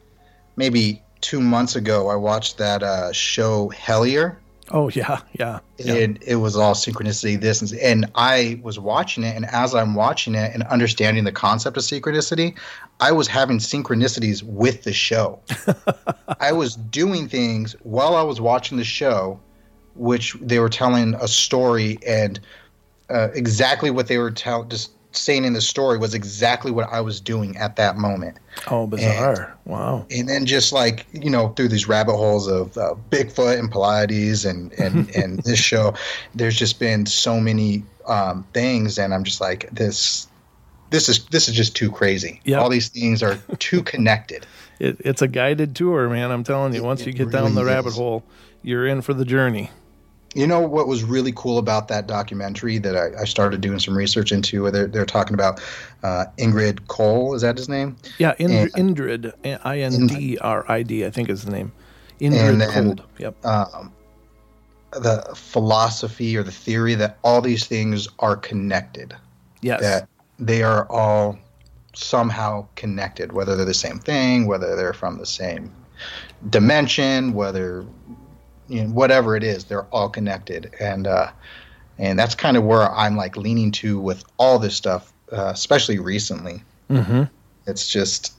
maybe 0.56 1.02
two 1.20 1.40
months 1.40 1.76
ago. 1.76 2.08
I 2.08 2.16
watched 2.16 2.58
that 2.58 2.82
uh, 2.82 3.12
show 3.12 3.70
Hellier. 3.74 4.36
Oh 4.70 4.90
yeah, 4.90 5.20
yeah, 5.32 5.60
yeah. 5.78 5.94
It, 5.94 6.22
it 6.22 6.36
was 6.36 6.54
all 6.54 6.74
synchronicity, 6.74 7.40
this 7.40 7.62
and, 7.62 7.80
and 7.80 8.12
I 8.14 8.60
was 8.62 8.78
watching 8.78 9.24
it, 9.24 9.34
and 9.34 9.46
as 9.46 9.74
I'm 9.74 9.94
watching 9.94 10.34
it 10.34 10.52
and 10.52 10.62
understanding 10.64 11.24
the 11.24 11.32
concept 11.32 11.78
of 11.78 11.82
synchronicity, 11.82 12.58
I 13.00 13.12
was 13.12 13.28
having 13.28 13.58
synchronicities 13.58 14.42
with 14.42 14.82
the 14.82 14.92
show. 14.92 15.40
I 16.40 16.52
was 16.52 16.76
doing 16.76 17.28
things 17.28 17.76
while 17.82 18.14
I 18.14 18.22
was 18.22 18.40
watching 18.42 18.76
the 18.76 18.84
show, 18.84 19.40
which 19.94 20.34
they 20.34 20.58
were 20.58 20.68
telling 20.68 21.14
a 21.14 21.28
story, 21.28 21.98
and 22.06 22.38
uh, 23.08 23.28
exactly 23.32 23.90
what 23.90 24.06
they 24.06 24.18
were 24.18 24.30
telling. 24.30 24.68
just 24.68 24.90
saying 25.12 25.44
in 25.44 25.52
the 25.54 25.60
story 25.60 25.96
was 25.98 26.12
exactly 26.14 26.70
what 26.70 26.88
I 26.92 27.00
was 27.00 27.20
doing 27.20 27.56
at 27.56 27.76
that 27.76 27.96
moment 27.96 28.38
Oh, 28.70 28.86
bizarre! 28.86 29.56
wow. 29.64 30.06
and 30.10 30.28
then 30.28 30.44
just 30.46 30.72
like 30.72 31.06
you 31.12 31.30
know 31.30 31.48
through 31.50 31.68
these 31.68 31.88
rabbit 31.88 32.16
holes 32.16 32.46
of 32.46 32.76
uh, 32.76 32.94
Bigfoot 33.10 33.58
and 33.58 33.70
Pleiades 33.70 34.44
and 34.44 34.72
and 34.74 35.08
and 35.16 35.38
this 35.44 35.58
show, 35.58 35.94
there's 36.34 36.56
just 36.58 36.78
been 36.78 37.06
so 37.06 37.40
many 37.40 37.84
um, 38.06 38.44
things, 38.54 38.98
and 38.98 39.12
I'm 39.14 39.24
just 39.24 39.40
like 39.40 39.68
this. 39.70 40.26
This 40.90 41.08
is 41.10 41.26
this 41.26 41.48
is 41.48 41.54
just 41.54 41.76
too 41.76 41.90
crazy. 41.90 42.40
Yeah. 42.44 42.58
All 42.60 42.68
these 42.70 42.88
things 42.88 43.22
are 43.22 43.36
too 43.58 43.82
connected. 43.82 44.46
It, 44.78 44.96
it's 45.00 45.20
a 45.22 45.28
guided 45.28 45.76
tour, 45.76 46.08
man. 46.08 46.30
I'm 46.30 46.44
telling 46.44 46.74
you. 46.74 46.82
Once 46.82 47.02
It 47.02 47.08
you 47.08 47.12
get 47.12 47.30
down 47.30 47.54
the 47.54 47.62
really 47.62 47.74
rabbit 47.74 47.88
is. 47.90 47.96
hole, 47.96 48.24
you're 48.62 48.86
in 48.86 49.02
for 49.02 49.12
the 49.12 49.24
journey. 49.26 49.70
You 50.38 50.46
know 50.46 50.60
what 50.60 50.86
was 50.86 51.02
really 51.02 51.32
cool 51.34 51.58
about 51.58 51.88
that 51.88 52.06
documentary 52.06 52.78
that 52.78 52.96
I, 52.96 53.22
I 53.22 53.24
started 53.24 53.60
doing 53.60 53.80
some 53.80 53.98
research 53.98 54.30
into? 54.30 54.62
Where 54.62 54.70
they're, 54.70 54.86
they're 54.86 55.04
talking 55.04 55.34
about 55.34 55.60
uh, 56.04 56.26
Ingrid 56.38 56.86
Cole. 56.86 57.34
Is 57.34 57.42
that 57.42 57.56
his 57.58 57.68
name? 57.68 57.96
Yeah, 58.18 58.34
And- 58.38 58.72
Indrid, 58.74 59.32
I 59.64 59.80
N 59.80 60.06
D 60.06 60.38
R 60.38 60.64
I 60.70 60.84
D, 60.84 61.04
I 61.04 61.10
think 61.10 61.28
is 61.28 61.44
the 61.44 61.50
name. 61.50 61.72
And 62.20 62.60
then- 62.60 62.70
Cold. 62.70 63.02
Yep. 63.18 63.44
um, 63.44 63.92
the 64.92 65.28
philosophy 65.34 66.36
or 66.36 66.44
the 66.44 66.52
theory 66.52 66.94
that 66.94 67.18
all 67.24 67.40
these 67.40 67.66
things 67.66 68.06
are 68.20 68.36
connected. 68.36 69.16
Yes. 69.60 69.80
that 69.80 70.08
they 70.38 70.62
are 70.62 70.88
all 70.88 71.36
somehow 71.96 72.68
connected, 72.76 73.32
whether 73.32 73.56
they're 73.56 73.64
the 73.66 73.74
same 73.74 73.98
thing, 73.98 74.46
whether 74.46 74.76
they're 74.76 74.92
from 74.92 75.18
the 75.18 75.26
same 75.26 75.72
dimension, 76.48 77.32
whether 77.32 77.84
you 78.68 78.82
know, 78.84 78.88
whatever 78.92 79.36
it 79.36 79.42
is, 79.42 79.64
they're 79.64 79.84
all 79.86 80.08
connected, 80.08 80.74
and 80.80 81.06
uh, 81.06 81.30
and 81.98 82.18
that's 82.18 82.34
kind 82.34 82.56
of 82.56 82.64
where 82.64 82.90
I'm 82.92 83.16
like 83.16 83.36
leaning 83.36 83.70
to 83.72 83.98
with 84.00 84.24
all 84.38 84.58
this 84.58 84.76
stuff, 84.76 85.12
uh, 85.32 85.50
especially 85.54 85.98
recently. 85.98 86.62
Mm-hmm. 86.90 87.24
It's 87.66 87.88
just 87.88 88.34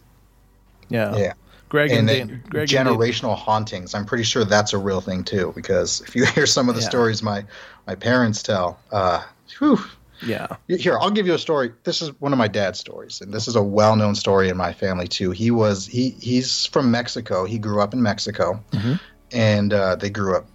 Yeah. 0.90 1.16
yeah. 1.16 1.34
Greg 1.70 1.92
and, 1.92 2.10
And 2.10 2.30
Dan, 2.30 2.44
Greg 2.50 2.74
and 2.74 2.88
generational 2.90 3.36
hauntings. 3.38 3.94
I'm 3.94 4.06
pretty 4.06 4.24
sure 4.24 4.44
that's 4.44 4.74
a 4.74 4.78
real 4.80 5.02
thing 5.02 5.24
too, 5.24 5.52
because 5.56 6.02
if 6.02 6.16
you 6.16 6.26
hear 6.36 6.46
some 6.48 6.68
of 6.70 6.76
the 6.76 6.82
Yeah. 6.82 6.90
stories 6.90 7.22
my 7.22 7.46
my 7.86 7.96
parents 7.96 8.42
tell, 8.42 8.80
uh, 8.92 9.22
whew, 9.60 9.80
Yeah. 10.24 10.48
Here, 10.68 10.98
I'll 11.00 11.12
give 11.12 11.28
you 11.28 11.34
a 11.36 11.40
story. 11.40 11.72
This 11.84 12.02
is 12.02 12.10
one 12.20 12.34
of 12.34 12.40
my 12.40 12.48
dad's 12.48 12.80
stories, 12.80 13.22
and 13.22 13.32
this 13.34 13.48
is 13.48 13.56
a 13.56 13.62
well-known 13.64 14.16
story 14.16 14.50
in 14.50 14.58
my 14.58 14.74
family 14.74 15.08
too. 15.08 15.32
He 15.32 15.52
was 15.52 15.86
he 15.86 16.10
he's 16.20 16.66
from 16.66 16.90
Mexico. 16.92 17.46
He 17.46 17.58
grew 17.60 17.82
up 17.82 17.94
in 17.94 18.02
Mexico, 18.02 18.60
Mhm. 18.72 19.00
And 19.32 19.74
uh, 19.74 19.96
they 19.96 20.10
grew 20.10 20.36
up 20.36 20.46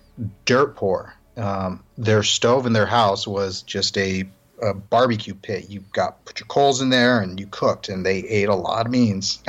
dirt 0.44 0.76
poor. 0.76 1.14
Um, 1.36 1.82
their 1.98 2.22
stove 2.22 2.66
in 2.66 2.72
their 2.72 2.86
house 2.86 3.26
was 3.26 3.62
just 3.62 3.98
a, 3.98 4.24
a 4.62 4.74
barbecue 4.74 5.34
pit. 5.34 5.68
You 5.68 5.80
got 5.92 6.24
put 6.24 6.40
your 6.40 6.46
coals 6.46 6.80
in 6.80 6.90
there, 6.90 7.20
and 7.20 7.38
you 7.40 7.46
cooked, 7.46 7.88
and 7.88 8.06
they 8.06 8.18
ate 8.18 8.48
a 8.48 8.54
lot 8.54 8.86
of 8.86 8.92
beans. 8.92 9.42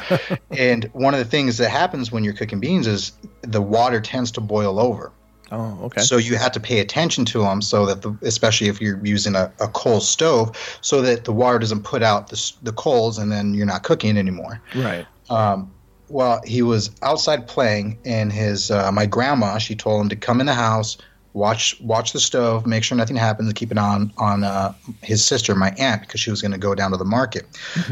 and 0.50 0.84
one 0.92 1.14
of 1.14 1.18
the 1.18 1.26
things 1.26 1.58
that 1.58 1.70
happens 1.70 2.12
when 2.12 2.22
you're 2.22 2.34
cooking 2.34 2.60
beans 2.60 2.86
is 2.86 3.12
the 3.42 3.62
water 3.62 4.00
tends 4.00 4.30
to 4.32 4.40
boil 4.40 4.78
over. 4.78 5.12
Oh, 5.50 5.78
okay. 5.84 6.00
So 6.00 6.16
you 6.16 6.36
have 6.36 6.52
to 6.52 6.60
pay 6.60 6.78
attention 6.78 7.26
to 7.26 7.40
them, 7.40 7.60
so 7.60 7.86
that 7.86 8.02
the, 8.02 8.16
especially 8.22 8.68
if 8.68 8.80
you're 8.80 9.04
using 9.04 9.34
a, 9.34 9.52
a 9.60 9.68
coal 9.68 10.00
stove, 10.00 10.56
so 10.80 11.02
that 11.02 11.24
the 11.24 11.32
water 11.32 11.58
doesn't 11.58 11.82
put 11.82 12.02
out 12.02 12.28
the, 12.28 12.52
the 12.62 12.72
coals, 12.72 13.18
and 13.18 13.30
then 13.30 13.52
you're 13.52 13.66
not 13.66 13.82
cooking 13.82 14.16
anymore. 14.16 14.62
right. 14.74 15.06
Um, 15.28 15.72
well, 16.12 16.42
he 16.44 16.60
was 16.60 16.90
outside 17.00 17.48
playing, 17.48 17.98
and 18.04 18.30
his 18.30 18.70
uh, 18.70 18.92
my 18.92 19.06
grandma 19.06 19.58
she 19.58 19.74
told 19.74 20.02
him 20.02 20.08
to 20.10 20.16
come 20.16 20.40
in 20.40 20.46
the 20.46 20.54
house, 20.54 20.98
watch 21.32 21.80
watch 21.80 22.12
the 22.12 22.20
stove, 22.20 22.66
make 22.66 22.84
sure 22.84 22.98
nothing 22.98 23.16
happens, 23.16 23.50
keep 23.54 23.72
it 23.72 23.78
on 23.78 24.12
on 24.18 24.44
uh, 24.44 24.74
his 25.02 25.24
sister, 25.24 25.54
my 25.54 25.74
aunt, 25.78 26.02
because 26.02 26.20
she 26.20 26.30
was 26.30 26.42
going 26.42 26.52
to 26.52 26.58
go 26.58 26.74
down 26.74 26.90
to 26.90 26.98
the 26.98 27.04
market. 27.06 27.46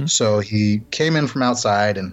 So 0.06 0.40
he 0.40 0.82
came 0.90 1.16
in 1.16 1.28
from 1.28 1.42
outside, 1.42 1.96
and 1.96 2.12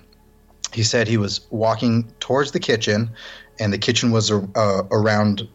he 0.71 0.83
said 0.83 1.07
he 1.09 1.17
was 1.17 1.45
walking 1.51 2.09
towards 2.21 2.51
the 2.51 2.59
kitchen, 2.59 3.11
and 3.59 3.73
the 3.73 3.77
kitchen 3.77 4.11
was 4.11 4.31
uh, 4.31 4.83
around 4.91 5.45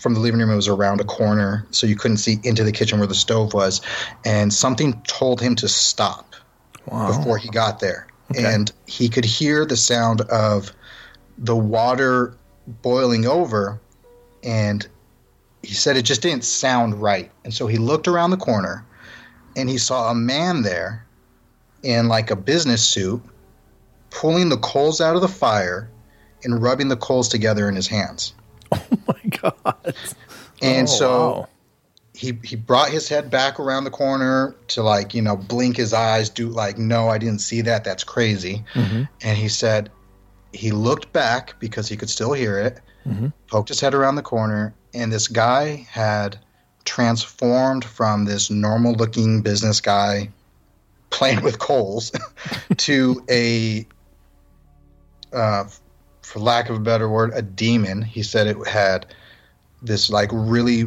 from 0.00 0.14
the 0.14 0.20
living 0.20 0.40
room. 0.40 0.50
It 0.50 0.56
was 0.56 0.68
around 0.68 1.00
a 1.00 1.04
corner, 1.04 1.68
so 1.70 1.86
you 1.86 1.94
couldn't 1.94 2.16
see 2.16 2.38
into 2.42 2.64
the 2.64 2.72
kitchen 2.72 2.98
where 2.98 3.08
the 3.08 3.14
stove 3.14 3.54
was, 3.54 3.80
and 4.24 4.52
something 4.52 5.00
told 5.06 5.40
him 5.40 5.54
to 5.56 5.68
stop 5.68 6.34
Wow. 6.86 7.06
before 7.06 7.38
he 7.38 7.48
got 7.48 7.78
there. 7.78 8.09
Okay. 8.32 8.44
And 8.44 8.72
he 8.86 9.08
could 9.08 9.24
hear 9.24 9.64
the 9.66 9.76
sound 9.76 10.20
of 10.22 10.72
the 11.38 11.56
water 11.56 12.34
boiling 12.82 13.26
over. 13.26 13.80
And 14.44 14.86
he 15.62 15.74
said 15.74 15.96
it 15.96 16.02
just 16.02 16.22
didn't 16.22 16.44
sound 16.44 17.00
right. 17.00 17.30
And 17.44 17.52
so 17.52 17.66
he 17.66 17.76
looked 17.76 18.08
around 18.08 18.30
the 18.30 18.36
corner 18.36 18.84
and 19.56 19.68
he 19.68 19.78
saw 19.78 20.10
a 20.10 20.14
man 20.14 20.62
there 20.62 21.06
in 21.82 22.08
like 22.08 22.30
a 22.30 22.36
business 22.36 22.86
suit 22.86 23.22
pulling 24.10 24.48
the 24.48 24.56
coals 24.58 25.00
out 25.00 25.16
of 25.16 25.22
the 25.22 25.28
fire 25.28 25.90
and 26.44 26.62
rubbing 26.62 26.88
the 26.88 26.96
coals 26.96 27.28
together 27.28 27.68
in 27.68 27.74
his 27.76 27.86
hands. 27.88 28.34
Oh 28.72 28.98
my 29.06 29.38
God. 29.38 29.94
And 30.62 30.86
Oh, 30.86 30.90
so 30.90 31.10
wow. 31.10 31.48
He 32.20 32.38
he 32.44 32.54
brought 32.54 32.90
his 32.90 33.08
head 33.08 33.30
back 33.30 33.58
around 33.58 33.84
the 33.84 33.90
corner 33.90 34.54
to 34.68 34.82
like 34.82 35.14
you 35.14 35.22
know 35.22 35.36
blink 35.36 35.76
his 35.76 35.92
eyes 35.94 36.28
do 36.28 36.48
like 36.48 36.76
no 36.76 37.08
i 37.08 37.16
didn't 37.18 37.40
see 37.40 37.62
that 37.62 37.82
that's 37.82 38.04
crazy 38.04 38.62
Mhm. 38.74 39.08
and 39.22 39.38
he 39.38 39.48
said 39.48 39.90
he 40.52 40.70
looked 40.70 41.12
back 41.12 41.58
because 41.60 41.88
he 41.88 41.96
could 41.96 42.10
still 42.10 42.32
hear 42.32 42.58
it, 42.58 42.80
poked 43.48 43.68
his 43.68 43.80
head 43.80 43.94
around 43.94 44.16
the 44.16 44.22
corner, 44.22 44.74
and 44.92 45.10
this 45.12 45.28
guy 45.28 45.86
had 45.90 46.38
transformed 46.84 47.84
from 47.84 48.24
this 48.24 48.50
normal 48.50 48.92
looking 48.94 49.42
business 49.42 49.80
guy 49.80 50.28
playing 51.10 51.42
with 51.42 51.58
coals 51.60 52.10
to 52.78 53.24
a, 53.30 53.86
uh, 55.32 55.64
for 56.22 56.40
lack 56.40 56.68
of 56.68 56.76
a 56.76 56.80
better 56.80 57.08
word, 57.08 57.30
a 57.34 57.42
demon. 57.42 58.02
He 58.02 58.22
said 58.22 58.46
it 58.46 58.56
had 58.66 59.06
this 59.82 60.10
like 60.10 60.30
really, 60.32 60.82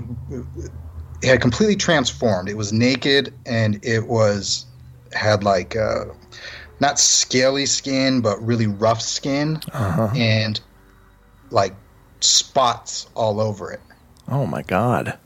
it 1.24 1.30
had 1.30 1.42
completely 1.42 1.76
transformed. 1.78 2.50
It 2.50 2.58
was 2.58 2.74
naked 2.74 3.34
and 3.46 3.80
it 3.84 4.08
was, 4.08 4.66
had 5.14 5.44
like, 5.44 5.76
uh, 5.76 6.06
not 6.80 7.00
scaly 7.00 7.66
skin, 7.66 8.20
but 8.22 8.42
really 8.46 8.68
rough 8.68 9.02
skin 9.02 9.62
Uh-huh. 9.72 10.10
and 10.16 10.60
like 11.50 11.74
spots 12.20 13.08
all 13.16 13.40
over 13.40 13.72
it. 13.72 13.80
Oh 14.30 14.46
my 14.46 14.64
God. 14.64 15.18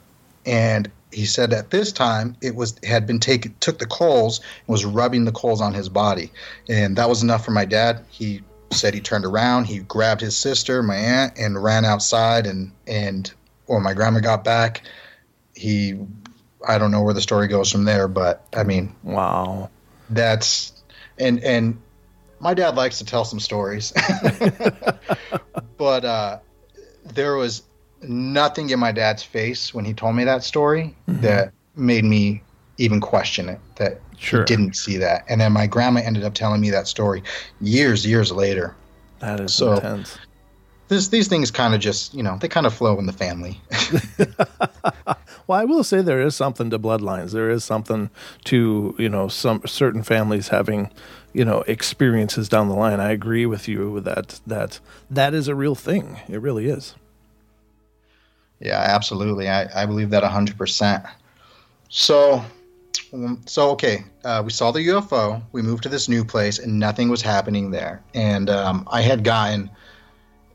And 0.46 0.92
he 1.12 1.26
said 1.26 1.54
at 1.54 1.72
this 1.72 1.92
time 1.92 2.36
it 2.42 2.56
was 2.56 2.76
had 2.84 3.08
been 3.08 3.20
taken 3.20 3.56
took 3.60 3.80
the 3.80 3.86
coals 3.86 4.40
and 4.40 4.68
was 4.74 4.86
rubbing 4.86 5.26
the 5.26 5.32
coals 5.32 5.62
on 5.62 5.74
his 5.74 5.90
body, 5.90 6.32
and 6.70 6.96
that 6.98 7.10
was 7.10 7.24
enough 7.24 7.44
for 7.46 7.52
my 7.52 7.66
dad. 7.66 8.04
He 8.10 8.42
said 8.72 8.94
he 8.94 9.00
turned 9.00 9.26
around, 9.26 9.66
he 9.66 9.80
grabbed 9.80 10.22
his 10.22 10.36
sister, 10.36 10.84
my 10.84 10.96
aunt, 10.96 11.38
and 11.38 11.64
ran 11.64 11.86
outside. 11.86 12.46
And 12.46 12.72
and 12.88 13.32
when 13.68 13.82
my 13.84 13.94
grandma 13.94 14.20
got 14.20 14.44
back, 14.44 14.84
he 15.58 16.00
I 16.68 16.78
don't 16.78 16.92
know 16.92 17.02
where 17.02 17.14
the 17.14 17.22
story 17.22 17.48
goes 17.48 17.72
from 17.72 17.84
there, 17.86 18.08
but 18.08 18.46
I 18.56 18.64
mean 18.64 18.96
Wow. 19.04 19.70
that's 20.10 20.72
and 21.18 21.44
and 21.44 21.78
my 22.40 22.54
dad 22.54 22.76
likes 22.76 23.00
to 23.00 23.06
tell 23.06 23.26
some 23.26 23.40
stories 23.40 23.92
but 25.78 26.06
uh 26.06 26.40
there 27.14 27.36
was 27.36 27.64
nothing 28.04 28.70
in 28.70 28.80
my 28.80 28.92
dad's 28.92 29.24
face 29.24 29.74
when 29.74 29.84
he 29.86 29.94
told 29.94 30.16
me 30.16 30.24
that 30.24 30.44
story 30.44 30.96
that 31.08 31.52
made 31.76 32.06
me 32.06 32.44
even 32.78 33.02
question 33.02 33.50
it 33.50 33.60
that 33.78 34.00
Sure. 34.20 34.42
he 34.42 34.46
didn't 34.46 34.76
see 34.76 34.98
that 34.98 35.26
and 35.30 35.40
then 35.42 35.52
my 35.52 35.66
grandma 35.68 36.00
ended 36.02 36.24
up 36.24 36.34
telling 36.34 36.60
me 36.62 36.70
that 36.72 36.88
story 36.88 37.24
years 37.62 38.06
years 38.06 38.32
later 38.32 38.76
That 39.20 39.40
is 39.40 39.54
So- 39.54 39.74
intense. 39.76 40.18
this, 40.90 41.08
these 41.10 41.28
things 41.28 41.50
kind 41.52 41.74
of 41.74 41.80
just 41.82 42.14
you 42.14 42.22
know 42.24 42.38
they 42.40 42.48
kind 42.48 42.66
of 42.68 42.74
flow 42.74 42.98
in 43.00 43.06
the 43.08 43.14
family 43.14 43.60
Well, 45.48 45.60
I 45.60 45.66
will 45.66 45.84
say 45.84 46.02
there 46.02 46.22
is 46.22 46.36
something 46.36 46.70
to 46.70 46.78
bloodlines. 46.78 47.32
There 47.32 47.50
is 47.50 47.64
something 47.64 48.10
to 48.46 48.94
you 49.00 49.10
know 49.10 49.28
some 49.30 49.62
certain 49.66 50.04
families 50.04 50.50
having 50.50 50.92
you 51.34 51.46
know 51.46 51.64
experiences 51.68 52.50
down 52.50 52.68
the 52.68 52.76
line. 52.76 53.00
I 53.00 53.12
agree 53.12 53.46
with 53.46 53.68
you 53.68 54.00
that. 54.02 54.40
That 54.46 54.80
that 55.10 55.34
is 55.34 55.48
a 55.48 55.56
real 55.56 55.76
thing. 55.76 56.20
It 56.28 56.42
really 56.42 56.68
is. 56.68 56.96
Yeah, 58.60 58.80
absolutely. 58.80 59.48
I, 59.48 59.84
I 59.84 59.86
believe 59.86 60.10
that 60.10 60.24
100%. 60.24 61.10
So, 61.90 62.44
um, 63.14 63.42
so 63.46 63.70
okay, 63.72 64.04
uh, 64.24 64.42
we 64.44 64.52
saw 64.52 64.72
the 64.72 64.80
UFO. 64.88 65.42
We 65.52 65.62
moved 65.62 65.84
to 65.84 65.90
this 65.90 66.10
new 66.10 66.26
place, 66.26 66.60
and 66.60 66.80
nothing 66.80 67.10
was 67.10 67.22
happening 67.22 67.72
there. 67.72 68.02
And 68.14 68.50
um, 68.50 68.88
I 68.92 69.02
had 69.02 69.24
gotten 69.24 69.70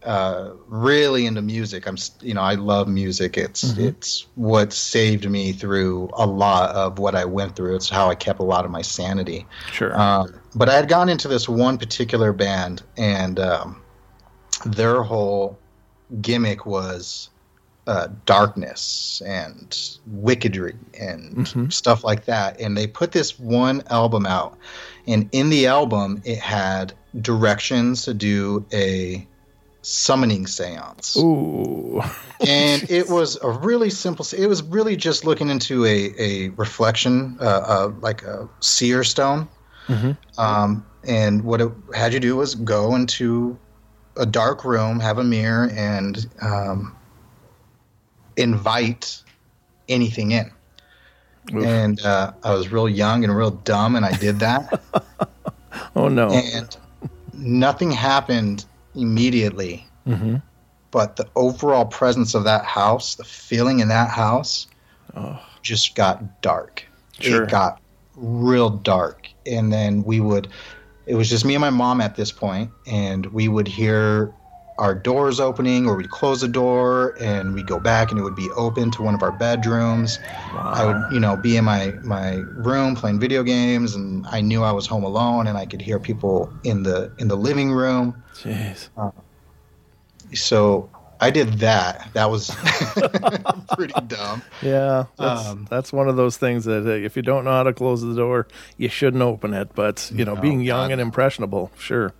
uh, 0.04 0.50
really 0.66 1.26
into 1.26 1.42
music. 1.42 1.86
I'm, 1.86 1.96
you 2.20 2.34
know, 2.34 2.42
I 2.42 2.54
love 2.54 2.88
music. 2.88 3.36
It's 3.38 3.76
it's 3.78 4.26
what 4.34 4.72
saved 4.72 5.28
me 5.30 5.52
through 5.52 6.10
a 6.14 6.26
lot 6.26 6.70
of 6.74 6.98
what 6.98 7.14
I 7.14 7.24
went 7.24 7.54
through. 7.56 7.76
It's 7.76 7.88
how 7.88 8.08
I 8.10 8.14
kept 8.14 8.40
a 8.40 8.44
lot 8.44 8.64
of 8.64 8.70
my 8.70 8.82
sanity. 8.82 9.46
Sure. 9.72 9.98
Um, 9.98 10.40
but 10.54 10.68
I 10.68 10.74
had 10.74 10.88
gone 10.88 11.08
into 11.08 11.28
this 11.28 11.48
one 11.48 11.78
particular 11.78 12.32
band, 12.32 12.82
and 12.96 13.38
um, 13.38 13.82
their 14.66 15.02
whole 15.02 15.58
gimmick 16.20 16.66
was 16.66 17.30
uh, 17.86 18.08
darkness 18.26 19.20
and 19.26 19.76
wickedry 20.06 20.76
and 20.98 21.36
Mhm. 21.38 21.72
stuff 21.72 22.04
like 22.04 22.26
that. 22.26 22.60
And 22.60 22.76
they 22.76 22.86
put 22.86 23.10
this 23.12 23.38
one 23.40 23.82
album 23.90 24.24
out, 24.26 24.56
and 25.06 25.28
in 25.32 25.50
the 25.50 25.66
album, 25.66 26.22
it 26.24 26.38
had 26.38 26.92
directions 27.20 28.04
to 28.04 28.14
do 28.14 28.64
a 28.72 29.26
summoning 29.82 30.46
seance 30.46 31.16
Ooh. 31.16 32.00
and 32.40 32.84
it 32.90 33.08
was 33.08 33.36
a 33.42 33.50
really 33.50 33.90
simple 33.90 34.24
it 34.36 34.46
was 34.46 34.62
really 34.62 34.96
just 34.96 35.24
looking 35.24 35.48
into 35.48 35.84
a, 35.84 36.14
a 36.18 36.48
reflection 36.50 37.36
uh, 37.40 37.44
uh, 37.44 37.92
like 38.00 38.22
a 38.22 38.48
seer 38.60 39.04
stone 39.04 39.48
Mhm. 39.88 40.16
um, 40.38 40.86
and 41.04 41.42
what 41.42 41.60
it 41.60 41.70
had 41.92 42.14
you 42.14 42.20
do 42.20 42.36
was 42.36 42.54
go 42.54 42.94
into 42.94 43.58
a 44.16 44.24
dark 44.24 44.64
room 44.64 45.00
have 45.00 45.18
a 45.18 45.24
mirror 45.24 45.68
and 45.74 46.28
um, 46.40 46.94
invite 48.36 49.22
anything 49.88 50.30
in 50.30 50.50
Oof. 51.54 51.66
and 51.66 52.00
uh, 52.02 52.32
i 52.44 52.54
was 52.54 52.70
real 52.70 52.88
young 52.88 53.24
and 53.24 53.36
real 53.36 53.50
dumb 53.50 53.96
and 53.96 54.04
i 54.04 54.12
did 54.12 54.38
that 54.40 54.80
Oh 55.96 56.08
no. 56.08 56.28
and 56.30 56.76
nothing 57.34 57.90
happened 57.90 58.64
immediately 58.94 59.86
hmm 60.06 60.36
but 60.92 61.16
the 61.16 61.26
overall 61.36 61.86
presence 61.86 62.34
of 62.34 62.44
that 62.44 62.66
house, 62.66 63.14
the 63.14 63.24
feeling 63.24 63.80
in 63.80 63.88
that 63.88 64.10
house, 64.10 64.66
Oh. 65.16 65.40
just 65.62 65.94
got 65.94 66.42
dark. 66.42 66.84
Sure. 67.18 67.44
It 67.44 67.50
got 67.50 67.80
real 68.14 68.68
dark, 68.68 69.26
and 69.46 69.72
then 69.72 70.04
we 70.04 70.20
would. 70.20 70.48
It 71.06 71.14
was 71.14 71.28
just 71.30 71.44
me 71.44 71.54
and 71.54 71.60
my 71.62 71.70
mom 71.70 72.00
at 72.00 72.14
this 72.14 72.30
point, 72.30 72.70
and 72.86 73.26
we 73.26 73.48
would 73.48 73.66
hear 73.66 74.32
our 74.78 74.94
doors 74.94 75.38
opening, 75.38 75.86
or 75.86 75.96
we'd 75.96 76.10
close 76.10 76.40
the 76.40 76.48
door, 76.48 77.14
and 77.20 77.54
we'd 77.54 77.66
go 77.66 77.78
back, 77.78 78.10
and 78.10 78.18
it 78.18 78.22
would 78.22 78.34
be 78.34 78.48
open 78.56 78.90
to 78.92 79.02
one 79.02 79.14
of 79.14 79.22
our 79.22 79.30
bedrooms. 79.32 80.18
I 80.54 80.86
would, 80.86 81.12
you 81.12 81.20
know, 81.20 81.36
be 81.36 81.56
in 81.56 81.64
my 81.64 81.92
my 82.02 82.36
room 82.54 82.96
playing 82.96 83.20
video 83.20 83.42
games, 83.42 83.94
and 83.94 84.26
I 84.26 84.40
knew 84.40 84.62
I 84.62 84.72
was 84.72 84.86
home 84.86 85.04
alone, 85.04 85.46
and 85.46 85.58
I 85.58 85.66
could 85.66 85.82
hear 85.82 85.98
people 85.98 86.52
in 86.64 86.82
the 86.82 87.12
in 87.18 87.28
the 87.28 87.36
living 87.36 87.70
room 87.72 88.22
Jeez. 88.34 88.88
so 90.34 90.88
I 91.20 91.30
did 91.30 91.60
that. 91.60 92.08
That 92.14 92.30
was 92.30 92.50
pretty 93.76 93.94
dumb. 94.08 94.42
Yeah, 94.60 95.04
that's, 95.16 95.46
Um, 95.46 95.66
that's 95.70 95.92
one 95.92 96.08
of 96.08 96.16
those 96.16 96.36
things 96.36 96.64
that 96.64 96.84
uh, 96.86 96.90
if 96.90 97.14
you 97.16 97.22
don't 97.22 97.44
know 97.44 97.52
how 97.52 97.62
to 97.62 97.72
close 97.72 98.02
the 98.02 98.14
door, 98.14 98.48
you 98.76 98.88
shouldn't 98.88 99.22
open 99.22 99.54
it. 99.54 99.74
But 99.74 100.10
you 100.12 100.24
know, 100.24 100.34
No, 100.34 100.40
being 100.40 100.60
young 100.62 100.88
God, 100.88 100.92
and 100.92 101.00
impressionable, 101.00 101.70
sure. 101.78 102.12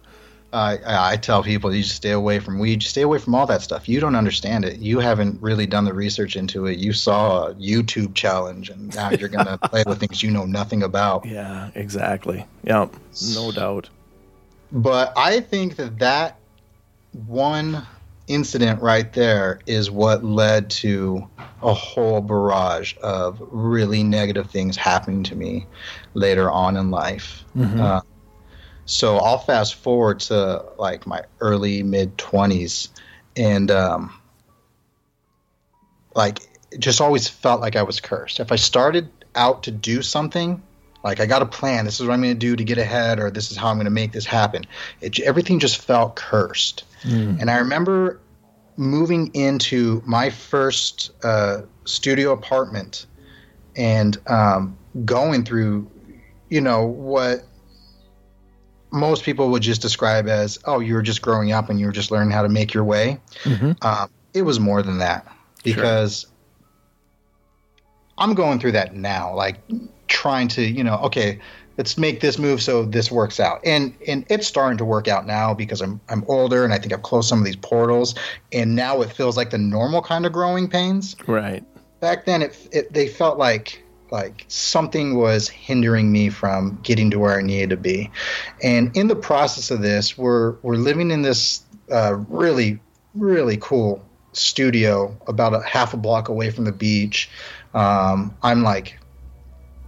I, 0.52 1.12
I 1.12 1.16
tell 1.16 1.42
people 1.42 1.74
you 1.74 1.82
just 1.82 1.96
stay 1.96 2.10
away 2.10 2.38
from 2.38 2.58
weed. 2.58 2.80
Just 2.80 2.90
stay 2.90 3.02
away 3.02 3.18
from 3.18 3.34
all 3.34 3.46
that 3.46 3.62
stuff. 3.62 3.88
You 3.88 4.00
don't 4.00 4.14
understand 4.16 4.64
it. 4.64 4.78
You 4.78 4.98
haven't 4.98 5.40
really 5.40 5.66
done 5.66 5.84
the 5.84 5.94
research 5.94 6.36
into 6.36 6.66
it. 6.66 6.78
You 6.78 6.92
saw 6.92 7.46
a 7.48 7.54
YouTube 7.54 8.14
challenge, 8.14 8.68
and 8.68 8.94
now 8.94 9.10
you're 9.10 9.28
gonna 9.30 9.58
play 9.64 9.82
with 9.86 9.98
things 10.00 10.22
you 10.22 10.30
know 10.30 10.44
nothing 10.44 10.82
about. 10.82 11.24
Yeah, 11.24 11.70
exactly. 11.74 12.44
Yeah, 12.64 12.88
no 13.34 13.50
doubt. 13.52 13.88
But 14.70 15.12
I 15.16 15.40
think 15.40 15.76
that 15.76 15.98
that 16.00 16.38
one 17.26 17.86
incident 18.28 18.80
right 18.80 19.12
there 19.12 19.60
is 19.66 19.90
what 19.90 20.24
led 20.24 20.70
to 20.70 21.28
a 21.62 21.74
whole 21.74 22.20
barrage 22.20 22.94
of 23.02 23.40
really 23.50 24.02
negative 24.02 24.50
things 24.50 24.76
happening 24.76 25.22
to 25.24 25.34
me 25.34 25.66
later 26.14 26.50
on 26.50 26.76
in 26.76 26.90
life. 26.90 27.44
Mhm. 27.56 27.80
Uh, 27.80 28.00
so 28.92 29.16
I'll 29.16 29.38
fast 29.38 29.76
forward 29.76 30.20
to 30.20 30.62
like 30.78 31.07
my 31.07 31.22
early 31.40 31.83
mid 31.83 32.18
20s 32.18 32.88
and 33.35 33.70
um, 33.70 34.12
like 36.14 36.40
it 36.70 36.78
just 36.78 37.00
always 37.00 37.26
felt 37.26 37.62
like 37.62 37.74
I 37.74 37.83
was 37.85 38.00
cursed. 38.00 38.38
If 38.38 38.52
I 38.52 38.57
started 38.57 39.09
out 39.35 39.62
to 39.62 39.70
do 39.70 40.02
something, 40.02 40.62
like 41.02 41.20
I 41.20 41.26
got 41.26 41.40
a 41.40 41.46
plan, 41.46 41.87
this 41.87 42.00
is 42.00 42.07
what 42.07 42.12
I'm 42.12 42.20
going 42.20 42.35
to 42.35 42.38
do 42.38 42.55
to 42.55 42.64
get 42.64 42.76
ahead, 42.76 43.18
or 43.18 43.31
this 43.31 43.50
is 43.50 43.57
how 43.57 43.68
I'm 43.68 43.76
going 43.76 43.87
to 43.87 43.90
make 43.90 44.12
this 44.12 44.26
happen. 44.26 44.66
It, 45.00 45.18
everything 45.20 45.59
just 45.59 45.78
felt 45.78 46.14
cursed. 46.16 46.85
Mm. 47.02 47.40
And 47.40 47.50
I 47.50 47.59
remember 47.59 48.20
moving 48.76 49.31
into 49.33 50.02
my 50.05 50.28
first 50.28 51.12
uh, 51.24 51.62
studio 51.86 52.32
apartment 52.32 53.07
and 53.74 54.18
um, 54.26 54.76
going 55.07 55.45
through, 55.45 55.90
you 56.51 56.61
know, 56.61 56.84
what 56.84 57.47
most 58.93 59.24
people 59.24 59.51
would 59.51 59.62
just 59.62 59.80
describe 59.80 60.28
as, 60.28 60.59
oh, 60.66 60.80
you 60.80 60.95
were 60.95 61.03
just 61.03 61.22
growing 61.22 61.53
up 61.53 61.70
and 61.70 61.80
you 61.80 61.86
were 61.86 61.93
just 61.93 62.11
learning 62.11 62.30
how 62.30 62.43
to 62.43 62.49
make 62.49 62.74
your 62.74 62.84
way. 62.84 63.18
Mhm. 63.45 63.82
Um, 63.84 64.11
it 64.34 64.43
was 64.43 64.61
more 64.61 64.82
than 64.82 64.99
that 64.99 65.26
because 65.64 66.26
I'm 68.18 68.34
going 68.34 68.61
through 68.61 68.72
that 68.72 68.95
now, 68.95 69.34
like 69.34 69.57
trying 70.09 70.49
to, 70.49 70.62
you 70.62 70.84
know, 70.84 70.97
okay, 70.99 71.40
let's 71.78 71.97
make 71.97 72.20
this 72.20 72.38
move 72.38 72.62
so 72.62 72.84
this 72.84 73.11
works 73.11 73.40
out. 73.40 73.61
And 73.64 73.95
and 74.07 74.26
it's 74.28 74.47
starting 74.47 74.78
to 74.78 74.84
work 74.84 75.09
out 75.09 75.26
now 75.26 75.55
because 75.55 75.80
I'm 75.80 76.01
I'm 76.09 76.24
older 76.28 76.64
and 76.64 76.72
I 76.72 76.78
think 76.78 76.93
I've 76.93 77.03
closed 77.03 77.28
some 77.28 77.38
of 77.38 77.45
these 77.45 77.57
portals 77.57 78.14
and 78.53 78.76
now 78.76 79.01
it 79.01 79.11
feels 79.11 79.36
like 79.36 79.51
the 79.51 79.59
normal 79.59 80.03
kind 80.03 80.26
of 80.26 80.32
growing 80.32 80.68
pains. 80.68 81.16
Right. 81.26 81.64
Back 82.01 82.26
then 82.26 82.43
it, 82.43 82.68
it 82.72 82.93
they 82.93 83.09
felt 83.09 83.38
like 83.38 83.82
like 84.12 84.44
something 84.48 85.16
was 85.16 85.48
hindering 85.48 86.12
me 86.12 86.28
from 86.28 86.78
getting 86.82 87.10
to 87.10 87.18
where 87.18 87.38
I 87.38 87.42
needed 87.42 87.70
to 87.70 87.76
be. 87.78 88.10
And 88.62 88.94
in 88.94 89.08
the 89.08 89.16
process 89.16 89.70
of 89.70 89.80
this, 89.80 90.16
we're 90.16 90.52
we're 90.62 90.76
living 90.76 91.10
in 91.10 91.22
this 91.22 91.62
uh, 91.90 92.16
really 92.28 92.78
really 93.14 93.56
cool 93.60 94.04
studio 94.32 95.16
about 95.26 95.54
a 95.54 95.62
half 95.62 95.94
a 95.94 95.96
block 95.96 96.28
away 96.28 96.50
from 96.50 96.64
the 96.64 96.72
beach. 96.72 97.28
Um, 97.74 98.36
I'm 98.42 98.62
like 98.62 98.98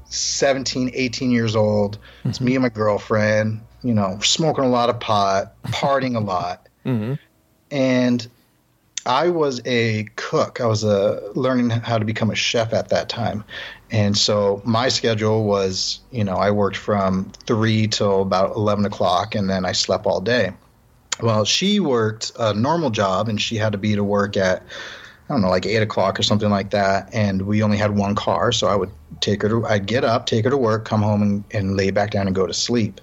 17, 0.06 0.90
18 0.94 1.30
years 1.30 1.54
old. 1.54 1.98
It's 2.24 2.40
me 2.40 2.54
and 2.54 2.62
my 2.62 2.68
girlfriend, 2.70 3.60
you 3.82 3.94
know, 3.94 4.18
smoking 4.22 4.64
a 4.64 4.68
lot 4.68 4.88
of 4.88 4.98
pot, 5.00 5.54
partying 5.64 6.16
a 6.16 6.20
lot. 6.20 6.68
Mm-hmm. 6.84 7.14
And 7.70 8.28
I 9.06 9.28
was 9.28 9.60
a 9.64 10.04
cook. 10.16 10.60
I 10.60 10.66
was 10.66 10.84
uh, 10.84 11.30
learning 11.34 11.70
how 11.70 11.98
to 11.98 12.04
become 12.04 12.30
a 12.30 12.34
chef 12.34 12.72
at 12.74 12.88
that 12.88 13.08
time. 13.08 13.44
And 13.90 14.16
so 14.16 14.62
my 14.64 14.88
schedule 14.88 15.44
was, 15.44 16.00
you 16.10 16.24
know, 16.24 16.36
I 16.36 16.50
worked 16.50 16.76
from 16.76 17.30
3 17.46 17.86
till 17.88 18.22
about 18.22 18.56
11 18.56 18.84
o'clock, 18.84 19.34
and 19.34 19.48
then 19.48 19.64
I 19.64 19.72
slept 19.72 20.06
all 20.06 20.20
day. 20.20 20.52
Well, 21.22 21.44
she 21.44 21.80
worked 21.80 22.32
a 22.38 22.54
normal 22.54 22.90
job, 22.90 23.28
and 23.28 23.40
she 23.40 23.56
had 23.56 23.72
to 23.72 23.78
be 23.78 23.94
to 23.94 24.02
work 24.02 24.36
at, 24.36 24.62
I 25.28 25.34
don't 25.34 25.42
know, 25.42 25.50
like 25.50 25.66
8 25.66 25.76
o'clock 25.76 26.18
or 26.18 26.22
something 26.22 26.50
like 26.50 26.70
that. 26.70 27.08
And 27.14 27.42
we 27.42 27.62
only 27.62 27.76
had 27.76 27.96
one 27.96 28.14
car, 28.14 28.52
so 28.52 28.66
I 28.66 28.74
would 28.74 28.90
take 29.20 29.42
her 29.42 29.48
to, 29.48 29.66
I'd 29.66 29.86
get 29.86 30.02
up, 30.02 30.26
take 30.26 30.44
her 30.44 30.50
to 30.50 30.56
work, 30.56 30.84
come 30.84 31.02
home, 31.02 31.22
and, 31.22 31.44
and 31.52 31.76
lay 31.76 31.90
back 31.90 32.10
down 32.10 32.26
and 32.26 32.34
go 32.34 32.46
to 32.46 32.54
sleep. 32.54 33.00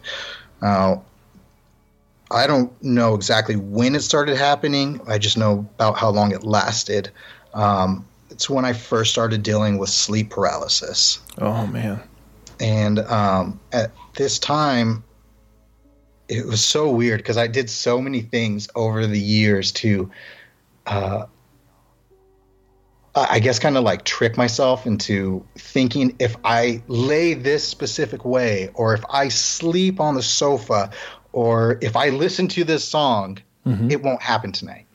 Now, 0.62 1.04
I 2.32 2.48
don't 2.48 2.72
know 2.82 3.14
exactly 3.14 3.56
when 3.56 3.96
it 3.96 4.02
started 4.02 4.38
happening. 4.38 5.02
I 5.08 5.18
just 5.18 5.38
know 5.38 5.60
about 5.76 5.98
how 5.98 6.10
long 6.10 6.32
it 6.32 6.44
lasted. 6.44 7.12
Um, 7.54 8.06
it's 8.42 8.50
when 8.50 8.66
I 8.66 8.74
first 8.74 9.12
started 9.12 9.44
dealing 9.44 9.78
with 9.78 9.90
sleep 9.90 10.32
paralysis. 10.32 11.20
Oh 11.38 11.68
man. 11.68 12.02
And 12.60 12.98
um, 12.98 13.60
at 13.72 13.92
this 14.16 14.40
time, 14.40 15.04
it 16.28 16.48
was 16.48 16.64
so 16.64 16.90
weird 16.90 17.20
because 17.20 17.38
I 17.38 17.46
did 17.46 17.70
so 17.70 18.02
many 18.02 18.22
things 18.22 18.68
over 18.74 19.06
the 19.06 19.20
years 19.20 19.72
to, 19.74 20.10
uh, 20.88 21.26
I 23.14 23.40
guess, 23.40 23.60
kind 23.60 23.78
of 23.78 23.84
like 23.84 24.06
trick 24.06 24.38
myself 24.38 24.88
into 24.88 25.46
thinking 25.56 26.16
if 26.18 26.36
I 26.44 26.82
lay 26.88 27.36
this 27.36 27.68
specific 27.68 28.26
way, 28.26 28.72
or 28.74 28.96
if 28.96 29.04
I 29.12 29.28
sleep 29.30 30.00
on 30.00 30.16
the 30.16 30.24
sofa, 30.24 30.90
or 31.32 31.78
if 31.82 31.96
I 31.96 32.10
listen 32.10 32.48
to 32.48 32.64
this 32.64 32.84
song, 32.84 33.38
Mhm. 33.68 33.92
it 33.92 34.02
won't 34.02 34.24
happen 34.24 34.52
tonight. 34.52 34.88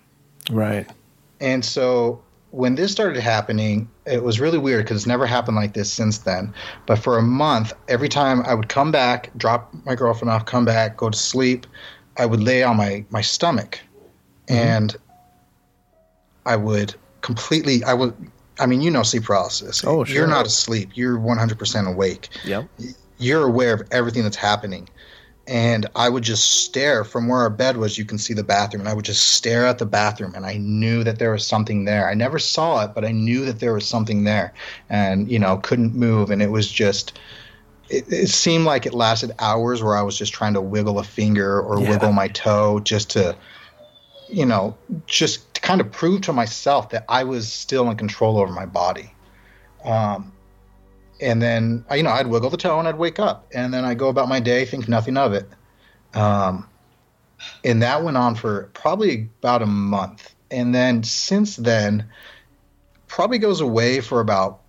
Right. 0.50 0.90
And 1.40 1.64
so 1.64 2.22
when 2.56 2.74
this 2.74 2.90
started 2.90 3.20
happening, 3.20 3.86
it 4.06 4.24
was 4.24 4.40
really 4.40 4.56
weird 4.56 4.86
because 4.86 4.96
it's 4.96 5.06
never 5.06 5.26
happened 5.26 5.58
like 5.58 5.74
this 5.74 5.92
since 5.92 6.20
then. 6.20 6.54
But 6.86 6.98
for 6.98 7.18
a 7.18 7.22
month, 7.22 7.74
every 7.86 8.08
time 8.08 8.40
I 8.46 8.54
would 8.54 8.70
come 8.70 8.90
back, 8.90 9.30
drop 9.36 9.74
my 9.84 9.94
girlfriend 9.94 10.30
off, 10.30 10.46
come 10.46 10.64
back, 10.64 10.96
go 10.96 11.10
to 11.10 11.18
sleep, 11.18 11.66
I 12.16 12.24
would 12.24 12.42
lay 12.42 12.62
on 12.62 12.78
my, 12.78 13.04
my 13.10 13.20
stomach 13.20 13.78
mm-hmm. 14.48 14.54
and 14.54 14.96
I 16.46 16.56
would 16.56 16.94
completely, 17.20 17.84
I 17.84 17.92
would, 17.92 18.14
I 18.58 18.64
mean, 18.64 18.80
you 18.80 18.90
know, 18.90 19.02
sleep 19.02 19.24
paralysis. 19.24 19.84
Oh, 19.84 20.04
sure. 20.04 20.16
You're 20.16 20.26
not 20.26 20.46
asleep, 20.46 20.92
you're 20.94 21.18
100% 21.18 21.86
awake 21.86 22.30
Yep. 22.46 22.70
you're 23.18 23.46
aware 23.46 23.74
of 23.74 23.82
everything 23.90 24.22
that's 24.22 24.34
happening. 24.34 24.88
And 25.48 25.86
I 25.94 26.08
would 26.08 26.24
just 26.24 26.64
stare 26.64 27.04
from 27.04 27.28
where 27.28 27.38
our 27.38 27.50
bed 27.50 27.76
was. 27.76 27.96
You 27.96 28.04
can 28.04 28.18
see 28.18 28.34
the 28.34 28.42
bathroom, 28.42 28.80
and 28.80 28.88
I 28.88 28.94
would 28.94 29.04
just 29.04 29.28
stare 29.28 29.64
at 29.64 29.78
the 29.78 29.86
bathroom, 29.86 30.34
and 30.34 30.44
I 30.44 30.56
knew 30.56 31.04
that 31.04 31.20
there 31.20 31.30
was 31.30 31.46
something 31.46 31.84
there. 31.84 32.10
I 32.10 32.14
never 32.14 32.38
saw 32.40 32.84
it, 32.84 32.94
but 32.94 33.04
I 33.04 33.12
knew 33.12 33.44
that 33.44 33.60
there 33.60 33.72
was 33.72 33.86
something 33.86 34.24
there, 34.24 34.52
and 34.88 35.30
you 35.30 35.38
know, 35.38 35.58
couldn't 35.58 35.94
move. 35.94 36.30
And 36.32 36.42
it 36.42 36.50
was 36.50 36.70
just, 36.70 37.18
it, 37.88 38.04
it 38.08 38.28
seemed 38.28 38.64
like 38.64 38.86
it 38.86 38.94
lasted 38.94 39.30
hours, 39.38 39.82
where 39.84 39.96
I 39.96 40.02
was 40.02 40.18
just 40.18 40.34
trying 40.34 40.54
to 40.54 40.60
wiggle 40.60 40.98
a 40.98 41.04
finger 41.04 41.60
or 41.60 41.80
Yeah. 41.80 41.90
wiggle 41.90 42.12
my 42.12 42.26
toe, 42.26 42.80
just 42.80 43.10
to, 43.10 43.36
you 44.28 44.46
know, 44.46 44.76
just 45.06 45.54
to 45.54 45.60
kind 45.60 45.80
of 45.80 45.92
prove 45.92 46.22
to 46.22 46.32
myself 46.32 46.90
that 46.90 47.04
I 47.08 47.22
was 47.22 47.52
still 47.52 47.88
in 47.88 47.96
control 47.96 48.38
over 48.38 48.52
my 48.52 48.66
body. 48.66 49.12
Um, 49.84 50.32
and 51.20 51.40
then 51.40 51.84
you 51.92 52.02
know 52.02 52.10
I'd 52.10 52.26
wiggle 52.26 52.50
the 52.50 52.56
toe 52.56 52.78
and 52.78 52.88
I'd 52.88 52.98
wake 52.98 53.18
up, 53.18 53.46
and 53.54 53.72
then 53.72 53.84
I 53.84 53.94
go 53.94 54.08
about 54.08 54.28
my 54.28 54.40
day, 54.40 54.64
think 54.64 54.88
nothing 54.88 55.16
of 55.16 55.32
it. 55.32 55.48
Um, 56.14 56.68
and 57.64 57.82
that 57.82 58.02
went 58.02 58.16
on 58.16 58.34
for 58.34 58.70
probably 58.74 59.28
about 59.40 59.62
a 59.62 59.66
month, 59.66 60.34
and 60.50 60.74
then 60.74 61.02
since 61.02 61.56
then, 61.56 62.08
probably 63.08 63.38
goes 63.38 63.60
away 63.60 64.00
for 64.00 64.20
about 64.20 64.60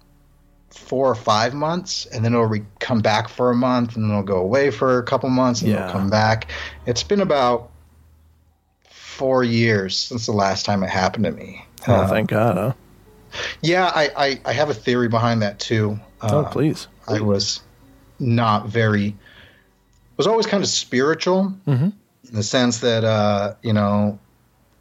four 0.69 1.09
or 1.09 1.15
five 1.15 1.53
months, 1.53 2.05
and 2.07 2.23
then 2.23 2.33
it'll 2.33 2.45
re- 2.45 2.63
come 2.79 2.99
back 2.99 3.29
for 3.29 3.49
a 3.49 3.55
month, 3.55 3.95
and 3.95 4.03
then 4.03 4.11
it'll 4.11 4.23
go 4.23 4.37
away 4.37 4.69
for 4.69 4.99
a 4.99 5.03
couple 5.03 5.29
months, 5.29 5.61
and 5.61 5.71
Yeah. 5.71 5.79
it'll 5.79 5.91
come 5.91 6.09
back. 6.09 6.51
It's 6.85 7.03
been 7.03 7.21
about 7.21 7.69
four 8.89 9.43
years 9.43 9.97
since 9.97 10.25
the 10.25 10.31
last 10.33 10.65
time 10.65 10.83
it 10.83 10.89
happened 10.89 11.25
to 11.25 11.31
me. 11.31 11.65
Oh, 11.87 11.93
Uh, 11.93 12.07
thank 12.07 12.29
God, 12.29 12.57
huh? 12.57 12.73
yeah, 13.61 13.91
I, 13.93 14.11
I, 14.17 14.41
I 14.45 14.53
have 14.53 14.69
a 14.69 14.73
theory 14.73 15.07
behind 15.07 15.41
that 15.41 15.59
too. 15.59 15.99
Oh, 16.21 16.39
Uh, 16.41 16.49
please. 16.49 16.87
I 17.07 17.19
was 17.21 17.61
not 18.19 18.67
very 18.67 19.15
was 20.17 20.25
always 20.27 20.47
kind 20.47 20.63
of 20.63 20.69
spiritual 20.69 21.53
Mhm. 21.67 21.93
in 22.29 22.33
the 22.33 22.41
sense 22.43 22.79
that 22.79 23.03
uh, 23.03 23.53
you 23.61 23.71
know 23.73 24.17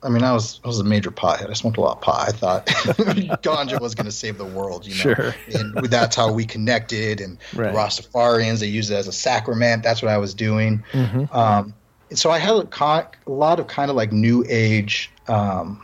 I 0.02 0.08
mean 0.08 0.22
I 0.24 0.32
was 0.32 0.60
I 0.64 0.68
was 0.68 0.78
a 0.80 0.84
major 0.84 1.10
pothead. 1.10 1.50
I 1.50 1.52
smoked 1.52 1.76
a 1.76 1.80
lot 1.80 1.96
of 1.96 2.00
pot. 2.02 2.28
I 2.28 2.32
thought 2.32 2.66
ganja 3.42 3.80
was 3.80 3.94
going 3.94 4.06
to 4.06 4.12
save 4.12 4.38
the 4.38 4.44
world, 4.46 4.86
you 4.86 4.92
know. 4.94 5.14
Sure. 5.14 5.34
And 5.54 5.74
that's 5.86 6.16
how 6.16 6.32
we 6.32 6.44
connected 6.46 7.20
and 7.20 7.38
Right. 7.54 7.74
Rastafarians 7.74 8.60
they 8.60 8.66
use 8.68 8.90
it 8.90 8.94
as 8.96 9.08
a 9.08 9.12
sacrament. 9.12 9.82
That's 9.82 10.00
what 10.02 10.10
I 10.10 10.18
was 10.18 10.32
doing. 10.34 10.82
Mhm. 10.92 11.34
Um, 11.34 11.74
so 12.14 12.30
I 12.30 12.38
had 12.38 12.54
a, 12.56 12.64
co- 12.66 13.06
a 13.26 13.30
lot 13.30 13.58
of 13.60 13.66
kind 13.66 13.90
of 13.90 13.96
like 13.96 14.12
new 14.12 14.44
age 14.48 15.10
um, 15.28 15.82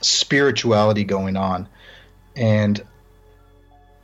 spirituality 0.00 1.04
going 1.04 1.36
on, 1.36 1.68
and 2.36 2.82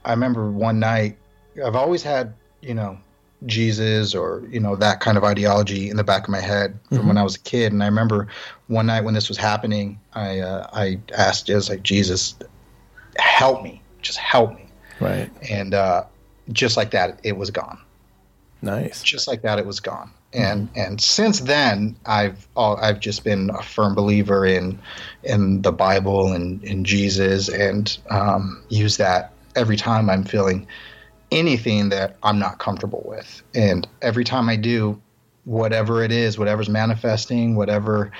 I 0.04 0.10
remember 0.12 0.50
one 0.50 0.78
night 0.78 1.16
I've 1.64 1.76
always 1.76 2.02
had 2.02 2.34
you 2.60 2.74
know 2.74 2.98
Jesus 3.46 4.14
or 4.14 4.42
you 4.50 4.60
know 4.60 4.74
that 4.76 5.00
kind 5.00 5.16
of 5.18 5.24
ideology 5.24 5.90
in 5.90 5.96
the 5.96 6.04
back 6.04 6.24
of 6.24 6.30
my 6.30 6.40
head 6.40 6.78
from 6.88 7.06
when 7.08 7.18
I 7.18 7.22
was 7.22 7.36
a 7.36 7.40
kid, 7.40 7.72
and 7.72 7.82
I 7.82 7.86
remember 7.86 8.28
one 8.68 8.86
night 8.86 9.02
when 9.04 9.14
this 9.14 9.28
was 9.28 9.36
happening, 9.38 10.00
I 10.14 10.38
uh, 10.40 10.66
I 10.72 10.98
asked 11.16 11.46
just 11.46 11.68
like 11.68 11.82
Jesus, 11.82 12.36
help 13.18 13.62
me, 13.62 13.82
just 14.02 14.18
help 14.18 14.54
me, 14.54 14.66
Right. 15.00 15.30
and 15.50 15.74
uh, 15.74 16.04
just 16.52 16.76
like 16.76 16.90
that, 16.92 17.20
it 17.22 17.36
was 17.36 17.50
gone. 17.50 17.78
Nice. 18.62 19.02
just 19.02 19.28
like 19.28 19.42
that 19.42 19.58
it 19.58 19.66
was 19.66 19.78
gone. 19.80 20.10
And 20.32 20.68
and 20.74 21.00
since 21.00 21.40
then 21.40 21.96
i've 22.06 22.48
all, 22.56 22.76
i've 22.78 22.98
just 22.98 23.22
been 23.22 23.50
a 23.50 23.62
firm 23.62 23.94
believer 23.94 24.44
in 24.46 24.80
in 25.22 25.62
the 25.62 25.70
bible 25.70 26.32
and 26.32 26.64
in 26.64 26.82
jesus 26.84 27.48
and 27.48 27.96
um, 28.10 28.64
use 28.68 28.96
that 28.96 29.30
every 29.56 29.76
time 29.76 30.10
i'm 30.10 30.24
feeling 30.24 30.66
anything 31.30 31.88
that 31.88 32.16
i'm 32.22 32.38
not 32.38 32.58
comfortable 32.58 33.02
with. 33.04 33.42
And 33.54 33.86
every 34.02 34.24
time 34.24 34.48
i 34.48 34.56
do 34.56 35.00
whatever 35.44 36.02
it 36.02 36.10
is 36.10 36.38
whatever's 36.38 36.68
manifesting 36.68 37.54
whatever 37.54 38.10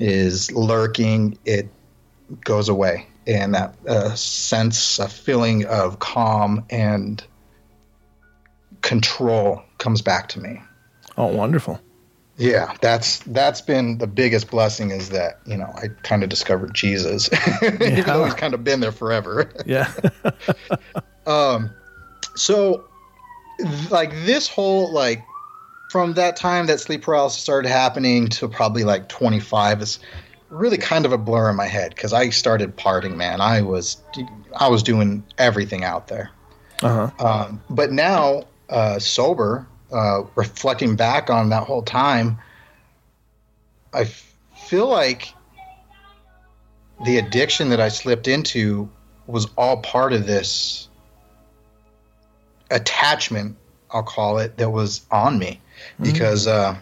is 0.00 0.50
lurking 0.52 1.38
it 1.44 1.68
goes 2.44 2.68
away. 2.68 3.06
And 3.26 3.54
that 3.54 3.74
uh, 3.86 4.14
sense 4.14 4.98
a 4.98 5.08
feeling 5.08 5.64
of 5.66 5.98
calm 6.00 6.64
and 6.70 7.22
control 8.80 9.62
comes 9.78 10.02
back 10.02 10.28
to 10.30 10.40
me. 10.40 10.60
Oh, 11.16 11.26
wonderful. 11.26 11.80
Yeah, 12.38 12.74
that's 12.80 13.18
that's 13.20 13.60
been 13.60 13.98
the 13.98 14.06
biggest 14.06 14.50
blessing 14.50 14.90
is 14.90 15.10
that 15.10 15.38
you 15.44 15.56
know 15.56 15.72
I 15.76 15.88
kind 16.02 16.22
of 16.22 16.28
discovered 16.28 16.74
Jesus, 16.74 17.28
even 17.62 18.04
though 18.04 18.24
he's 18.24 18.34
kind 18.34 18.54
of 18.54 18.64
been 18.64 18.80
there 18.80 18.92
forever. 18.92 19.50
Yeah. 19.66 19.92
Um, 21.24 21.70
so 22.34 22.84
like 23.90 24.10
this 24.24 24.48
whole 24.48 24.90
like 24.92 25.22
from 25.90 26.14
that 26.14 26.34
time 26.34 26.66
that 26.66 26.80
sleep 26.80 27.02
paralysis 27.02 27.40
started 27.40 27.68
happening 27.68 28.26
to 28.26 28.48
probably 28.48 28.82
like 28.82 29.08
25 29.08 29.82
is 29.82 30.00
really 30.50 30.78
kind 30.78 31.06
of 31.06 31.12
a 31.12 31.18
blur 31.18 31.48
in 31.50 31.54
my 31.54 31.66
head 31.66 31.94
because 31.94 32.12
I 32.12 32.30
started 32.30 32.76
partying, 32.76 33.14
man. 33.14 33.40
I 33.40 33.62
was 33.62 34.02
I 34.56 34.68
was 34.68 34.82
doing 34.82 35.22
everything 35.38 35.84
out 35.84 36.08
there. 36.08 36.30
uh 36.82 37.08
huh. 37.08 37.24
Um, 37.24 37.62
but 37.70 37.92
now, 37.92 38.44
uh, 38.68 38.98
sober, 38.98 39.66
uh, 39.92 40.22
reflecting 40.34 40.96
back 40.96 41.30
on 41.30 41.50
that 41.50 41.64
whole 41.64 41.82
time, 41.82 42.38
I 43.92 44.02
f- 44.02 44.34
feel 44.54 44.88
like 44.88 45.32
the 47.04 47.18
addiction 47.18 47.68
that 47.70 47.80
I 47.80 47.88
slipped 47.88 48.28
into 48.28 48.88
was 49.26 49.48
all 49.56 49.78
part 49.78 50.12
of 50.12 50.26
this 50.26 50.88
attachment, 52.70 53.56
I'll 53.90 54.02
call 54.02 54.38
it, 54.38 54.56
that 54.56 54.70
was 54.70 55.02
on 55.10 55.38
me. 55.38 55.60
Because 56.00 56.46
uh, 56.46 56.76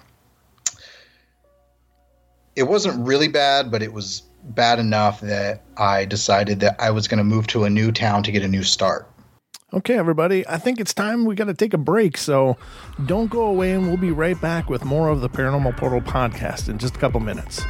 it 2.54 2.64
wasn't 2.64 3.06
really 3.06 3.28
bad, 3.28 3.70
but 3.70 3.82
it 3.82 3.92
was 3.92 4.22
bad 4.42 4.78
enough 4.78 5.20
that 5.20 5.62
I 5.76 6.04
decided 6.04 6.60
that 6.60 6.76
I 6.78 6.90
was 6.90 7.08
going 7.08 7.18
to 7.18 7.24
move 7.24 7.46
to 7.48 7.64
a 7.64 7.70
new 7.70 7.92
town 7.92 8.22
to 8.24 8.32
get 8.32 8.42
a 8.42 8.48
new 8.48 8.62
start. 8.62 9.09
Okay, 9.72 9.96
everybody, 9.96 10.46
I 10.48 10.58
think 10.58 10.80
it's 10.80 10.92
time 10.92 11.24
we 11.24 11.36
got 11.36 11.44
to 11.44 11.54
take 11.54 11.72
a 11.74 11.78
break. 11.78 12.16
So 12.16 12.56
don't 13.06 13.30
go 13.30 13.44
away, 13.44 13.70
and 13.70 13.86
we'll 13.86 13.96
be 13.96 14.10
right 14.10 14.38
back 14.40 14.68
with 14.68 14.84
more 14.84 15.08
of 15.08 15.20
the 15.20 15.28
Paranormal 15.28 15.76
Portal 15.76 16.00
podcast 16.00 16.68
in 16.68 16.78
just 16.78 16.96
a 16.96 16.98
couple 16.98 17.20
minutes. 17.20 17.62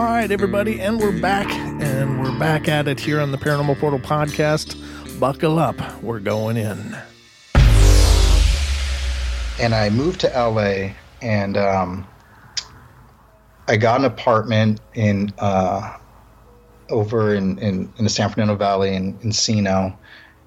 All 0.00 0.06
right, 0.06 0.30
everybody, 0.30 0.80
and 0.80 0.98
we're 0.98 1.20
back, 1.20 1.46
and 1.50 2.22
we're 2.22 2.38
back 2.38 2.68
at 2.68 2.88
it 2.88 2.98
here 2.98 3.20
on 3.20 3.32
the 3.32 3.36
Paranormal 3.36 3.78
Portal 3.78 3.98
podcast. 3.98 4.74
Buckle 5.20 5.58
up, 5.58 5.76
we're 6.02 6.20
going 6.20 6.56
in. 6.56 6.96
and 9.60 9.74
I 9.74 9.90
moved 9.90 10.22
to 10.22 10.28
LA 10.28 10.94
and 11.20 11.58
um, 11.58 12.06
I 13.68 13.76
got 13.76 14.00
an 14.00 14.06
apartment 14.06 14.80
in 14.94 15.34
uh, 15.38 15.98
over 16.88 17.34
in, 17.34 17.58
in, 17.58 17.92
in 17.98 18.04
the 18.04 18.10
San 18.10 18.30
Fernando 18.30 18.56
Valley 18.56 18.94
in 18.94 19.18
Encino 19.18 19.94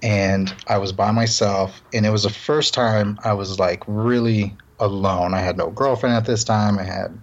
and 0.02 0.52
I 0.68 0.80
was 0.80 0.92
by 0.92 1.12
myself 1.12 1.84
and 1.94 2.08
it 2.08 2.10
was 2.10 2.24
the 2.24 2.32
first 2.32 2.74
time 2.74 3.20
I 3.24 3.34
was 3.34 3.60
like 3.60 3.84
really 3.86 4.58
alone. 4.80 5.36
I 5.36 5.42
had 5.42 5.58
no 5.58 5.70
girlfriend 5.70 6.16
at 6.16 6.26
this 6.26 6.44
time. 6.44 6.80
I 6.80 6.84
had 6.84 7.16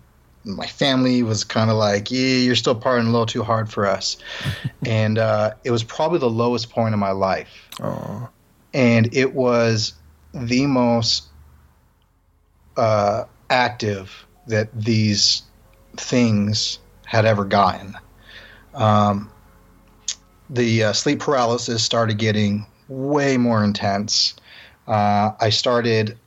my 0.45 0.66
family 0.66 1.22
was 1.22 1.45
kind 1.45 1.70
of 1.70 1.76
like, 1.76 2.11
yeah, 2.11 2.36
you're 2.36 2.55
still 2.55 2.78
partying 2.78 3.07
a 3.07 3.11
little 3.11 3.26
too 3.26 3.43
hard 3.43 3.70
for 3.70 3.86
us. 3.86 4.16
and 4.86 5.18
uh, 5.18 5.53
it 5.64 5.70
was 5.70 5.84
probably 5.84 6.18
the 6.18 6.30
lowest 6.30 6.70
point 6.70 6.95
in 6.95 7.01
my 7.01 7.11
life. 7.11 7.68
Oh, 7.82 8.28
And 8.72 9.14
it 9.14 9.34
was 9.34 9.95
the 10.32 10.66
most 10.66 11.24
uh, 12.76 13.24
active 13.51 14.26
that 14.47 14.68
these 14.74 15.43
things 15.97 16.78
had 17.05 17.24
ever 17.26 17.45
gotten. 17.45 17.97
Um, 18.74 19.30
the 20.49 20.84
uh, 20.84 20.93
sleep 20.93 21.20
paralysis 21.20 21.82
started 21.82 22.18
getting 22.18 22.66
way 22.88 23.36
more 23.36 23.62
intense. 23.62 24.34
Uh, 24.86 25.32
I 25.41 25.51
started, 25.51 26.18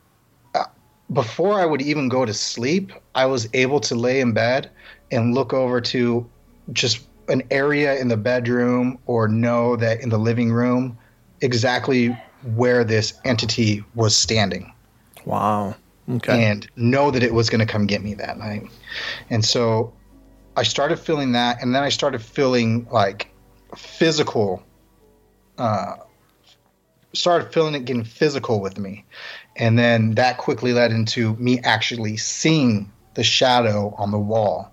before 1.12 1.60
I 1.60 1.66
would 1.66 1.82
even 1.82 2.10
go 2.10 2.26
to 2.26 2.34
sleep, 2.34 2.92
I 3.16 3.26
was 3.26 3.48
able 3.54 3.80
to 3.82 3.96
lay 3.96 4.20
in 4.20 4.34
bed 4.34 4.72
and 5.12 5.34
look 5.34 5.54
over 5.54 5.82
to 5.82 6.30
just 6.72 7.06
an 7.28 7.44
area 7.52 8.00
in 8.00 8.08
the 8.08 8.18
bedroom 8.18 8.98
or 9.06 9.28
know 9.28 9.76
that 9.76 10.02
in 10.02 10.10
the 10.10 10.18
living 10.18 10.52
room 10.52 10.98
exactly 11.42 12.08
where 12.56 12.84
this 12.84 13.14
entity 13.26 13.84
was 13.96 14.16
standing 14.16 14.74
wow. 15.26 15.76
Okay. 16.10 16.44
and 16.44 16.70
know 16.76 17.12
that 17.12 17.24
it 17.24 17.34
was 17.34 17.50
going 17.50 17.60
to 17.60 17.66
come 17.66 17.88
get 17.88 18.04
me 18.04 18.14
that 18.16 18.38
night. 18.38 18.70
And 19.30 19.44
so 19.44 19.94
I 20.58 20.64
started 20.64 21.00
feeling 21.00 21.32
that, 21.32 21.62
and 21.62 21.74
then 21.74 21.84
I 21.84 21.90
started 21.90 22.22
feeling 22.22 22.88
like 22.92 23.30
physical. 23.76 24.64
Uh, 25.58 25.96
started 27.14 27.54
feeling 27.54 27.76
it 27.76 27.86
getting 27.86 28.04
physical 28.04 28.60
with 28.60 28.78
me, 28.78 29.06
and 29.56 29.78
then 29.78 30.16
that 30.16 30.38
quickly 30.38 30.74
led 30.74 30.92
into 30.92 31.36
me 31.36 31.60
actually 31.60 32.18
seeing 32.18 32.92
the 33.14 33.24
shadow 33.24 33.94
on 33.98 34.12
the 34.12 34.20
wall, 34.20 34.72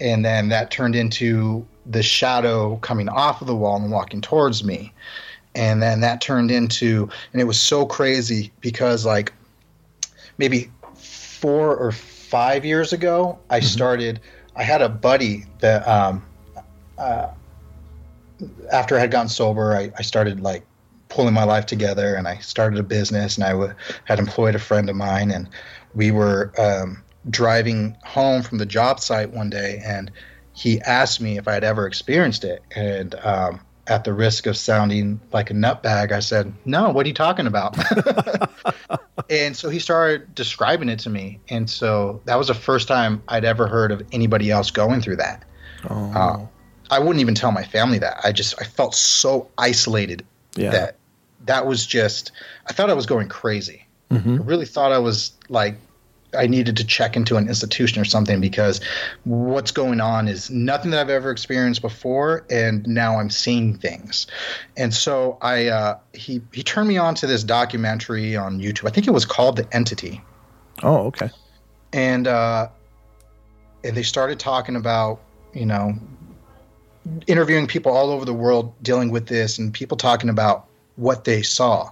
and 0.00 0.24
then 0.24 0.48
that 0.48 0.70
turned 0.70 0.96
into 0.96 1.66
the 1.86 2.02
shadow 2.02 2.76
coming 2.76 3.08
off 3.08 3.40
of 3.40 3.46
the 3.46 3.56
wall 3.56 3.76
and 3.76 3.90
walking 3.90 4.20
towards 4.20 4.62
me. 4.64 4.92
And 5.54 5.82
then 5.82 6.00
that 6.00 6.20
turned 6.20 6.50
into, 6.50 7.08
and 7.32 7.42
it 7.42 7.44
was 7.44 7.60
so 7.60 7.84
crazy 7.84 8.52
because, 8.60 9.04
like, 9.04 9.32
maybe 10.38 10.70
four 10.94 11.76
or 11.76 11.90
five 11.90 12.64
years 12.64 12.92
ago, 12.92 13.38
I 13.50 13.60
started. 13.60 14.20
I 14.54 14.62
had 14.62 14.82
a 14.82 14.88
buddy 14.88 15.46
that 15.58 15.86
um, 15.88 16.24
uh, 16.98 17.28
after 18.72 18.96
I 18.96 19.00
had 19.00 19.10
gotten 19.10 19.28
sober, 19.28 19.74
I, 19.74 19.90
I 19.98 20.02
started 20.02 20.40
like 20.40 20.64
pulling 21.10 21.34
my 21.34 21.44
life 21.44 21.66
together, 21.66 22.14
and 22.14 22.26
I 22.26 22.38
started 22.38 22.78
a 22.78 22.82
business, 22.82 23.36
and 23.36 23.44
I 23.44 23.50
w- 23.50 23.74
had 24.04 24.18
employed 24.18 24.54
a 24.54 24.58
friend 24.58 24.88
of 24.88 24.96
mine, 24.96 25.30
and 25.30 25.48
we 25.94 26.10
were 26.10 26.52
um, 26.56 27.02
driving 27.28 27.96
home 28.02 28.42
from 28.42 28.58
the 28.58 28.66
job 28.66 29.00
site 29.00 29.30
one 29.30 29.50
day, 29.50 29.82
and 29.84 30.10
he 30.54 30.80
asked 30.80 31.20
me 31.20 31.36
if 31.36 31.46
I 31.46 31.52
had 31.52 31.64
ever 31.64 31.86
experienced 31.86 32.44
it, 32.44 32.62
and 32.74 33.14
um, 33.22 33.60
at 33.86 34.04
the 34.04 34.14
risk 34.14 34.46
of 34.46 34.56
sounding 34.56 35.20
like 35.32 35.50
a 35.50 35.54
nutbag, 35.54 36.12
I 36.12 36.20
said, 36.20 36.52
"No, 36.64 36.90
what 36.90 37.04
are 37.04 37.08
you 37.08 37.14
talking 37.14 37.46
about?" 37.46 37.76
and 39.30 39.56
so 39.56 39.68
he 39.68 39.80
started 39.80 40.34
describing 40.34 40.88
it 40.88 41.00
to 41.00 41.10
me, 41.10 41.40
and 41.48 41.68
so 41.68 42.22
that 42.24 42.38
was 42.38 42.48
the 42.48 42.54
first 42.54 42.88
time 42.88 43.22
I'd 43.28 43.44
ever 43.44 43.66
heard 43.66 43.92
of 43.92 44.02
anybody 44.12 44.50
else 44.50 44.70
going 44.70 45.00
through 45.02 45.16
that. 45.16 45.44
Oh, 45.88 46.12
Uh, 46.14 46.46
I 46.90 46.98
wouldn't 46.98 47.20
even 47.20 47.34
tell 47.34 47.52
my 47.52 47.64
family 47.64 47.98
that. 47.98 48.20
I 48.24 48.32
just 48.32 48.54
I 48.60 48.64
felt 48.64 48.94
so 48.94 49.48
isolated 49.58 50.24
yeah. 50.56 50.70
that 50.70 50.96
that 51.46 51.66
was 51.66 51.86
just 51.86 52.32
I 52.68 52.72
thought 52.72 52.90
I 52.90 52.94
was 52.94 53.06
going 53.06 53.28
crazy. 53.28 53.86
Mhm. 54.10 54.40
I 54.40 54.42
really 54.42 54.66
thought 54.66 54.92
I 54.92 54.98
was 54.98 55.32
like 55.48 55.76
I 56.32 56.46
needed 56.46 56.76
to 56.76 56.84
check 56.84 57.16
into 57.16 57.36
an 57.36 57.48
institution 57.48 58.00
or 58.00 58.04
something 58.04 58.40
because 58.40 58.80
what's 59.24 59.72
going 59.72 60.00
on 60.00 60.28
is 60.28 60.48
nothing 60.48 60.92
that 60.92 61.00
I've 61.00 61.10
ever 61.10 61.32
experienced 61.32 61.82
before, 61.82 62.44
and 62.48 62.86
now 62.86 63.18
I'm 63.18 63.30
seeing 63.30 63.76
things. 63.76 64.28
And 64.76 64.94
so 64.94 65.38
I 65.42 65.66
uh, 65.66 65.98
he 66.12 66.40
he 66.52 66.62
turned 66.62 66.88
me 66.88 66.98
on 66.98 67.16
to 67.16 67.26
this 67.26 67.42
documentary 67.42 68.36
on 68.36 68.60
YouTube. 68.60 68.86
I 68.86 68.90
think 68.92 69.08
it 69.08 69.10
was 69.10 69.24
called 69.24 69.56
The 69.56 69.66
Entity 69.74 70.20
Oh, 70.84 71.06
okay. 71.06 71.30
and 71.92 72.28
uh, 72.28 72.68
and 73.82 73.96
they 73.96 74.04
started 74.04 74.38
talking 74.38 74.76
about 74.76 75.20
you 75.52 75.66
know 75.66 75.94
interviewing 77.26 77.66
people 77.66 77.92
all 77.92 78.10
over 78.10 78.24
the 78.24 78.34
world 78.34 78.72
dealing 78.82 79.10
with 79.10 79.26
this 79.26 79.58
and 79.58 79.72
people 79.72 79.96
talking 79.96 80.28
about 80.30 80.66
what 80.96 81.24
they 81.24 81.42
saw. 81.42 81.90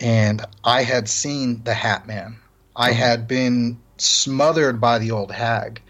And 0.00 0.44
i 0.64 0.82
had 0.82 1.08
seen 1.08 1.62
the 1.64 1.74
hat 1.74 2.06
man. 2.06 2.36
I 2.74 2.92
had 2.92 3.26
been 3.26 3.78
smothered 3.96 4.80
by 4.80 4.98
the 4.98 5.10
old 5.12 5.32
hag. 5.32 5.80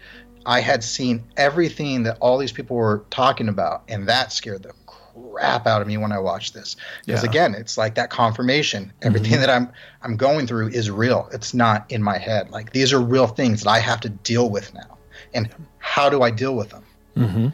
I 0.45 0.61
had 0.61 0.81
seen 0.83 1.25
everything 1.35 2.03
that 2.03 2.17
all 2.21 2.37
these 2.37 2.53
people 2.53 2.77
were 2.77 3.03
talking 3.09 3.49
about 3.49 3.83
and 3.89 4.07
that 4.07 4.31
scared 4.31 4.63
the 4.63 4.71
crap 4.85 5.67
out 5.67 5.81
of 5.81 5.87
me 5.87 5.97
when 5.97 6.11
i 6.13 6.19
watched 6.19 6.53
this. 6.53 6.77
Because 7.05 7.23
Yeah. 7.23 7.29
again 7.29 7.55
it's 7.55 7.77
like 7.77 7.95
that 7.95 8.09
confirmation. 8.09 8.93
Everything 9.01 9.39
that 9.41 9.49
i'm 9.49 9.69
i'm 10.03 10.15
going 10.15 10.47
through 10.47 10.69
is 10.69 10.89
real. 10.89 11.27
It's 11.33 11.53
not 11.53 11.91
in 11.91 12.01
my 12.01 12.17
head. 12.17 12.49
Like 12.49 12.71
these 12.71 12.93
are 12.93 13.01
real 13.01 13.27
things 13.27 13.63
that 13.63 13.69
i 13.69 13.79
have 13.79 13.99
to 14.01 14.09
deal 14.09 14.49
with 14.49 14.73
now. 14.73 14.97
And 15.33 15.49
how 15.79 16.09
do 16.09 16.21
i 16.21 16.31
deal 16.31 16.55
with 16.55 16.69
them? 16.69 16.83
Mm-hmm. 17.17 17.47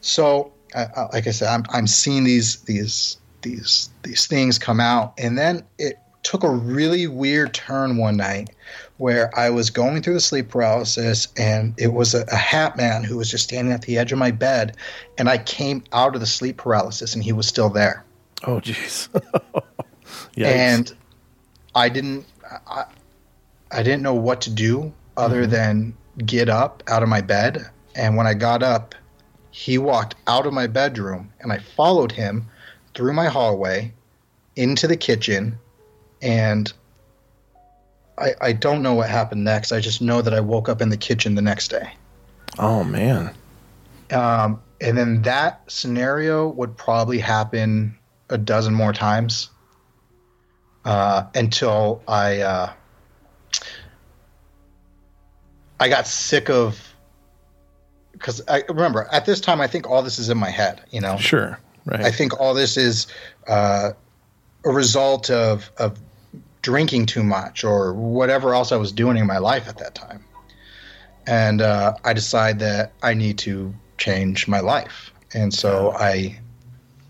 so 0.00 0.52
uh, 0.74 0.86
uh, 0.94 1.08
like 1.12 1.26
i 1.26 1.30
said 1.30 1.48
I'm, 1.48 1.64
I'm 1.70 1.86
seeing 1.86 2.22
these 2.24 2.60
these 2.62 3.16
these 3.42 3.90
these 4.02 4.26
things 4.26 4.58
come 4.58 4.80
out. 4.80 5.14
And 5.18 5.38
then 5.38 5.64
it 5.78 5.98
took 6.22 6.42
a 6.42 6.50
really 6.50 7.06
weird 7.06 7.54
turn 7.54 7.98
one 7.98 8.16
night 8.16 8.50
where 8.96 9.30
i 9.38 9.48
was 9.48 9.70
going 9.70 10.02
through 10.02 10.14
the 10.14 10.20
sleep 10.20 10.48
paralysis 10.48 11.28
and 11.36 11.72
it 11.78 11.92
was 11.92 12.14
a, 12.14 12.24
a 12.32 12.34
hat 12.34 12.76
man 12.76 13.04
who 13.04 13.16
was 13.16 13.30
just 13.30 13.44
standing 13.44 13.72
at 13.72 13.82
the 13.82 13.96
edge 13.96 14.10
of 14.10 14.18
my 14.18 14.32
bed 14.32 14.76
and 15.18 15.28
i 15.28 15.38
came 15.38 15.84
out 15.92 16.16
of 16.16 16.20
the 16.20 16.26
sleep 16.26 16.56
paralysis 16.56 17.14
and 17.14 17.22
he 17.22 17.32
was 17.32 17.46
still 17.46 17.70
there. 17.70 18.04
Oh, 18.44 18.60
jeez. 18.60 19.08
And 20.36 20.92
I 21.74 21.88
didn't 21.88 22.26
I, 22.66 22.84
I 23.70 23.82
didn't 23.82 24.02
know 24.02 24.14
what 24.14 24.40
to 24.42 24.50
do 24.50 24.92
other 25.16 25.42
mm-hmm. 25.42 25.50
than 25.50 25.96
get 26.24 26.48
up 26.48 26.82
out 26.88 27.02
of 27.02 27.08
my 27.08 27.20
bed. 27.20 27.70
And 27.94 28.16
when 28.16 28.26
I 28.26 28.34
got 28.34 28.62
up 28.62 28.94
he 29.50 29.78
walked 29.78 30.16
out 30.26 30.46
of 30.46 30.52
my 30.52 30.66
bedroom 30.66 31.32
and 31.40 31.52
I 31.52 31.58
followed 31.58 32.12
him 32.12 32.46
through 32.96 33.12
my 33.12 33.26
hallway 33.26 33.92
into 34.56 34.88
the 34.88 34.96
kitchen 34.96 35.58
and 36.22 36.72
I, 38.18 38.34
I 38.40 38.52
don't 38.52 38.82
know 38.82 38.94
what 38.94 39.10
happened 39.10 39.44
next. 39.44 39.72
I 39.72 39.80
just 39.80 40.00
know 40.00 40.22
that 40.22 40.32
I 40.32 40.40
woke 40.40 40.70
up 40.70 40.80
in 40.80 40.88
the 40.88 40.96
kitchen 40.96 41.34
the 41.34 41.42
next 41.42 41.68
day. 41.68 41.92
oh 42.58 42.82
man. 42.82 43.34
Um, 44.10 44.62
and 44.80 44.96
then 44.96 45.22
that 45.22 45.60
scenario 45.68 46.48
would 46.48 46.76
probably 46.76 47.18
happen 47.18 47.98
a 48.30 48.38
dozen 48.38 48.72
more 48.72 48.92
times 48.92 49.50
uh, 50.84 51.24
until 51.34 52.02
I 52.06 52.40
uh, 52.40 52.72
I 55.80 55.88
got 55.88 56.06
sick 56.06 56.48
of 56.48 56.94
because 58.12 58.40
I 58.48 58.62
remember 58.68 59.08
at 59.12 59.26
this 59.26 59.40
time 59.40 59.60
I 59.60 59.66
think 59.66 59.88
all 59.90 60.02
this 60.02 60.18
is 60.18 60.30
in 60.30 60.38
my 60.38 60.50
head. 60.50 60.82
You 60.90 61.00
know, 61.00 61.16
Sure. 61.16 61.58
Right. 61.86 62.00
I 62.00 62.10
think 62.10 62.38
all 62.40 62.52
this 62.52 62.76
is 62.76 63.06
uh, 63.46 63.92
a 64.64 64.70
result 64.70 65.30
of 65.30 65.70
of 65.78 65.98
drinking 66.62 67.06
too 67.06 67.22
much 67.22 67.62
or 67.62 67.94
whatever 67.94 68.52
else 68.52 68.72
I 68.72 68.76
was 68.76 68.90
doing 68.90 69.16
in 69.16 69.26
my 69.26 69.38
life 69.38 69.68
at 69.68 69.78
that 69.78 69.94
time. 69.94 70.24
And 71.28 71.62
uh, 71.62 71.94
I 72.04 72.12
decide 72.12 72.58
that 72.58 72.92
I 73.02 73.14
need 73.14 73.38
to 73.38 73.72
change 73.98 74.48
my 74.48 74.60
life, 74.60 75.12
and 75.32 75.54
so 75.54 75.92
I 75.96 76.38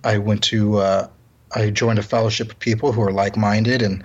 I 0.05 0.19
went 0.19 0.43
to 0.45 0.79
uh, 0.79 1.09
I 1.55 1.71
joined 1.71 1.99
a 1.99 2.03
fellowship 2.03 2.51
of 2.51 2.59
people 2.59 2.93
who 2.93 3.03
are 3.03 3.13
like-minded 3.13 3.83
and 3.83 4.05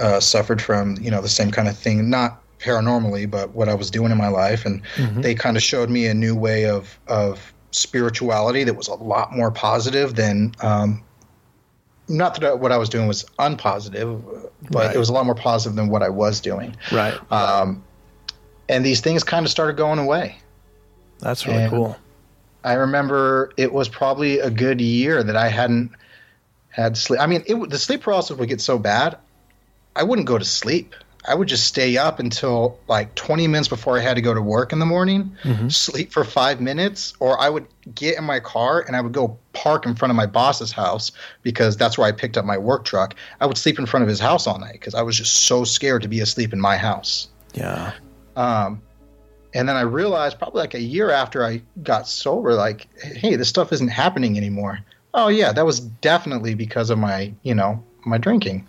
uh, 0.00 0.20
suffered 0.20 0.60
from 0.62 0.96
you 1.00 1.10
know 1.10 1.20
the 1.20 1.28
same 1.28 1.50
kind 1.50 1.68
of 1.68 1.76
thing, 1.76 2.08
not 2.08 2.42
paranormally, 2.58 3.30
but 3.30 3.54
what 3.54 3.68
I 3.68 3.74
was 3.74 3.90
doing 3.90 4.10
in 4.10 4.18
my 4.18 4.28
life, 4.28 4.66
and 4.66 4.82
they 5.22 5.34
kind 5.34 5.56
of 5.56 5.62
showed 5.62 5.90
me 5.90 6.06
a 6.06 6.14
new 6.14 6.34
way 6.34 6.66
of 6.66 6.98
of 7.08 7.52
spirituality 7.70 8.64
that 8.64 8.74
was 8.74 8.88
a 8.88 8.94
lot 8.94 9.32
more 9.32 9.50
positive 9.50 10.14
than. 10.14 10.54
Um, 10.62 11.02
not 12.10 12.40
that 12.40 12.58
what 12.60 12.72
I 12.72 12.78
was 12.78 12.88
doing 12.88 13.06
was 13.06 13.24
unpositive, 13.38 14.22
but 14.70 14.86
Right. 14.86 14.96
it 14.96 14.98
was 14.98 15.10
a 15.10 15.12
lot 15.12 15.26
more 15.26 15.34
positive 15.34 15.76
than 15.76 15.88
what 15.90 16.02
I 16.02 16.08
was 16.08 16.40
doing. 16.40 16.74
Right. 16.90 17.14
Um, 17.30 17.84
and 18.66 18.84
these 18.84 19.00
things 19.02 19.22
kind 19.24 19.44
of 19.44 19.50
started 19.50 19.76
going 19.76 19.98
away. 19.98 20.36
That's 21.18 21.46
really 21.46 21.64
and- 21.64 21.70
cool. 21.70 21.96
I 22.64 22.72
remember 22.74 23.52
it 23.56 23.72
was 23.72 23.88
probably 23.88 24.38
a 24.40 24.50
good 24.50 24.80
year 24.80 25.22
that 25.22 25.36
I 25.36 25.48
hadn't 25.48 25.90
had 26.70 26.96
sleep. 26.96 27.20
I 27.20 27.26
mean, 27.26 27.42
it, 27.46 27.70
the 27.70 27.78
sleep 27.78 28.02
paralysis 28.02 28.36
would 28.36 28.48
get 28.48 28.60
so 28.60 28.78
bad, 28.78 29.16
I 29.94 30.02
wouldn't 30.02 30.26
go 30.26 30.38
to 30.38 30.44
sleep. 30.44 30.94
I 31.28 31.34
would 31.34 31.46
just 31.46 31.66
stay 31.66 31.98
up 31.98 32.18
until 32.18 32.78
like 32.88 33.14
20 33.14 33.46
minutes 33.48 33.68
before 33.68 33.98
I 33.98 34.00
had 34.00 34.14
to 34.14 34.22
go 34.22 34.32
to 34.32 34.40
work 34.40 34.72
in 34.72 34.78
the 34.78 34.86
morning, 34.86 35.30
sleep 35.68 36.10
for 36.10 36.24
five 36.24 36.58
minutes, 36.58 37.12
or 37.20 37.38
I 37.38 37.50
would 37.50 37.66
get 37.94 38.16
in 38.16 38.24
my 38.24 38.40
car 38.40 38.80
and 38.80 38.96
I 38.96 39.02
would 39.02 39.12
go 39.12 39.38
park 39.52 39.84
in 39.84 39.94
front 39.94 40.10
of 40.10 40.16
my 40.16 40.24
boss's 40.24 40.72
house 40.72 41.12
because 41.42 41.76
that's 41.76 41.98
where 41.98 42.08
I 42.08 42.12
picked 42.12 42.38
up 42.38 42.46
my 42.46 42.56
work 42.56 42.86
truck. 42.86 43.14
I 43.42 43.46
would 43.46 43.58
sleep 43.58 43.78
in 43.78 43.84
front 43.84 44.04
of 44.04 44.08
his 44.08 44.18
house 44.18 44.46
all 44.46 44.58
night 44.58 44.72
because 44.72 44.94
I 44.94 45.02
was 45.02 45.18
just 45.18 45.44
so 45.44 45.64
scared 45.64 46.00
to 46.02 46.08
be 46.08 46.20
asleep 46.20 46.54
in 46.54 46.60
my 46.60 46.78
house. 46.78 47.28
Yeah. 47.52 47.92
Um, 48.34 48.80
and 49.52 49.68
then 49.68 49.76
I 49.76 49.82
realized 49.82 50.38
probably 50.38 50.60
like 50.60 50.74
a 50.74 50.80
year 50.80 51.10
after 51.10 51.44
I 51.44 51.60
got 51.82 52.08
sober, 52.08 52.54
like, 52.54 52.88
hey, 53.02 53.36
this 53.36 53.50
stuff 53.50 53.70
isn't 53.72 53.88
happening 53.88 54.38
anymore. 54.38 54.80
Oh 55.12 55.28
yeah, 55.28 55.52
that 55.52 55.66
was 55.66 55.80
definitely 55.80 56.54
because 56.54 56.88
of 56.88 56.98
my, 56.98 57.32
you 57.42 57.54
know, 57.54 57.84
my 58.06 58.16
drinking. 58.16 58.66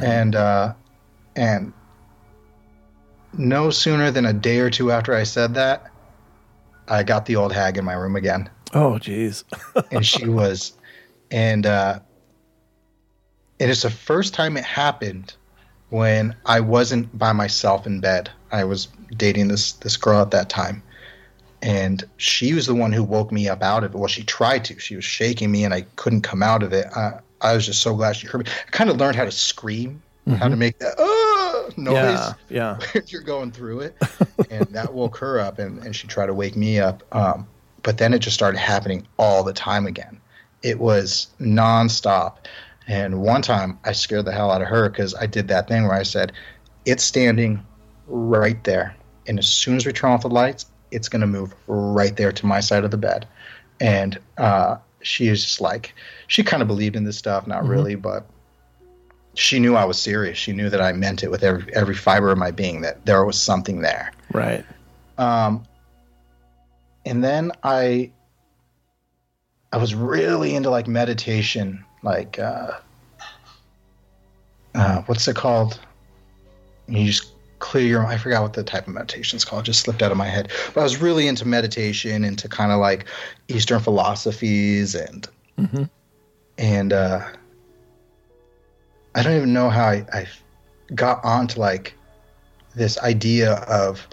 And 0.00 0.36
uh, 0.36 0.74
and 1.34 1.72
no 3.36 3.70
sooner 3.70 4.10
than 4.10 4.26
a 4.26 4.32
day 4.32 4.58
or 4.58 4.70
two 4.70 4.90
after 4.90 5.14
I 5.14 5.22
said 5.22 5.54
that, 5.54 5.86
I 6.88 7.02
got 7.02 7.26
the 7.26 7.36
old 7.36 7.52
hag 7.52 7.78
in 7.78 7.84
my 7.84 7.94
room 7.94 8.16
again, 8.16 8.50
Oh, 8.74 8.92
jeez. 8.92 9.44
and 9.90 10.04
she 10.04 10.28
was, 10.28 10.72
and 11.30 11.66
uh, 11.66 11.98
and 13.60 13.70
it's 13.70 13.82
the 13.82 13.90
first 13.90 14.34
time 14.34 14.56
it 14.56 14.64
happened 14.64 15.34
when 15.90 16.34
I 16.46 16.60
wasn't 16.60 17.16
by 17.18 17.32
myself 17.32 17.86
in 17.86 18.00
bed. 18.00 18.30
I 18.50 18.64
was 18.64 18.88
dating 19.16 19.48
this 19.48 19.72
this 19.72 19.96
girl 19.96 20.20
at 20.22 20.30
that 20.30 20.48
time, 20.48 20.82
and 21.60 22.02
she 22.16 22.54
was 22.54 22.66
the 22.66 22.74
one 22.74 22.92
who 22.92 23.04
woke 23.04 23.30
me 23.30 23.48
up 23.48 23.62
out 23.62 23.84
of 23.84 23.94
it. 23.94 23.98
Well, 23.98 24.08
she 24.08 24.24
tried 24.24 24.64
to. 24.66 24.78
She 24.78 24.96
was 24.96 25.04
shaking 25.04 25.50
me, 25.50 25.64
and 25.64 25.74
I 25.74 25.82
couldn't 25.96 26.22
come 26.22 26.42
out 26.42 26.62
of 26.62 26.72
it. 26.72 26.86
I, 26.96 27.20
I 27.42 27.54
was 27.54 27.66
just 27.66 27.82
so 27.82 27.94
glad 27.94 28.16
she 28.16 28.26
heard 28.26 28.46
me. 28.46 28.50
I 28.66 28.70
kind 28.70 28.88
of 28.88 28.96
learned 28.96 29.16
how 29.16 29.24
to 29.24 29.32
scream, 29.32 30.02
how 30.38 30.48
to 30.48 30.56
make 30.56 30.78
that 30.78 30.94
ah, 30.98 31.41
noise 31.76 31.94
Yeah. 31.94 32.32
Yeah. 32.48 32.78
when 32.92 33.04
you're 33.08 33.22
going 33.22 33.52
through 33.52 33.80
it, 33.80 33.96
and 34.50 34.66
that 34.68 34.92
woke 34.92 35.16
her 35.18 35.40
up, 35.40 35.58
and, 35.58 35.82
and 35.82 35.94
she 35.94 36.06
tried 36.06 36.26
to 36.26 36.34
wake 36.34 36.56
me 36.56 36.78
up. 36.80 37.02
Um, 37.12 37.46
but 37.82 37.98
then 37.98 38.14
it 38.14 38.20
just 38.20 38.34
started 38.34 38.58
happening 38.58 39.06
all 39.18 39.42
the 39.42 39.52
time 39.52 39.86
again. 39.86 40.20
It 40.62 40.78
was 40.78 41.28
nonstop. 41.40 42.36
And 42.86 43.20
one 43.20 43.42
time 43.42 43.78
I 43.84 43.92
scared 43.92 44.24
the 44.24 44.32
hell 44.32 44.50
out 44.50 44.62
of 44.62 44.68
her 44.68 44.88
because 44.88 45.14
I 45.14 45.26
did 45.26 45.48
that 45.48 45.68
thing 45.68 45.84
where 45.84 45.94
I 45.94 46.02
said, 46.02 46.32
It's 46.84 47.04
standing 47.04 47.64
right 48.06 48.62
there. 48.64 48.94
And 49.26 49.38
as 49.38 49.48
soon 49.48 49.76
as 49.76 49.86
we 49.86 49.92
turn 49.92 50.10
off 50.10 50.22
the 50.22 50.28
lights, 50.28 50.66
it's 50.90 51.08
going 51.08 51.20
to 51.20 51.26
move 51.26 51.54
right 51.66 52.16
there 52.16 52.32
to 52.32 52.46
my 52.46 52.60
side 52.60 52.84
of 52.84 52.90
the 52.90 52.96
bed. 52.96 53.26
And 53.80 54.18
uh, 54.36 54.76
she 55.02 55.28
is 55.28 55.42
just 55.44 55.60
like, 55.60 55.94
she 56.26 56.42
kind 56.42 56.60
of 56.62 56.68
believed 56.68 56.96
in 56.96 57.04
this 57.04 57.16
stuff, 57.16 57.46
not 57.46 57.66
really, 57.66 57.94
but 57.94 58.26
she 59.34 59.58
knew 59.58 59.76
I 59.76 59.84
was 59.84 59.98
serious. 59.98 60.36
She 60.38 60.52
knew 60.52 60.68
that 60.70 60.80
I 60.80 60.92
meant 60.92 61.22
it 61.22 61.30
with 61.30 61.42
every, 61.42 61.74
every 61.74 61.94
fiber 61.94 62.30
of 62.30 62.38
my 62.38 62.50
being, 62.50 62.82
that 62.82 63.04
there 63.06 63.24
was 63.24 63.40
something 63.40 63.80
there. 63.80 64.12
Right. 64.32 64.64
Um, 65.18 65.64
and 67.06 67.22
then 67.24 67.52
I, 67.62 68.10
I 69.72 69.78
was 69.78 69.94
really 69.94 70.54
into 70.54 70.70
like 70.70 70.86
meditation, 70.86 71.84
like, 72.02 72.38
uh, 72.38 72.72
uh, 74.74 75.02
what's 75.02 75.26
it 75.28 75.36
called? 75.36 75.80
You 76.88 77.06
just 77.06 77.32
clear 77.58 77.86
your. 77.86 78.06
I 78.06 78.16
forgot 78.16 78.42
what 78.42 78.52
the 78.54 78.62
type 78.64 78.88
of 78.88 78.94
meditation 78.94 79.36
is 79.36 79.44
called. 79.44 79.62
It 79.62 79.66
just 79.66 79.80
slipped 79.80 80.02
out 80.02 80.10
of 80.10 80.16
my 80.16 80.26
head. 80.26 80.50
But 80.74 80.80
I 80.80 80.82
was 80.82 81.00
really 81.00 81.28
into 81.28 81.46
meditation, 81.46 82.24
into 82.24 82.48
kind 82.48 82.72
of 82.72 82.80
like 82.80 83.06
Eastern 83.48 83.80
philosophies, 83.80 84.94
and 84.94 85.28
Mhm. 85.58 85.90
and 86.58 86.92
uh, 86.92 87.24
I 89.14 89.22
don't 89.22 89.36
even 89.36 89.52
know 89.52 89.68
how 89.68 89.86
I, 89.86 90.06
I 90.12 90.26
got 90.94 91.24
onto 91.24 91.60
like 91.60 91.94
this 92.74 92.98
idea 92.98 93.54
of 93.54 94.06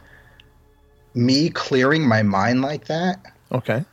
me 1.13 1.49
clearing 1.49 2.07
my 2.07 2.23
mind 2.23 2.61
like 2.61 2.85
that. 2.85 3.17
Okay. 3.51 3.83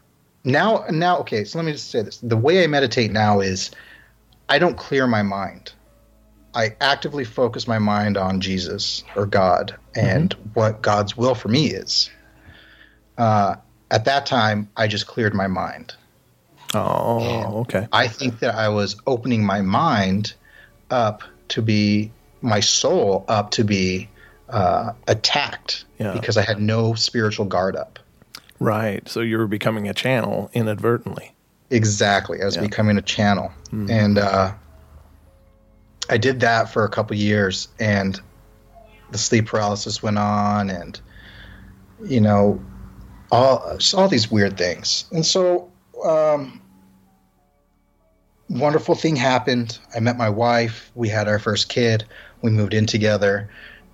now 0.44 0.84
now 0.90 1.18
okay 1.18 1.42
so 1.44 1.58
let 1.58 1.64
me 1.64 1.72
just 1.72 1.90
say 1.90 2.02
this. 2.02 2.18
The 2.18 2.36
way 2.36 2.62
i 2.62 2.66
meditate 2.66 3.10
now 3.10 3.40
is 3.40 3.70
i 4.48 4.58
don't 4.58 4.76
clear 4.76 5.06
my 5.06 5.22
mind. 5.22 5.72
I 6.54 6.76
actively 6.80 7.24
focus 7.24 7.66
my 7.66 7.78
mind 7.78 8.16
on 8.16 8.40
jesus 8.40 9.02
or 9.14 9.26
god 9.26 9.76
and 9.94 10.32
what 10.54 10.82
god's 10.82 11.16
will 11.16 11.34
for 11.34 11.48
me 11.48 11.66
is. 11.68 12.10
Uh, 13.16 13.56
at 13.90 14.04
that 14.04 14.26
time 14.26 14.70
i 14.76 14.86
just 14.86 15.06
cleared 15.06 15.34
my 15.34 15.46
mind. 15.46 15.94
Oh, 16.74 17.60
okay. 17.60 17.88
i 17.92 18.08
think 18.08 18.40
that 18.40 18.54
i 18.54 18.68
was 18.68 18.96
opening 19.06 19.44
my 19.44 19.62
mind 19.62 20.34
up 20.90 21.22
to 21.48 21.62
be 21.62 22.10
my 22.42 22.60
soul 22.60 23.24
up 23.28 23.50
to 23.52 23.64
be 23.64 24.08
uh, 24.48 24.92
attacked 25.08 25.84
Yeah. 25.98 26.12
because 26.12 26.36
i 26.36 26.42
had 26.42 26.60
no 26.60 26.94
spiritual 26.94 27.46
guard 27.46 27.76
up 27.76 27.98
Right. 28.58 29.06
So 29.06 29.20
you 29.20 29.36
were 29.36 29.46
becoming 29.46 29.86
a 29.86 29.92
channel 29.92 30.48
inadvertently. 30.54 31.34
Exactly. 31.68 32.40
I 32.40 32.46
was 32.46 32.56
Yeah. 32.56 32.62
becoming 32.62 32.96
a 32.96 33.02
channel. 33.02 33.52
And 33.70 34.16
uh, 34.16 34.54
I 36.08 36.16
did 36.16 36.40
that 36.40 36.72
for 36.72 36.84
a 36.84 36.88
couple 36.88 37.14
years, 37.18 37.68
and 37.78 38.18
the 39.10 39.18
sleep 39.18 39.44
paralysis 39.48 40.02
went 40.02 40.16
on, 40.16 40.70
and, 40.70 40.98
you 42.02 42.22
know, 42.22 42.58
all, 43.30 43.76
all 43.94 44.08
these 44.08 44.30
weird 44.30 44.56
things. 44.56 45.04
And 45.12 45.26
so, 45.26 45.70
um, 46.02 46.62
wonderful 48.48 48.94
thing 48.94 49.16
happened. 49.16 49.78
I 49.94 50.00
met 50.00 50.16
my 50.16 50.30
wife. 50.30 50.90
We 50.94 51.08
had 51.08 51.28
our 51.28 51.38
first 51.38 51.68
kid. 51.68 52.04
We 52.42 52.50
moved 52.50 52.74
in 52.74 52.86
together, 52.86 53.48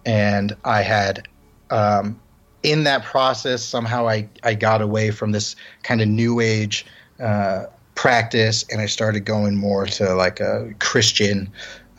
and 0.04 0.56
I 0.64 0.82
had 0.82 1.26
um, 1.70 2.20
in 2.62 2.84
that 2.84 3.04
process, 3.04 3.62
somehow 3.62 4.08
I, 4.08 4.28
I 4.42 4.54
got 4.54 4.82
away 4.82 5.10
from 5.10 5.32
this 5.32 5.56
kind 5.82 6.00
of 6.00 6.08
new 6.08 6.40
age 6.40 6.86
uh, 7.20 7.64
practice 7.94 8.64
and 8.70 8.80
I 8.80 8.86
started 8.86 9.24
going 9.24 9.56
more 9.56 9.86
to 9.86 10.14
like 10.14 10.40
a 10.40 10.72
Christian 10.78 11.52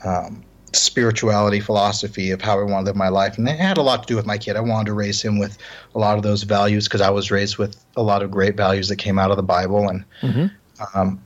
um, 0.06 0.44
spirituality 0.74 1.60
philosophy 1.60 2.32
of 2.32 2.42
how 2.42 2.60
I 2.60 2.64
want 2.64 2.86
to 2.86 2.90
live 2.90 2.96
my 2.96 3.10
life. 3.10 3.38
And 3.38 3.48
it 3.48 3.60
had 3.60 3.78
a 3.78 3.82
lot 3.82 4.04
to 4.04 4.08
do 4.08 4.16
with 4.16 4.26
my 4.26 4.38
kid. 4.38 4.56
I 4.56 4.62
wanted 4.62 4.88
to 4.88 4.94
raise 4.94 5.22
him 5.22 5.38
with 5.38 5.58
a 5.96 6.00
lot 6.00 6.18
of 6.18 6.24
those 6.24 6.44
values 6.44 6.88
because 6.88 7.02
I 7.02 7.10
was 7.10 7.30
raised 7.30 7.58
with 7.58 7.84
a 7.96 8.02
lot 8.04 8.24
of 8.24 8.32
great 8.32 8.58
values 8.58 8.90
that 8.90 8.98
came 8.98 9.20
out 9.20 9.32
of 9.32 9.38
the 9.38 9.44
Bible. 9.44 9.88
And, 9.88 10.06
Mhm. 10.22 10.52
um, 10.94 11.24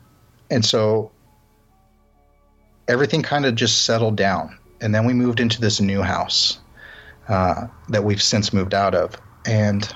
and 0.50 0.66
so 0.66 1.12
everything 2.88 3.22
kind 3.22 3.46
of 3.46 3.56
just 3.56 3.86
settled 3.86 4.16
down. 4.16 4.58
And 4.82 4.94
then 4.94 5.06
we 5.06 5.14
moved 5.14 5.40
into 5.40 5.60
this 5.60 5.82
new 5.82 6.02
house 6.02 6.60
uh, 7.28 7.68
that 7.90 8.04
we've 8.04 8.22
since 8.22 8.54
moved 8.54 8.74
out 8.74 8.96
of. 8.96 9.16
And 9.46 9.92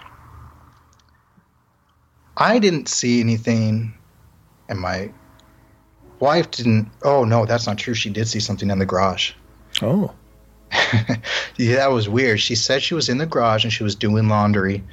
I 2.38 2.60
didn't 2.60 2.88
see 2.88 3.20
anything, 3.20 3.94
and 4.70 4.80
my 4.80 5.12
wife 6.20 6.50
didn't. 6.52 6.90
Oh, 7.04 7.26
no, 7.26 7.46
that's 7.46 7.68
not 7.68 7.78
true. 7.78 7.94
She 7.94 8.10
did 8.10 8.28
see 8.28 8.40
something 8.40 8.70
in 8.70 8.80
the 8.80 8.86
garage. 8.86 9.34
Oh. 9.82 10.14
yeah, 11.58 11.76
that 11.76 11.92
was 11.92 12.08
weird. 12.08 12.40
She 12.40 12.56
said 12.56 12.82
she 12.82 12.94
was 12.94 13.10
in 13.10 13.18
the 13.18 13.26
garage 13.26 13.64
and 13.66 13.74
she 13.74 13.84
was 13.84 13.94
doing 13.94 14.30
laundry. 14.30 14.84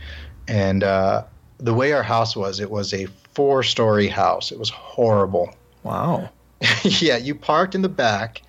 And 0.48 0.82
uh, 0.82 1.24
the 1.58 1.74
way 1.74 1.92
our 1.92 2.02
house 2.02 2.34
was, 2.34 2.58
it 2.58 2.70
was 2.70 2.92
a 2.92 3.06
four 3.34 3.62
story 3.62 4.08
house. 4.08 4.50
It 4.50 4.58
was 4.58 4.70
horrible. 4.70 5.54
Wow. 5.84 6.30
yeah, 6.82 7.16
you 7.16 7.34
parked 7.34 7.74
in 7.74 7.82
the 7.82 7.88
back, 7.88 8.42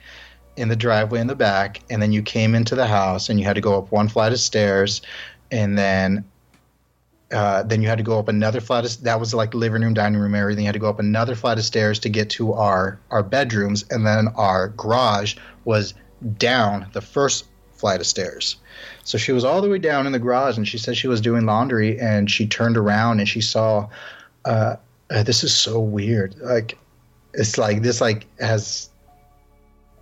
in 0.58 0.68
the 0.68 0.76
driveway 0.76 1.20
in 1.20 1.28
the 1.28 1.36
back, 1.36 1.82
and 1.90 2.02
then 2.02 2.12
you 2.12 2.22
came 2.22 2.56
into 2.56 2.76
the 2.76 2.88
house 2.88 3.30
and 3.30 3.40
you 3.40 3.46
had 3.46 3.56
to 3.56 3.62
go 3.62 3.78
up 3.78 3.92
one 3.92 4.08
flight 4.08 4.32
of 4.32 4.40
stairs, 4.40 5.02
and 5.52 5.78
then 5.78 6.26
uh, 7.32 7.62
then 7.64 7.82
you 7.82 7.88
had 7.88 8.00
to 8.00 8.04
go 8.04 8.18
up 8.18 8.28
another 8.28 8.60
flight 8.60 8.86
of 8.86 9.04
that 9.04 9.20
was 9.20 9.34
like 9.34 9.54
living 9.54 9.84
room, 9.84 9.94
dining 9.94 10.20
room 10.20 10.34
area. 10.34 10.56
Then 10.56 10.64
you 10.64 10.68
had 10.68 10.74
to 10.74 10.80
go 10.80 10.90
up 10.90 11.00
another 11.00 11.36
flight 11.36 11.60
of 11.60 11.64
stairs 11.64 12.00
to 12.00 12.10
get 12.10 12.30
to 12.32 12.54
our 12.54 13.00
our 13.12 13.24
bedrooms, 13.24 13.86
and 13.90 14.06
then 14.06 14.30
our 14.30 14.70
garage 14.70 15.36
was 15.66 15.94
down 16.38 16.88
the 16.94 17.02
first 17.02 17.46
flight 17.74 18.00
of 18.00 18.08
stairs. 18.08 18.58
So 19.04 19.18
she 19.18 19.32
was 19.32 19.46
all 19.46 19.62
the 19.62 19.70
way 19.70 19.78
down 19.78 20.08
in 20.08 20.12
the 20.12 20.20
garage, 20.20 20.58
and 20.58 20.68
she 20.68 20.78
said 20.78 20.98
she 20.98 21.08
was 21.08 21.22
doing 21.22 21.46
laundry, 21.46 22.00
and 22.00 22.30
she 22.30 22.48
turned 22.48 22.78
around 22.78 23.20
and 23.20 23.30
she 23.30 23.42
saw. 23.42 23.88
Uh, 24.46 24.78
uh, 25.12 25.24
this 25.24 25.44
is 25.44 25.56
so 25.56 25.80
weird. 25.80 26.36
Like 26.40 26.78
it's 27.34 27.58
like 27.58 27.82
this 27.82 28.02
like 28.02 28.26
has 28.40 28.90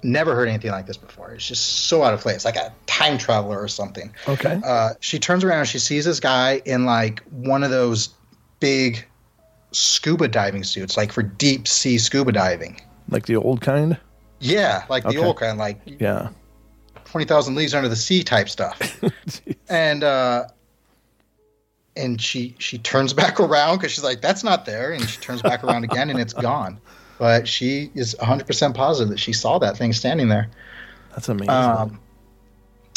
never 0.03 0.35
heard 0.35 0.47
anything 0.47 0.71
like 0.71 0.85
this 0.85 0.97
before. 0.97 1.31
It's 1.31 1.47
just 1.47 1.87
so 1.87 2.03
out 2.03 2.13
of 2.13 2.21
place, 2.21 2.45
like 2.45 2.55
a 2.55 2.71
time 2.85 3.17
traveler 3.17 3.59
or 3.61 3.67
something. 3.67 4.13
Okay. 4.27 4.61
Uh, 4.63 4.91
she 4.99 5.19
turns 5.19 5.43
around 5.43 5.59
and 5.59 5.67
she 5.67 5.79
sees 5.79 6.05
this 6.05 6.19
guy 6.19 6.61
in 6.65 6.85
like 6.85 7.21
one 7.31 7.63
of 7.63 7.71
those 7.71 8.09
big 8.59 9.05
scuba 9.71 10.27
diving 10.27 10.63
suits, 10.63 10.97
like 10.97 11.11
for 11.11 11.23
deep 11.23 11.67
sea 11.67 11.97
scuba 11.97 12.31
diving. 12.31 12.79
Like 13.09 13.25
the 13.25 13.35
old 13.35 13.61
kind? 13.61 13.97
Yeah, 14.39 14.85
like 14.89 15.03
the 15.03 15.17
old 15.17 15.37
kind, 15.37 15.57
like 15.57 15.79
Yeah. 15.85 16.29
twenty 17.05 17.25
thousand 17.25 17.55
leagues 17.55 17.73
under 17.73 17.89
the 17.89 17.95
sea 17.95 18.23
type 18.23 18.49
stuff. 18.49 18.79
and 19.69 20.03
uh, 20.03 20.45
and 21.95 22.21
she 22.21 22.55
she 22.59 22.77
turns 22.77 23.13
back 23.23 23.39
around 23.39 23.77
because 23.77 23.91
she's 23.91 24.03
like, 24.03 24.21
"That's 24.21 24.43
not 24.43 24.65
there," 24.65 24.91
and 24.91 25.07
she 25.09 25.19
turns 25.21 25.41
back 25.41 25.63
around 25.63 25.83
again, 25.85 26.09
and 26.09 26.19
it's 26.19 26.33
gone. 26.33 26.79
But 27.17 27.47
she 27.47 27.91
is 27.95 28.15
hundred 28.19 28.47
percent 28.47 28.75
positive 28.75 29.09
that 29.09 29.19
she 29.19 29.33
saw 29.33 29.57
that 29.59 29.77
thing 29.77 29.93
standing 29.93 30.29
there. 30.29 30.49
That's 31.11 31.29
amazing. 31.29 31.49
Um, 31.49 31.99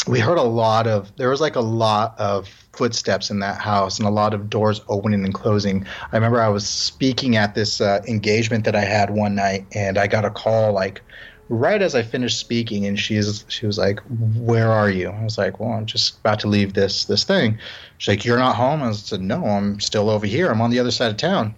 we 0.07 0.19
heard 0.19 0.37
a 0.37 0.43
lot 0.43 0.87
of 0.87 1.15
there 1.17 1.29
was 1.29 1.41
like 1.41 1.55
a 1.55 1.61
lot 1.61 2.19
of 2.19 2.47
footsteps 2.73 3.29
in 3.29 3.39
that 3.39 3.59
house 3.59 3.99
and 3.99 4.07
a 4.07 4.11
lot 4.11 4.33
of 4.33 4.49
doors 4.49 4.81
opening 4.87 5.23
and 5.23 5.33
closing. 5.33 5.85
I 6.11 6.15
remember 6.15 6.41
i 6.41 6.47
was 6.47 6.67
speaking 6.67 7.35
at 7.35 7.53
this 7.55 7.81
uh, 7.81 8.01
engagement 8.07 8.65
that 8.65 8.75
i 8.75 8.81
had 8.81 9.11
one 9.11 9.35
night 9.35 9.65
and 9.73 9.97
i 9.97 10.07
got 10.07 10.25
a 10.25 10.31
call 10.31 10.73
like 10.73 11.01
right 11.49 11.81
as 11.81 11.93
i 11.93 12.01
finished 12.01 12.39
speaking 12.39 12.85
and 12.85 12.99
she's 12.99 13.45
she 13.47 13.65
was 13.65 13.77
like 13.77 13.99
where 14.37 14.71
are 14.71 14.89
you? 14.89 15.09
I 15.09 15.23
was 15.23 15.37
like 15.37 15.59
well 15.59 15.71
i'm 15.71 15.85
just 15.85 16.19
about 16.19 16.39
to 16.41 16.47
leave 16.47 16.73
this 16.73 17.05
this 17.05 17.23
thing. 17.23 17.59
She's 17.97 18.07
like 18.07 18.25
you're 18.25 18.39
not 18.39 18.55
home? 18.55 18.81
I 18.81 18.91
said 18.93 19.21
no 19.21 19.45
i'm 19.45 19.79
still 19.79 20.09
over 20.09 20.25
here. 20.25 20.49
I'm 20.49 20.61
on 20.61 20.71
the 20.71 20.79
other 20.79 20.91
side 20.91 21.11
of 21.11 21.17
town 21.17 21.55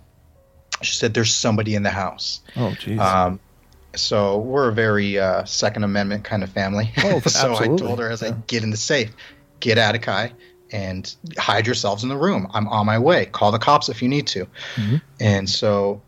she 0.85 0.93
said 0.93 1.13
there's 1.13 1.33
somebody 1.33 1.75
in 1.75 1.83
the 1.83 1.89
house 1.89 2.41
oh, 2.55 2.75
jeez. 2.79 2.99
um, 2.99 3.39
so 3.95 4.39
we're 4.39 4.69
a 4.69 4.73
very 4.73 5.19
uh, 5.19 5.43
Second 5.45 5.83
Amendment 5.83 6.23
kind 6.23 6.43
of 6.43 6.49
family. 6.49 6.91
Oh, 7.03 7.19
so 7.27 7.55
I 7.55 7.67
told 7.67 7.99
her, 7.99 8.09
as 8.09 8.23
I 8.23 8.27
was 8.27 8.35
like, 8.35 8.47
get 8.47 8.63
in 8.63 8.71
the 8.71 8.77
safe, 8.77 9.11
get 9.59 9.77
out 9.77 9.95
of 9.95 10.01
Kai, 10.01 10.33
and 10.71 11.15
hide 11.37 11.65
yourselves 11.67 12.03
in 12.03 12.09
the 12.09 12.17
room. 12.17 12.47
I'm 12.53 12.67
on 12.67 12.85
my 12.85 12.97
way. 12.97 13.27
Call 13.27 13.51
the 13.51 13.59
cops 13.59 13.89
if 13.89 14.01
you 14.01 14.09
need 14.09 14.27
to. 14.27 14.47
Mhm. 14.75 15.01
And 15.19 15.49
so 15.49 16.01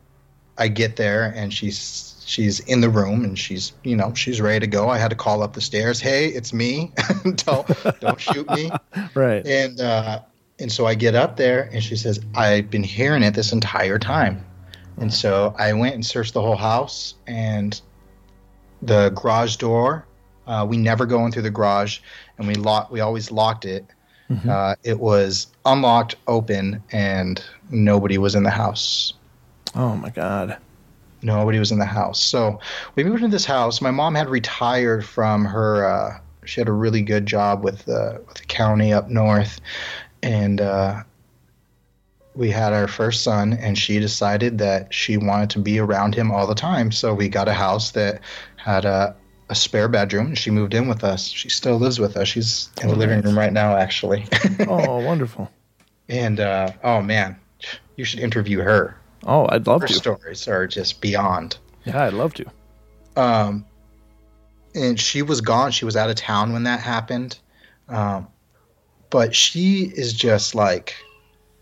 I 0.58 0.68
get 0.68 0.96
there, 0.96 1.32
and 1.36 1.54
she's 1.54 2.24
she's 2.26 2.60
in 2.62 2.82
the 2.82 2.90
room, 2.90 3.24
and 3.24 3.38
she's 3.38 3.74
you 3.84 3.96
know 3.96 4.14
she's 4.16 4.42
ready 4.42 4.62
to 4.62 4.68
go. 4.68 4.90
I 4.90 4.98
had 4.98 5.10
to 5.12 5.16
call 5.16 5.44
up 5.44 5.54
the 5.54 5.62
stairs. 5.62 6.00
Hey, 6.00 6.28
it's 6.30 6.54
me. 6.54 6.92
don't 7.36 7.68
don't 8.00 8.20
shoot 8.20 8.50
me. 8.50 8.72
right. 9.14 9.46
And 9.46 9.80
uh, 9.80 10.22
and 10.58 10.72
so 10.72 10.88
I 10.88 10.96
get 10.96 11.14
up 11.14 11.38
there, 11.38 11.70
and 11.72 11.84
she 11.84 11.96
says, 11.96 12.20
"I've 12.34 12.72
been 12.72 12.84
hearing 12.84 13.22
it 13.22 13.36
this 13.36 13.52
entire 13.54 14.00
time." 14.00 14.44
And 14.98 15.14
so 15.14 15.54
I 15.58 15.74
went 15.74 15.96
and 15.96 16.06
searched 16.06 16.34
the 16.34 16.42
whole 16.42 16.56
house, 16.56 17.16
and 17.28 17.80
the 18.82 19.10
garage 19.10 19.58
door. 19.58 20.06
Uh, 20.48 20.66
we 20.68 20.78
never 20.78 21.06
go 21.06 21.26
in 21.26 21.32
through 21.32 21.42
the 21.42 21.50
garage, 21.50 22.00
and 22.38 22.48
we 22.48 22.56
lock. 22.56 22.92
We 22.92 23.00
always 23.00 23.32
locked 23.32 23.66
it. 23.66 23.86
Mhm. 24.30 24.50
Uh, 24.50 24.76
it 24.84 25.00
was 25.00 25.48
unlocked, 25.66 26.16
open, 26.28 26.82
and 26.92 27.44
nobody 27.70 28.18
was 28.18 28.36
in 28.36 28.44
the 28.44 28.50
house. 28.50 29.14
Oh, 29.76 29.96
my 29.96 30.10
God. 30.10 30.58
Nobody 31.22 31.60
was 31.60 31.72
in 31.72 31.80
the 31.80 31.86
house. 31.86 32.22
So 32.22 32.60
we 32.96 33.04
moved 33.04 33.24
into 33.24 33.36
this 33.36 33.46
house. 33.46 33.82
My 33.82 33.92
mom 33.92 34.16
had 34.16 34.30
retired 34.30 35.04
from 35.06 35.46
her. 35.46 35.86
Uh, 35.86 36.20
she 36.46 36.62
had 36.62 36.68
a 36.68 36.74
really 36.74 37.02
good 37.02 37.26
job 37.26 37.64
with 37.64 37.86
the 37.86 38.22
with 38.28 38.38
the 38.38 38.46
county 38.46 38.94
up 38.94 39.10
north, 39.10 39.60
and 40.22 40.62
uh, 40.62 41.02
we 42.36 42.50
had 42.52 42.74
our 42.74 42.88
first 42.88 43.24
son. 43.24 43.54
And 43.54 43.78
she 43.78 44.00
decided 44.00 44.58
that 44.60 44.94
she 44.94 45.18
wanted 45.18 45.50
to 45.52 45.60
be 45.60 45.80
around 45.80 46.16
him 46.16 46.32
all 46.32 46.46
the 46.48 46.56
time. 46.56 46.92
So 46.92 47.14
we 47.14 47.30
got 47.30 47.48
a 47.48 47.54
house 47.54 47.92
that 47.92 48.22
had 48.58 48.86
a 48.86 49.16
a 49.50 49.54
spare 49.56 49.88
bedroom. 49.88 50.28
and 50.28 50.38
She 50.38 50.50
moved 50.50 50.74
in 50.74 50.88
with 50.88 51.04
us. 51.04 51.28
She 51.28 51.50
still 51.50 51.78
lives 51.78 52.00
with 52.00 52.18
us. 52.18 52.28
She's 52.28 52.70
in 52.82 52.88
the 52.88 52.96
Oh, 52.96 52.98
living 52.98 53.18
nice. 53.18 53.26
room 53.26 53.38
right 53.38 53.54
now, 53.54 53.76
actually. 53.78 54.26
Oh, 54.68 55.00
wonderful. 55.06 55.52
and 56.10 56.40
uh, 56.40 56.72
oh 56.84 57.02
man, 57.02 57.36
you 57.96 58.06
should 58.06 58.20
interview 58.22 58.60
her. 58.62 58.98
Oh, 59.24 59.48
I'd 59.50 59.68
love 59.68 59.82
to. 59.82 59.84
Her 59.84 59.88
to. 59.88 59.94
stories 59.94 60.48
are 60.48 60.66
just 60.66 61.00
beyond. 61.00 61.58
Yeah, 61.86 62.06
I'd 62.06 62.14
love 62.14 62.34
to. 62.36 62.46
um, 63.18 63.66
and 64.74 65.00
she 65.00 65.22
was 65.22 65.42
gone. 65.42 65.72
She 65.72 65.86
was 65.86 65.96
out 65.96 66.10
of 66.10 66.16
town 66.16 66.52
when 66.52 66.64
that 66.64 66.80
happened. 66.80 67.38
Um, 67.88 68.28
but 69.12 69.34
she 69.36 69.92
is 69.96 70.12
just 70.14 70.54
like, 70.56 70.96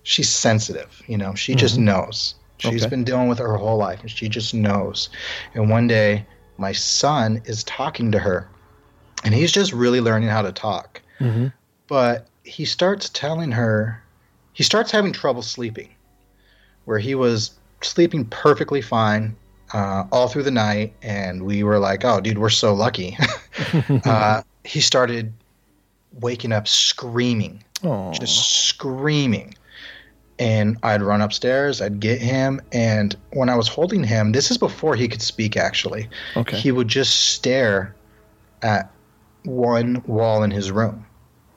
she's 0.03 0.29
sensitive. 0.29 1.01
You 1.07 1.17
know, 1.17 1.33
she 1.33 1.55
just 1.55 1.77
Mhm. 1.77 1.83
knows. 1.83 2.35
She's 2.57 2.83
Okay. 2.83 2.89
been 2.89 3.03
dealing 3.03 3.27
with 3.27 3.39
her 3.39 3.57
whole 3.57 3.77
life, 3.77 4.01
and 4.01 4.11
she 4.11 4.29
just 4.29 4.53
knows. 4.53 5.09
And 5.53 5.69
one 5.69 5.87
day, 5.87 6.25
my 6.57 6.71
son 6.71 7.41
is 7.45 7.63
talking 7.63 8.11
to 8.11 8.19
her, 8.19 8.47
and 9.23 9.33
he's 9.33 9.51
just 9.51 9.73
really 9.73 9.99
learning 10.01 10.29
how 10.29 10.41
to 10.43 10.51
talk. 10.51 11.01
hmm 11.19 11.47
But 11.87 12.27
he 12.43 12.65
starts 12.65 13.09
telling 13.09 13.51
her, 13.51 14.01
he 14.53 14.63
starts 14.63 14.91
having 14.91 15.11
trouble 15.11 15.41
sleeping, 15.41 15.89
where 16.85 16.99
he 16.99 17.15
was 17.15 17.51
sleeping 17.81 18.25
perfectly 18.25 18.81
fine 18.81 19.35
uh, 19.73 20.05
all 20.11 20.27
through 20.27 20.43
the 20.43 20.51
night, 20.51 20.93
and 21.01 21.43
we 21.43 21.63
were 21.63 21.79
like, 21.79 22.05
"Oh, 22.05 22.21
dude, 22.21 22.37
we're 22.37 22.49
so 22.49 22.73
lucky." 22.73 23.17
uh, 24.05 24.41
he 24.63 24.79
started 24.79 25.33
waking 26.19 26.51
up 26.51 26.67
screaming, 26.67 27.63
oh, 27.83 28.11
just 28.13 28.67
screaming. 28.67 29.55
And 30.39 30.77
I'd 30.81 31.01
run 31.01 31.21
upstairs, 31.21 31.79
I'd 31.79 31.99
get 31.99 32.19
him, 32.19 32.59
and 32.71 33.15
when 33.33 33.49
I 33.49 33.55
was 33.55 33.67
holding 33.67 34.03
him, 34.03 34.31
this 34.31 34.49
is 34.49 34.57
before 34.57 34.95
he 34.95 35.07
could 35.07 35.21
speak 35.21 35.55
actually, 35.55 36.09
okay. 36.35 36.57
he 36.57 36.71
would 36.71 36.87
just 36.87 37.33
stare 37.33 37.95
at 38.63 38.91
one 39.43 40.01
wall 40.07 40.41
in 40.41 40.49
his 40.49 40.71
room. 40.71 41.05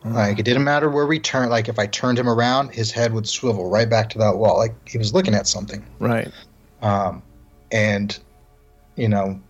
Oh. 0.05 0.11
Like 0.11 0.39
it 0.39 0.43
didn't 0.43 0.65
matter 0.65 0.91
where 0.91 1.07
we 1.07 1.19
turned. 1.19 1.51
Like 1.51 1.69
if 1.69 1.79
I 1.79 1.87
turned 1.87 2.19
him 2.19 2.29
around, 2.29 2.75
his 2.75 2.93
head 2.93 3.13
would 3.13 3.27
swivel 3.27 3.71
right 3.71 3.89
back 3.89 4.11
to 4.11 4.19
that 4.19 4.37
wall, 4.37 4.59
like 4.59 4.75
he 4.89 4.99
was 4.99 5.15
looking 5.15 5.35
at 5.35 5.47
something. 5.47 5.85
right. 5.99 6.31
Um, 6.83 7.23
and 7.73 8.19
you 8.97 9.09
know, 9.09 9.41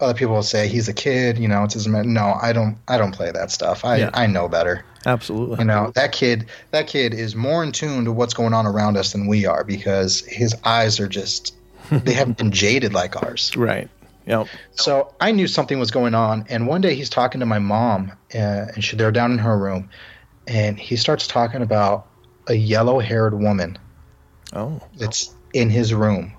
other 0.00 0.14
people 0.14 0.34
will 0.34 0.42
say 0.42 0.68
he's 0.68 0.88
a 0.88 0.92
kid. 0.92 1.38
You 1.38 1.48
know, 1.48 1.64
it's 1.64 1.74
his. 1.74 1.86
No, 1.86 2.38
I 2.40 2.52
don't. 2.52 2.78
I 2.88 2.98
don't 2.98 3.12
play 3.12 3.30
that 3.30 3.50
stuff. 3.50 3.84
I 3.84 3.96
Yeah. 3.96 4.10
I 4.14 4.26
know 4.26 4.48
better. 4.48 4.84
Absolutely. 5.06 5.58
You 5.58 5.64
know, 5.64 5.92
that 5.94 6.12
kid. 6.12 6.46
That 6.72 6.86
kid 6.86 7.14
is 7.14 7.34
more 7.34 7.62
in 7.62 7.72
tune 7.72 8.04
to 8.04 8.12
what's 8.12 8.34
going 8.34 8.52
on 8.52 8.66
around 8.66 8.96
us 8.96 9.12
than 9.12 9.26
we 9.26 9.46
are 9.46 9.64
because 9.64 10.20
his 10.26 10.54
eyes 10.64 11.00
are 11.00 11.08
just. 11.08 11.54
They 11.90 12.12
haven't 12.12 12.36
been 12.36 12.52
jaded 12.52 12.92
like 12.92 13.20
ours. 13.22 13.50
Right. 13.56 13.88
Yep. 14.26 14.46
So 14.72 15.12
I 15.20 15.32
knew 15.32 15.48
something 15.48 15.78
was 15.80 15.90
going 15.90 16.14
on, 16.14 16.44
and 16.48 16.66
one 16.68 16.80
day 16.82 16.94
he's 16.94 17.08
talking 17.10 17.40
to 17.40 17.46
my 17.46 17.58
mom, 17.58 18.12
uh, 18.34 18.36
and 18.74 18.84
she, 18.84 18.94
they're 18.96 19.10
down 19.10 19.32
in 19.32 19.38
her 19.38 19.58
room, 19.58 19.88
and 20.46 20.78
he 20.78 20.94
starts 20.94 21.26
talking 21.26 21.62
about 21.62 22.06
a 22.46 22.54
yellow-haired 22.54 23.34
woman 23.34 23.76
Oh. 24.52 24.80
that's 24.98 25.34
in 25.52 25.68
his 25.70 25.92
room, 25.94 26.32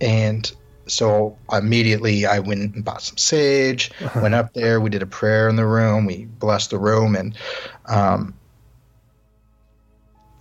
and 0.00 0.52
so 0.92 1.38
immediately 1.50 2.26
I 2.26 2.38
went 2.38 2.74
and 2.74 2.84
bought 2.84 3.02
some 3.02 3.16
sage, 3.16 3.90
went 4.16 4.34
up 4.34 4.52
there, 4.54 4.80
we 4.80 4.90
did 4.90 5.02
a 5.02 5.06
prayer 5.06 5.48
in 5.48 5.56
the 5.56 5.66
room, 5.66 6.06
we 6.06 6.26
blessed 6.26 6.70
the 6.70 6.78
room, 6.78 7.16
and 7.16 7.36
um, 7.86 8.34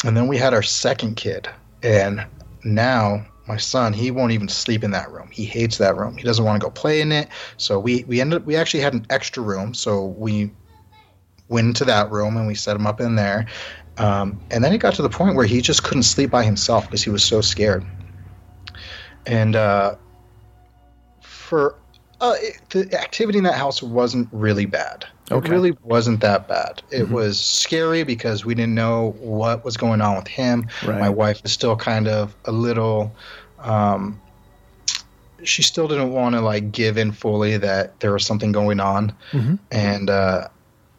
and 0.04 0.16
then 0.18 0.28
we 0.28 0.38
had 0.38 0.54
our 0.54 0.64
second 0.64 1.16
kid, 1.16 1.50
and 1.82 2.26
now 2.64 3.26
my 3.48 3.58
son 3.58 3.94
he 3.94 4.12
won't 4.12 4.32
even 4.32 4.48
sleep 4.48 4.84
in 4.84 4.92
that 4.92 5.10
room. 5.12 5.30
He 5.32 5.46
hates 5.46 5.78
that 5.78 5.98
room. 5.98 6.18
He 6.18 6.24
doesn't 6.24 6.46
want 6.46 6.62
to 6.62 6.66
go 6.66 6.72
play 6.72 7.02
in 7.02 7.12
it. 7.12 7.30
So 7.58 7.80
we 7.80 8.04
we 8.06 8.22
ended 8.22 8.42
up 8.42 8.46
we 8.46 8.56
actually 8.56 8.82
had 8.82 8.94
an 8.94 9.06
extra 9.10 9.42
room. 9.42 9.74
So 9.74 10.06
we 10.06 10.52
went 11.50 11.68
into 11.68 11.86
that 11.86 12.12
room 12.12 12.38
and 12.38 12.48
we 12.48 12.56
set 12.56 12.76
him 12.76 12.88
up 12.88 13.02
in 13.02 13.16
there. 13.16 13.46
Um, 13.98 14.40
and 14.52 14.64
then 14.64 14.74
it 14.74 14.78
got 14.78 14.94
to 14.96 15.02
the 15.02 15.10
point 15.10 15.36
where 15.36 15.46
he 15.46 15.62
just 15.62 15.84
couldn't 15.84 16.04
sleep 16.04 16.32
by 16.32 16.44
himself 16.44 16.86
because 16.86 17.04
he 17.04 17.10
was 17.10 17.24
so 17.24 17.42
scared. 17.42 17.86
And 19.26 19.56
uh, 19.56 19.96
for 21.52 21.76
uh, 22.22 22.36
it, 22.40 22.62
the 22.70 22.98
activity 22.98 23.38
in 23.40 23.44
that 23.44 23.56
house 23.56 23.84
wasn't 23.84 24.30
really 24.32 24.66
bad 24.66 25.06
Okay. 25.32 25.48
it 25.50 25.52
really 25.52 25.74
wasn't 25.84 26.22
that 26.22 26.48
bad 26.48 26.82
it 26.92 27.08
Mhm. 27.08 27.12
was 27.12 27.40
scary 27.40 28.04
because 28.04 28.46
we 28.46 28.56
didn't 28.56 28.76
know 28.76 29.16
what 29.20 29.66
was 29.66 29.76
going 29.76 30.00
on 30.02 30.16
with 30.16 30.28
him 30.28 30.68
Right. 30.86 31.00
my 31.00 31.10
wife 31.10 31.42
is 31.44 31.52
still 31.52 31.76
kind 31.76 32.08
of 32.08 32.34
a 32.46 32.52
little 32.54 33.12
um, 33.60 34.20
she 35.44 35.62
still 35.64 35.88
didn't 35.88 36.12
want 36.14 36.36
to 36.36 36.42
like 36.42 36.72
give 36.72 36.98
in 36.98 37.12
fully 37.12 37.58
that 37.58 38.00
there 38.00 38.14
was 38.14 38.26
something 38.26 38.52
going 38.52 38.80
on 38.80 39.12
mm-hmm. 39.32 39.56
and 39.72 40.10
uh, 40.10 40.48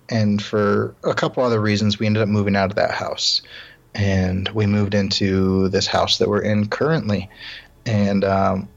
and 0.08 0.42
for 0.42 0.94
a 1.04 1.14
couple 1.14 1.42
other 1.42 1.60
reasons 1.60 1.98
we 1.98 2.06
ended 2.06 2.22
up 2.22 2.28
moving 2.28 2.56
out 2.56 2.68
of 2.70 2.76
that 2.76 2.90
house 2.90 3.40
and 3.94 4.48
we 4.50 4.66
moved 4.66 4.94
into 4.94 5.68
this 5.68 5.86
house 5.86 6.18
that 6.18 6.28
we're 6.28 6.42
in 6.42 6.66
currently 6.68 7.28
and 7.86 8.24
um, 8.24 8.68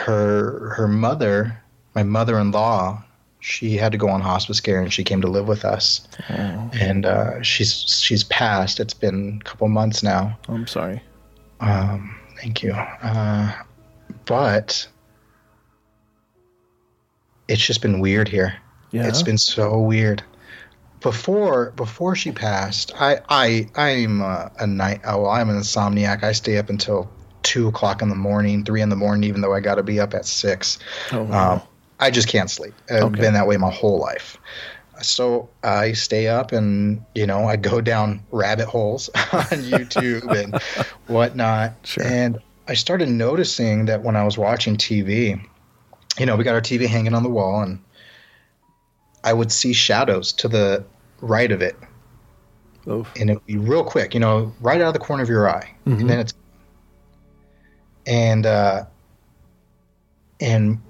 her 0.00 0.70
her 0.76 0.88
mother 0.88 1.60
my 1.94 2.02
mother-in-law 2.02 3.02
she 3.40 3.76
had 3.76 3.92
to 3.92 3.98
go 3.98 4.08
on 4.08 4.20
hospice 4.20 4.60
care 4.60 4.80
and 4.82 4.92
she 4.92 5.02
came 5.04 5.20
to 5.22 5.26
live 5.28 5.48
with 5.48 5.64
us 5.64 6.06
Oh, 6.28 6.70
and 6.74 7.06
uh, 7.06 7.42
she's 7.42 7.72
she's 8.02 8.22
passed. 8.24 8.78
It's 8.80 8.92
been 8.94 9.38
a 9.40 9.44
couple 9.44 9.66
months 9.68 10.02
now, 10.02 10.38
I'm 10.48 10.66
sorry. 10.66 11.02
um, 11.60 12.14
Thank 12.38 12.62
you. 12.62 12.72
Uh, 12.72 13.52
but 14.26 14.86
it's 17.48 17.64
just 17.66 17.82
been 17.82 18.00
weird 18.00 18.28
here. 18.28 18.54
Yeah. 18.90 19.06
It's 19.08 19.22
been 19.22 19.38
so 19.38 19.78
weird. 19.80 20.22
Before 21.00 21.70
before 21.72 22.14
she 22.14 22.30
passed, 22.32 22.92
I 23.00 23.20
I 23.28 23.68
I'm 23.74 24.20
a, 24.20 24.50
a 24.58 24.66
night 24.66 25.00
owl. 25.04 25.26
I'm 25.28 25.48
an 25.48 25.56
insomniac. 25.56 26.22
I 26.22 26.32
stay 26.32 26.58
up 26.58 26.68
until 26.68 27.10
two 27.42 27.68
o'clock 27.68 28.02
in 28.02 28.08
the 28.08 28.14
morning, 28.14 28.64
three 28.64 28.80
in 28.82 28.88
the 28.88 28.96
morning, 28.96 29.28
even 29.28 29.40
though 29.40 29.54
I 29.54 29.60
got 29.60 29.76
to 29.76 29.82
be 29.82 29.98
up 30.00 30.14
at 30.14 30.26
six. 30.26 30.78
Oh, 31.12 31.22
wow. 31.24 31.52
Um, 31.54 31.62
I 31.98 32.10
just 32.10 32.28
can't 32.28 32.50
sleep. 32.50 32.74
I've 32.90 33.02
Okay. 33.04 33.20
been 33.20 33.34
that 33.34 33.46
way 33.46 33.56
my 33.56 33.70
whole 33.70 33.98
life. 34.00 34.38
So 35.02 35.48
I 35.62 35.92
stay 35.92 36.28
up 36.28 36.52
and 36.52 37.02
you 37.14 37.26
know 37.26 37.44
I 37.46 37.56
go 37.56 37.80
down 37.80 38.22
rabbit 38.32 38.66
holes 38.68 39.08
on 39.14 39.18
YouTube 39.64 40.34
and 40.34 40.54
whatnot. 41.06 41.72
Sure. 41.84 42.04
And 42.04 42.38
I 42.68 42.74
started 42.74 43.08
noticing 43.08 43.86
that 43.86 44.02
when 44.02 44.14
I 44.16 44.24
was 44.24 44.36
watching 44.38 44.76
TV, 44.76 45.40
you 46.18 46.26
know, 46.26 46.36
we 46.36 46.44
got 46.44 46.54
our 46.54 46.60
TV 46.60 46.86
hanging 46.86 47.14
on 47.14 47.22
the 47.22 47.30
wall, 47.30 47.62
and 47.62 47.82
I 49.24 49.32
would 49.32 49.50
see 49.52 49.72
shadows 49.72 50.32
to 50.34 50.48
the 50.48 50.84
right 51.20 51.50
of 51.50 51.62
it, 51.62 51.76
Oh, 52.86 53.06
and 53.18 53.30
it 53.30 53.34
would 53.34 53.46
be 53.46 53.56
real 53.58 53.84
quick, 53.84 54.14
you 54.14 54.20
know, 54.20 54.52
right 54.60 54.80
out 54.80 54.88
of 54.88 54.92
the 54.94 54.98
corner 55.00 55.22
of 55.22 55.28
your 55.28 55.48
eye, 55.48 55.70
Mhm. 55.86 56.00
and 56.00 56.10
then 56.10 56.18
it's 56.20 56.32
and 58.06 58.46
uh, 58.46 58.84
and 60.40 60.80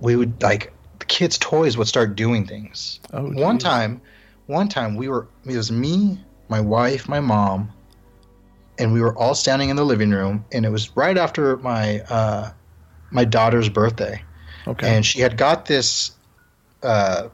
we 0.00 0.16
would 0.16 0.42
like 0.42 0.72
the 0.98 1.06
kids' 1.06 1.38
toys 1.38 1.76
would 1.76 1.88
start 1.88 2.16
doing 2.16 2.46
things. 2.46 3.00
oh 3.12 3.30
One 3.32 3.56
geez. 3.58 3.64
time, 3.64 4.00
one 4.46 4.68
time 4.68 4.96
we 4.96 5.08
were 5.08 5.26
it 5.44 5.56
was 5.56 5.70
me, 5.72 6.18
my 6.48 6.60
wife, 6.60 7.08
my 7.08 7.20
mom, 7.20 7.70
and 8.78 8.92
we 8.92 9.00
were 9.00 9.16
all 9.16 9.34
standing 9.34 9.70
in 9.70 9.76
the 9.76 9.84
living 9.84 10.10
room, 10.10 10.44
and 10.52 10.64
it 10.64 10.70
was 10.70 10.94
right 10.96 11.16
after 11.16 11.56
my 11.58 12.00
uh, 12.08 12.50
my 13.10 13.24
daughter's 13.24 13.68
birthday, 13.68 14.22
Okay. 14.66 14.94
and 14.94 15.04
she 15.04 15.20
had 15.20 15.36
got 15.36 15.66
this 15.66 16.12
uh, 16.82 17.28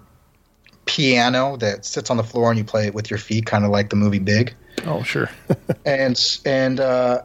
piano 0.86 1.57
that 1.59 1.84
sits 1.84 2.11
on 2.11 2.16
the 2.16 2.24
floor 2.24 2.51
and 2.51 2.59
you 2.59 2.64
play 2.64 2.86
it 2.86 2.94
with 2.94 3.11
your 3.11 3.18
feet, 3.18 3.47
kind 3.47 3.64
of 3.64 3.70
like 3.70 3.90
the 3.90 3.97
movie 3.97 4.18
Big 4.18 4.55
oh, 4.86 5.03
sure. 5.03 5.30
and 5.84 6.38
and 6.44 6.80
uh, 6.80 7.22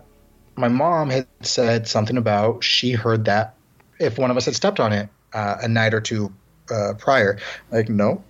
my 0.56 0.68
mom 0.68 1.10
had 1.10 1.28
said 1.42 1.88
something 1.88 2.18
about 2.18 2.64
she 2.64 2.92
heard 2.92 3.26
that 3.26 3.56
if 4.00 4.18
one 4.18 4.32
of 4.32 4.38
us 4.38 4.46
had 4.46 4.56
stepped 4.56 4.80
on 4.80 4.92
it 4.92 5.10
uh, 5.34 5.58
a 5.62 5.68
night 5.68 5.94
or 5.94 6.02
two 6.02 6.34
uh, 6.72 6.94
prior. 6.98 7.38
Like 7.72 7.90
no, 7.90 8.24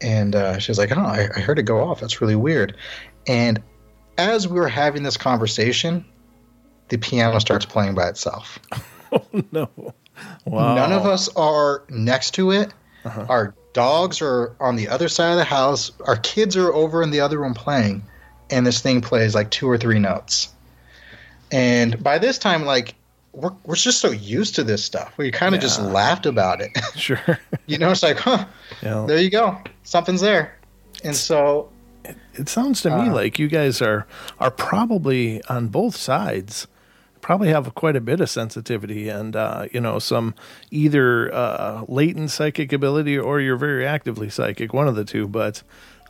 and 0.00 0.34
uh, 0.34 0.58
she 0.58 0.70
was 0.70 0.78
like, 0.78 0.96
"Oh, 0.96 1.00
I, 1.00 1.28
I 1.34 1.40
heard 1.40 1.58
it 1.58 1.64
go 1.64 1.82
off. 1.82 2.00
That's 2.00 2.20
really 2.20 2.36
weird." 2.36 2.76
And 3.26 3.62
as 4.18 4.46
we 4.46 4.58
were 4.58 4.68
having 4.68 5.02
this 5.02 5.16
conversation, 5.16 6.04
the 6.88 6.98
piano 6.98 7.38
starts 7.40 7.66
playing 7.66 7.94
by 7.94 8.08
itself. 8.08 8.58
no. 9.52 9.68
Wow. 10.46 10.74
None 10.74 10.92
of 10.92 11.04
us 11.04 11.28
are 11.36 11.84
next 11.90 12.32
to 12.34 12.52
it. 12.52 12.72
Uh-huh. 13.04 13.26
Our 13.28 13.54
dogs 13.72 14.22
are 14.22 14.56
on 14.60 14.76
the 14.76 14.88
other 14.88 15.08
side 15.08 15.32
of 15.32 15.36
the 15.36 15.44
house. 15.44 15.92
Our 16.06 16.16
kids 16.16 16.56
are 16.56 16.72
over 16.72 17.02
in 17.02 17.10
the 17.10 17.20
other 17.20 17.38
room 17.38 17.54
playing, 17.54 18.02
and 18.50 18.66
this 18.66 18.80
thing 18.80 19.00
plays 19.00 19.34
like 19.34 19.50
two 19.50 19.68
or 19.68 19.76
three 19.76 19.98
notes. 19.98 20.54
And 21.52 22.02
by 22.02 22.18
this 22.18 22.38
time, 22.38 22.64
like 22.64 22.94
we're 23.32 23.52
we're 23.64 23.76
just 23.76 24.00
so 24.00 24.10
used 24.10 24.54
to 24.56 24.64
this 24.64 24.84
stuff, 24.84 25.12
we 25.18 25.30
kind 25.30 25.54
of 25.54 25.60
just 25.60 25.80
laughed 25.80 26.26
about 26.26 26.60
it. 26.60 26.70
Sure. 26.96 27.38
you 27.66 27.78
know, 27.78 27.90
it's 27.90 28.02
like, 28.02 28.18
huh, 28.18 28.46
Yeah. 28.82 29.04
there 29.06 29.18
you 29.18 29.30
go, 29.30 29.58
something's 29.84 30.20
there. 30.22 30.56
And 31.04 31.14
so, 31.14 31.68
It 32.34 32.48
sounds 32.48 32.80
to 32.82 32.90
me 32.90 33.08
Uh, 33.08 33.14
like 33.14 33.38
you 33.38 33.48
guys 33.48 33.82
are 33.82 34.06
are 34.40 34.50
probably 34.50 35.42
on 35.44 35.68
both 35.68 35.96
sides. 35.96 36.66
Probably 37.20 37.48
have 37.48 37.74
quite 37.74 37.96
a 37.96 38.00
bit 38.00 38.20
of 38.20 38.30
sensitivity 38.30 39.08
and 39.08 39.34
uh, 39.36 39.66
you 39.72 39.80
know 39.80 39.98
some 39.98 40.34
either 40.70 41.32
uh, 41.34 41.82
latent 41.88 42.30
psychic 42.30 42.72
ability 42.72 43.18
or 43.18 43.40
you're 43.40 43.56
very 43.56 43.84
actively 43.86 44.30
psychic, 44.30 44.72
one 44.72 44.86
of 44.88 44.94
the 44.94 45.04
two. 45.04 45.26
But 45.26 45.62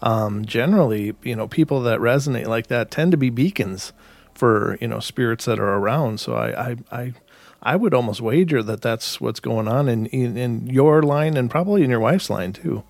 um, 0.03 0.45
generally, 0.45 1.15
you 1.23 1.35
know, 1.35 1.49
people 1.49 1.81
that 1.83 2.01
resonate 2.01 2.47
like 2.47 2.67
that 2.69 2.91
tend 2.91 3.13
to 3.13 3.17
be 3.17 3.31
beacons 3.31 3.93
for 4.37 4.77
you 4.81 4.89
know 4.89 5.01
spirits 5.01 5.45
that 5.47 5.59
are 5.59 5.75
around. 5.75 6.21
So 6.21 6.35
I 6.35 6.71
I 6.71 6.77
I, 6.93 7.13
I 7.63 7.77
would 7.77 7.95
almost 7.95 8.21
wager 8.21 8.63
that 8.63 8.83
that's 8.83 9.21
what's 9.21 9.41
going 9.41 9.69
on 9.69 9.89
in, 9.89 10.07
in 10.07 10.37
in 10.37 10.67
your 10.69 11.03
line 11.03 11.37
and 11.37 11.51
probably 11.51 11.83
in 11.83 11.91
your 11.91 12.01
wife's 12.01 12.31
line 12.31 12.53
too. 12.53 12.83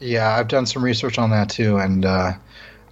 yeah, 0.00 0.36
I've 0.36 0.48
done 0.48 0.66
some 0.66 0.82
research 0.84 1.18
on 1.18 1.30
that 1.30 1.48
too, 1.50 1.76
and 1.78 2.04
uh, 2.04 2.32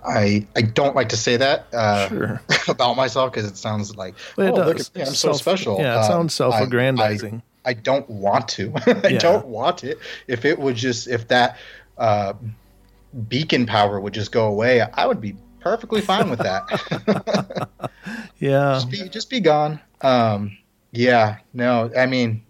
I 0.06 0.46
I 0.56 0.62
don't 0.62 0.94
like 0.94 1.08
to 1.10 1.16
say 1.16 1.36
that 1.38 1.66
uh, 1.72 2.08
Sure. 2.08 2.40
about 2.68 2.94
myself 2.96 3.32
because 3.32 3.50
it 3.50 3.56
sounds 3.56 3.96
like 3.96 4.14
Well, 4.36 4.60
oh, 4.60 4.66
look 4.66 4.80
at 4.80 4.94
me, 4.94 5.02
I'm 5.02 5.06
so 5.14 5.32
special. 5.32 5.78
Yeah, 5.80 5.94
it 5.96 5.98
Um, 6.04 6.28
sounds 6.28 6.40
I- 6.40 6.46
I- 6.46 6.50
self-aggrandizing. 6.50 7.42
I 7.66 7.72
don't 7.72 8.08
want 8.10 8.48
to. 8.48 8.72
I 9.04 9.08
Yeah. 9.08 9.18
don't 9.18 9.46
want 9.46 9.84
it. 9.84 9.98
If 10.28 10.44
it 10.44 10.58
would 10.58 10.76
just, 10.76 11.08
if 11.08 11.28
that 11.28 11.56
uh, 11.96 12.34
beacon 13.28 13.64
power 13.66 13.98
would 14.00 14.12
just 14.12 14.32
go 14.32 14.46
away, 14.48 14.82
I 14.82 15.06
would 15.06 15.20
be 15.20 15.34
perfectly 15.64 16.00
fine 16.00 16.30
with 16.30 16.38
that. 16.40 17.68
yeah. 18.38 18.74
just, 18.74 18.90
be, 18.90 19.08
just 19.08 19.30
be 19.30 19.40
gone. 19.40 19.80
Um, 20.02 20.56
yeah, 20.92 21.38
no, 21.52 21.90
I 21.96 22.06
mean, 22.06 22.42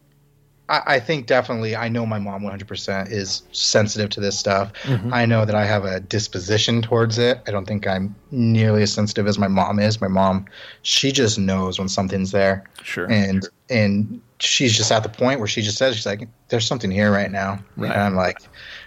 I, 0.69 0.81
I 0.87 1.01
think 1.01 1.27
definitely, 1.27 1.77
I 1.77 1.89
know 1.89 2.05
my 2.07 2.19
mom 2.19 2.43
100% 2.43 3.11
is 3.11 3.43
sensitive 3.53 4.11
to 4.11 4.21
this 4.21 4.39
stuff. 4.39 4.73
Mhm. 4.83 5.13
I 5.13 5.25
know 5.27 5.45
that 5.45 5.55
I 5.55 5.65
have 5.65 5.85
a 5.85 6.01
disposition 6.01 6.83
towards 6.83 7.17
it. 7.19 7.41
I 7.47 7.51
don't 7.51 7.67
think 7.67 7.87
I'm 7.87 8.15
nearly 8.31 8.83
as 8.83 8.93
sensitive 8.93 9.27
as 9.27 9.39
my 9.39 9.49
mom 9.49 9.79
is. 9.79 10.01
My 10.01 10.09
mom, 10.09 10.47
she 10.83 11.13
just 11.13 11.39
knows 11.39 11.79
when 11.79 11.89
something's 11.89 12.33
there 12.33 12.65
Sure. 12.83 13.11
and 13.11 13.47
and 13.71 14.21
she's 14.41 14.77
just 14.77 14.93
at 14.93 15.03
the 15.03 15.09
point 15.09 15.39
where 15.39 15.49
she 15.49 15.63
just 15.63 15.79
says 15.79 15.95
she's 15.97 16.05
like 16.05 16.29
there's 16.49 16.67
something 16.67 16.91
here 16.91 17.11
right 17.11 17.31
now 17.31 17.59
Right. 17.79 17.91
and 17.91 17.99
i'm 17.99 18.15
like 18.15 18.37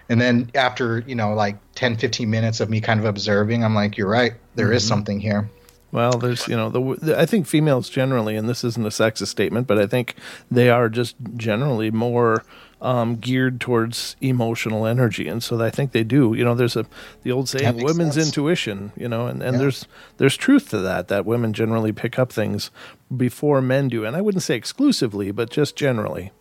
and 0.10 0.20
then 0.22 0.49
after 0.55 0.99
you 1.08 1.16
know 1.16 1.34
like 1.34 1.58
10 1.76 1.97
15 1.97 2.30
minutes 2.30 2.60
of 2.60 2.70
me 2.70 2.80
kind 2.82 2.99
of 2.99 3.05
observing 3.05 3.64
i'm 3.64 3.76
like 3.76 3.97
you're 3.97 4.10
right 4.10 4.34
There 4.55 4.72
is 4.72 4.84
Mhm. 4.84 4.88
something 4.88 5.20
here 5.20 5.49
Well, 5.89 6.18
there's, 6.20 6.47
you 6.49 6.58
know, 6.58 6.70
the, 6.70 6.82
the 7.01 7.18
I 7.20 7.26
think 7.26 7.47
females 7.47 7.89
generally, 7.89 8.36
and 8.36 8.49
this 8.49 8.64
isn't 8.66 8.86
a 8.86 8.89
sexist 8.89 9.28
statement, 9.28 9.68
but 9.68 9.80
I 9.80 9.88
think 9.88 10.16
they 10.51 10.70
are 10.70 10.89
just 10.89 11.16
generally 11.38 11.91
more 11.91 12.43
um, 12.82 13.16
geared 13.16 13.62
towards 13.62 14.18
emotional 14.20 14.86
energy, 14.86 15.30
and 15.30 15.41
so 15.41 15.60
I 15.64 15.70
think 15.72 15.93
they 15.93 16.03
do. 16.03 16.34
You 16.36 16.43
know, 16.43 16.55
there's 16.55 16.76
a 16.76 16.86
the 17.24 17.32
old 17.32 17.47
saying, 17.47 17.78
"Women's 17.82 18.16
sense. 18.16 18.28
intuition." 18.28 18.91
You 18.97 19.08
know, 19.08 19.28
and, 19.28 19.41
and 19.41 19.53
Yeah. 19.53 19.60
there's 19.62 19.88
there's 20.18 20.36
truth 20.38 20.70
to 20.72 20.80
that. 20.80 21.08
That 21.08 21.26
women 21.26 21.53
generally 21.53 21.93
pick 21.93 22.20
up 22.20 22.34
things 22.34 22.70
before 23.16 23.62
men 23.62 23.88
do, 23.88 24.03
and 24.03 24.14
I 24.16 24.22
wouldn't 24.22 24.43
say 24.43 24.55
exclusively, 24.55 25.32
but 25.32 25.49
just 25.49 25.78
generally. 25.78 26.32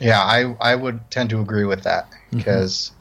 Yeah 0.00 0.20
i 0.20 0.54
i 0.60 0.74
would 0.74 1.00
tend 1.10 1.30
to 1.30 1.40
agree 1.40 1.64
with 1.64 1.82
that 1.82 2.08
because 2.30 2.92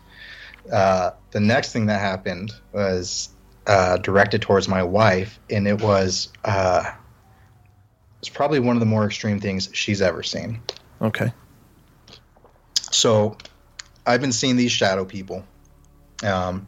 uh, 0.72 1.12
the 1.32 1.40
next 1.40 1.74
thing 1.74 1.86
that 1.86 2.00
happened 2.02 2.52
was 2.74 3.30
uh, 3.68 3.98
directed 3.98 4.42
towards 4.42 4.68
my 4.68 4.82
wife 4.82 5.40
and 5.50 5.68
it 5.68 5.82
was 5.82 6.30
uh, 6.44 6.92
it's 8.20 8.30
probably 8.30 8.60
one 8.60 8.76
of 8.76 8.80
the 8.80 8.86
more 8.86 9.06
extreme 9.06 9.40
things 9.40 9.70
she's 9.74 10.02
ever 10.02 10.24
seen 10.24 10.60
Okay. 11.02 11.32
So 12.92 13.38
I've 14.06 14.22
been 14.22 14.32
seeing 14.32 14.56
these 14.56 14.72
shadow 14.72 15.06
people. 15.06 15.44
Um, 16.24 16.68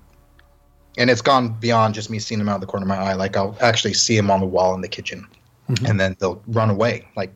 and 0.98 1.10
it's 1.10 1.22
gone 1.22 1.50
beyond 1.60 1.94
just 1.94 2.10
me 2.10 2.20
seeing 2.20 2.40
them 2.40 2.50
out 2.50 2.56
of 2.56 2.62
the 2.62 2.68
corner 2.68 2.84
of 2.84 2.88
my 2.88 2.98
eye. 2.98 3.14
Like 3.14 3.38
I'll 3.38 3.58
actually 3.62 3.94
see 3.94 4.16
them 4.16 4.32
on 4.32 4.40
the 4.40 4.46
wall 4.46 4.74
in 4.74 4.82
the 4.82 4.88
kitchen. 4.88 5.28
Mhm. 5.70 5.90
And 5.90 6.00
then 6.00 6.16
they'll 6.20 6.42
run 6.48 6.70
away. 6.70 7.08
Like 7.16 7.32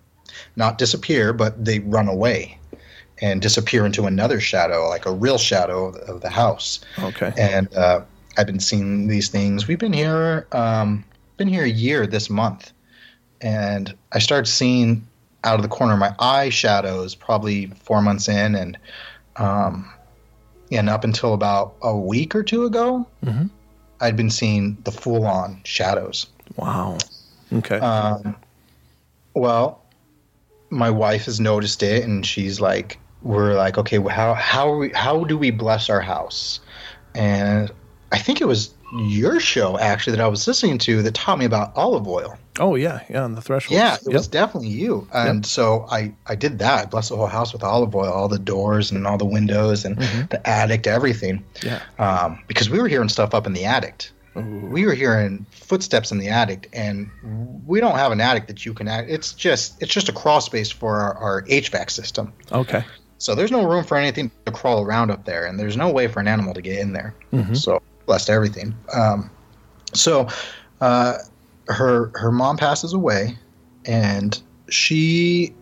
not 0.56 0.78
disappear, 0.78 1.34
but 1.34 1.64
they 1.64 1.80
run 1.80 2.08
away 2.08 2.58
and 3.22 3.42
disappear 3.42 3.86
into 3.86 4.06
another 4.08 4.40
shadow, 4.40 4.90
like 4.90 5.06
a 5.06 5.12
real 5.12 5.38
shadow 5.38 5.86
of, 5.88 5.96
of 5.98 6.22
the 6.22 6.30
house. 6.30 6.80
Okay. 7.00 7.32
And 7.38 7.72
uh, 7.76 8.02
I've 8.38 8.48
been 8.48 8.60
seeing 8.60 9.08
these 9.08 9.30
things. 9.30 9.68
We've 9.68 9.80
been 9.80 9.94
here, 9.94 10.48
um, 10.52 11.04
been 11.38 11.48
here 11.48 11.64
a 11.64 11.70
year 11.70 12.08
this 12.08 12.30
month, 12.30 12.72
and 13.42 13.96
I 14.12 14.20
started 14.20 14.48
seeing 14.50 15.08
out 15.44 15.56
of 15.56 15.62
the 15.64 15.68
corner 15.70 15.94
of 15.94 16.00
my 16.00 16.16
eye 16.20 16.50
shadows 16.50 17.16
probably 17.16 17.68
four 17.68 18.02
months 18.02 18.28
in, 18.28 18.56
and 18.56 18.78
um, 19.38 19.92
and 20.72 20.90
up 20.90 21.04
until 21.04 21.34
about 21.34 21.76
a 21.82 21.96
week 21.96 22.36
or 22.36 22.44
two 22.44 22.66
ago, 22.66 23.08
Mhm. 23.26 23.50
I'd 24.00 24.16
been 24.16 24.30
seeing 24.32 24.78
the 24.84 24.92
full-on 24.92 25.62
shadows. 25.64 26.28
Wow. 26.56 26.98
Okay. 27.54 27.78
Um, 27.80 28.36
well, 29.34 29.82
my 30.70 30.90
wife 30.90 31.26
has 31.26 31.40
noticed 31.40 31.84
it, 31.84 32.04
and 32.04 32.26
she's 32.26 32.60
like, 32.62 33.00
"We're 33.22 33.54
like, 33.56 33.78
okay, 33.78 34.00
well, 34.00 34.16
how 34.16 34.34
how 34.34 34.76
we, 34.76 34.90
how 34.90 35.24
do 35.24 35.38
we 35.38 35.52
bless 35.52 35.90
our 35.90 36.02
house?" 36.02 36.60
And 37.16 37.72
I 38.12 38.18
think 38.18 38.42
it 38.42 38.46
was 38.48 38.74
your 38.94 39.40
show 39.40 39.78
actually 39.80 40.18
that 40.18 40.22
I 40.24 40.28
was 40.28 40.46
listening 40.48 40.78
to 40.80 41.02
that 41.04 41.14
taught 41.14 41.40
me 41.40 41.46
about 41.46 41.72
olive 41.78 42.08
oil. 42.08 42.38
oh 42.60 42.76
yeah, 42.76 43.00
yeah. 43.10 43.24
On 43.24 43.36
the 43.36 43.42
threshold. 43.42 43.78
Yeah, 43.80 43.96
it 43.96 44.02
Yep. 44.06 44.14
was 44.14 44.28
definitely 44.28 44.68
you. 44.70 45.08
And 45.14 45.46
so 45.46 45.86
I 45.90 46.14
I 46.28 46.36
did 46.36 46.60
that. 46.60 46.80
I 46.82 46.86
blessed 46.86 47.10
the 47.10 47.16
whole 47.16 47.28
house 47.28 47.54
with 47.54 47.64
olive 47.64 47.96
oil, 47.96 48.12
all 48.12 48.28
the 48.28 48.38
doors 48.40 48.92
and 48.92 49.08
all 49.08 49.18
the 49.18 49.24
windows 49.26 49.86
and 49.86 49.98
Mhm. 49.98 50.30
the 50.30 50.46
attic, 50.50 50.88
everything. 50.88 51.44
Yeah. 51.64 51.80
Um, 52.00 52.40
because 52.48 52.70
we 52.70 52.80
were 52.82 52.90
hearing 52.90 53.08
stuff 53.10 53.34
up 53.34 53.48
in 53.48 53.54
the 53.54 53.64
attic. 53.66 54.10
we 54.36 54.86
were 54.86 54.94
hearing 54.94 55.46
footsteps 55.52 56.10
in 56.14 56.18
the 56.18 56.30
attic, 56.30 56.70
and 56.72 57.10
we 57.66 57.82
don't 57.82 57.96
have 57.98 58.14
an 58.14 58.22
attic 58.22 58.48
that 58.48 58.66
you 58.66 58.74
can. 58.74 58.88
Act, 58.88 59.10
it's 59.10 59.34
just 59.34 59.82
it's 59.82 59.94
just 59.94 60.08
a 60.08 60.14
crawl 60.14 60.40
space 60.40 60.72
for 60.72 61.00
our, 61.02 61.14
our 61.18 61.42
HVAC 61.50 61.90
system. 61.92 62.32
Okay. 62.52 62.84
So 63.22 63.36
there's 63.36 63.52
no 63.52 63.68
room 63.68 63.84
for 63.84 63.98
anything 63.98 64.32
to 64.48 64.52
crawl 64.52 64.84
around 64.84 65.12
up 65.12 65.26
there, 65.26 65.46
and 65.46 65.60
there's 65.60 65.78
no 65.78 65.92
way 65.92 66.08
for 66.08 66.20
an 66.20 66.28
animal 66.28 66.56
to 66.56 66.62
get 66.62 66.80
in 66.80 66.94
there. 66.94 67.14
Mhm. 67.32 67.56
So 67.56 67.80
blessed 68.08 68.32
everything. 68.32 68.74
Um, 68.96 69.30
so 69.94 70.28
uh, 70.82 71.18
her 71.68 72.12
her 72.16 72.32
mom 72.32 72.58
passes 72.58 72.94
away, 72.94 73.38
and 73.86 74.42
she 74.70 75.54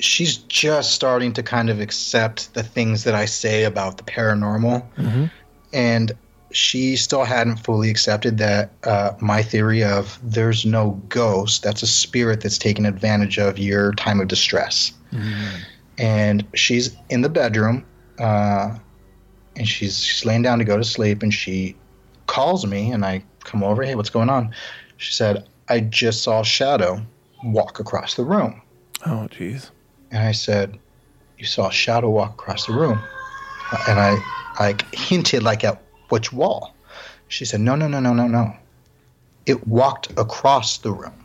she's 0.00 0.38
just 0.38 0.92
starting 0.92 1.34
to 1.34 1.42
kind 1.42 1.68
of 1.68 1.78
accept 1.78 2.54
the 2.54 2.62
things 2.62 3.04
that 3.04 3.14
I 3.14 3.26
say 3.26 3.64
about 3.64 3.98
the 3.98 4.04
paranormal, 4.04 4.82
hmm 4.96 5.26
and 5.74 6.12
she 6.50 6.96
still 6.96 7.24
hadn't 7.24 7.58
fully 7.58 7.90
accepted 7.90 8.38
that 8.38 8.70
uh, 8.84 9.12
my 9.20 9.42
theory 9.42 9.84
of 9.84 10.18
there's 10.22 10.64
no 10.64 10.92
ghost 11.10 11.62
that's 11.62 11.82
a 11.82 11.86
spirit 11.86 12.40
that's 12.40 12.56
taking 12.56 12.86
advantage 12.86 13.38
of 13.38 13.58
your 13.58 13.92
time 13.92 14.18
of 14.18 14.28
distress 14.28 14.92
and 15.98 16.46
she's 16.54 16.96
in 17.10 17.20
the 17.22 17.28
bedroom 17.28 17.84
uh, 18.18 18.76
and 19.56 19.68
she's, 19.68 20.02
she's 20.02 20.24
laying 20.24 20.42
down 20.42 20.58
to 20.58 20.64
go 20.64 20.76
to 20.76 20.84
sleep 20.84 21.22
and 21.22 21.32
she 21.34 21.76
calls 22.26 22.66
me 22.66 22.90
and 22.92 23.04
i 23.04 23.22
come 23.44 23.62
over 23.64 23.82
hey 23.82 23.94
what's 23.94 24.10
going 24.10 24.28
on 24.30 24.54
she 24.98 25.12
said 25.12 25.48
i 25.68 25.80
just 25.80 26.22
saw 26.22 26.40
a 26.40 26.44
shadow 26.44 27.00
walk 27.44 27.80
across 27.80 28.14
the 28.14 28.24
room 28.24 28.60
Oh, 29.06 29.28
jeez. 29.30 29.70
and 30.10 30.22
i 30.22 30.32
said 30.32 30.78
you 31.38 31.46
saw 31.46 31.68
a 31.68 31.72
shadow 31.72 32.10
walk 32.10 32.32
across 32.32 32.66
the 32.66 32.72
room 32.72 33.00
and 33.88 33.98
i 33.98 34.16
like 34.60 34.82
hinted 34.94 35.42
like 35.42 35.64
at 35.64 35.82
which 36.10 36.32
wall 36.32 36.74
she 37.28 37.44
said 37.44 37.60
no 37.60 37.74
no 37.76 37.86
no 37.88 38.00
no 38.00 38.12
no 38.12 38.26
no 38.26 38.54
it 39.46 39.66
walked 39.66 40.10
across 40.18 40.78
the 40.78 40.92
room 40.92 41.24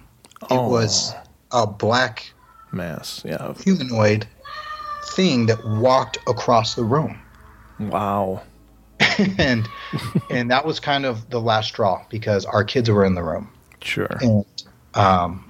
it 0.50 0.56
Oh. 0.58 0.68
was 0.70 1.14
a 1.52 1.66
black 1.68 2.34
Mass. 2.72 3.22
Yeah. 3.26 3.54
humanoid 3.54 4.28
thing 5.06 5.46
that 5.48 5.64
walked 5.66 6.18
across 6.28 6.76
the 6.76 6.84
room 6.84 7.20
Wow. 7.80 8.42
and 9.38 9.68
and 10.30 10.50
that 10.52 10.66
was 10.66 10.80
kind 10.80 11.06
of 11.06 11.30
the 11.30 11.42
last 11.42 11.68
straw 11.70 12.04
because 12.10 12.46
our 12.46 12.64
kids 12.64 12.90
were 12.90 13.04
in 13.06 13.16
the 13.16 13.24
room 13.24 13.50
Sure. 13.82 14.08
and 14.22 14.46
um 14.96 15.44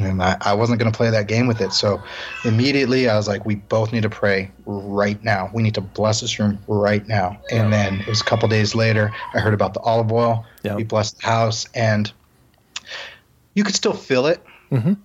and 0.00 0.20
I, 0.22 0.36
I 0.40 0.54
wasn't 0.54 0.80
going 0.80 0.90
to 0.90 0.96
play 0.96 1.10
that 1.10 1.28
game 1.28 1.46
with 1.46 1.60
it 1.60 1.72
so 1.72 2.02
immediately 2.44 3.08
i 3.08 3.16
was 3.16 3.28
like 3.28 3.44
we 3.44 3.56
both 3.56 3.92
need 3.92 4.02
to 4.02 4.10
pray 4.10 4.50
right 4.66 5.22
now 5.22 5.50
we 5.54 5.62
need 5.62 5.74
to 5.74 5.80
bless 5.80 6.20
this 6.20 6.38
room 6.40 6.58
right 6.66 7.06
now 7.06 7.38
and 7.50 7.72
then 7.72 8.00
it 8.00 8.06
was 8.08 8.20
a 8.20 8.24
couple 8.24 8.48
days 8.48 8.74
later 8.74 9.12
i 9.34 9.38
heard 9.40 9.54
about 9.54 9.74
the 9.74 9.80
olive 9.80 10.10
oil 10.10 10.44
Yeah. 10.62 10.74
we 10.76 10.84
blessed 10.84 11.20
the 11.20 11.26
house 11.26 11.66
and 11.74 12.10
you 13.54 13.62
could 13.62 13.74
still 13.74 13.92
feel 13.92 14.26
it 14.26 14.42
Mhm. 14.72 14.96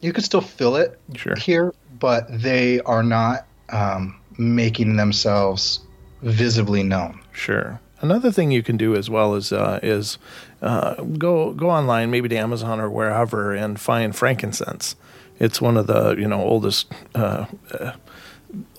you 0.00 0.12
could 0.12 0.24
still 0.24 0.42
feel 0.42 0.76
it 0.76 1.00
Sure. 1.16 1.34
here, 1.36 1.72
but 1.98 2.26
they 2.30 2.80
are 2.80 3.02
not 3.02 3.46
um, 3.70 4.18
making 4.38 4.96
themselves 4.96 5.80
visibly 6.22 6.82
known. 6.82 7.20
Sure. 7.32 7.80
Another 8.00 8.30
thing 8.30 8.50
you 8.50 8.62
can 8.62 8.76
do 8.76 8.94
as 8.94 9.08
well 9.08 9.34
is 9.34 9.52
uh, 9.52 9.80
is 9.82 10.18
uh, 10.60 10.94
go 11.02 11.52
go 11.52 11.70
online, 11.70 12.10
maybe 12.10 12.28
to 12.28 12.36
Amazon 12.36 12.78
or 12.78 12.90
wherever, 12.90 13.54
and 13.54 13.80
find 13.80 14.14
frankincense. 14.14 14.96
It's 15.38 15.60
one 15.60 15.76
of 15.76 15.86
the 15.86 16.14
you 16.18 16.28
know 16.28 16.42
oldest 16.42 16.92
uh, 17.14 17.46
uh, 17.72 17.92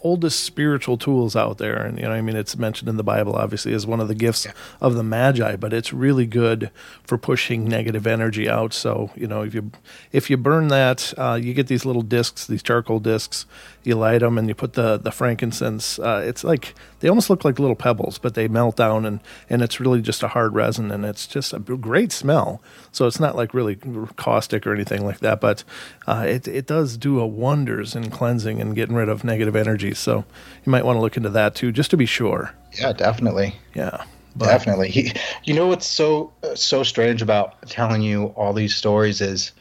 oldest 0.01 0.43
spiritual 0.43 0.97
tools 0.97 1.35
out 1.35 1.57
there, 1.57 1.77
and 1.77 1.97
you 1.97 2.03
know 2.03 2.11
I 2.11 2.21
mean 2.21 2.35
it's 2.35 2.57
mentioned 2.57 2.89
in 2.89 2.97
the 2.97 3.03
Bible 3.03 3.35
obviously 3.35 3.73
as 3.73 3.85
one 3.85 3.99
of 3.99 4.07
the 4.07 4.15
gifts 4.15 4.47
of 4.81 4.95
the 4.95 5.03
Magi, 5.03 5.55
but 5.55 5.73
it's 5.73 5.93
really 5.93 6.25
good 6.25 6.71
for 7.03 7.17
pushing 7.17 7.65
negative 7.65 8.07
energy 8.07 8.49
out. 8.49 8.73
So 8.73 9.11
you 9.15 9.27
know 9.27 9.43
if 9.43 9.53
you 9.53 9.71
if 10.11 10.29
you 10.29 10.37
burn 10.37 10.67
that, 10.69 11.13
uh, 11.17 11.39
you 11.41 11.53
get 11.53 11.67
these 11.67 11.85
little 11.85 12.01
discs, 12.01 12.47
these 12.47 12.63
charcoal 12.63 12.99
discs. 12.99 13.45
You 13.83 13.95
light 13.95 14.19
them 14.19 14.37
and 14.37 14.47
you 14.47 14.55
put 14.55 14.73
the 14.73 14.97
the 14.97 15.11
frankincense. 15.11 15.99
Uh, 15.99 16.21
it's 16.25 16.43
like 16.43 16.75
they 16.99 17.07
almost 17.07 17.29
look 17.29 17.45
like 17.45 17.59
little 17.59 17.75
pebbles, 17.75 18.17
but 18.17 18.33
they 18.33 18.47
melt 18.47 18.75
down 18.75 19.05
and 19.05 19.19
and 19.49 19.61
it's 19.61 19.79
really 19.79 20.01
just 20.01 20.23
a 20.23 20.29
hard 20.29 20.53
resin 20.53 20.91
and 20.91 21.05
it's 21.05 21.27
just 21.27 21.53
a 21.53 21.59
great 21.59 22.11
smell. 22.11 22.61
So 22.91 23.07
it's 23.07 23.19
not 23.19 23.35
like 23.35 23.53
really 23.53 23.77
caustic 24.15 24.65
or 24.65 24.73
anything 24.73 25.05
like 25.05 25.19
that, 25.19 25.39
but 25.39 25.63
uh, 26.07 26.25
it 26.27 26.47
it 26.47 26.65
does 26.65 26.97
do 26.97 27.19
a 27.19 27.27
wonders 27.27 27.95
in 27.95 28.09
cleansing 28.09 28.59
and 28.59 28.75
getting 28.75 28.95
rid 28.95 29.09
of 29.09 29.23
negative 29.23 29.55
energy. 29.55 29.86
So 29.93 30.25
you 30.65 30.71
might 30.71 30.85
want 30.85 30.97
to 30.97 31.01
look 31.01 31.17
into 31.17 31.29
that 31.29 31.55
too, 31.55 31.71
just 31.71 31.91
to 31.91 31.97
be 31.97 32.05
sure. 32.05 32.53
Yeah, 32.79 32.93
definitely, 32.93 33.55
Yeah, 33.73 34.03
but 34.35 34.47
definitely. 34.47 34.89
He, 34.89 35.13
you 35.43 35.53
know 35.53 35.67
what's 35.67 35.87
so 35.87 36.33
so 36.55 36.83
strange 36.83 37.21
about 37.21 37.61
telling 37.67 38.01
you 38.01 38.27
all 38.35 38.53
these 38.53 38.75
stories 38.75 39.21
is 39.21 39.51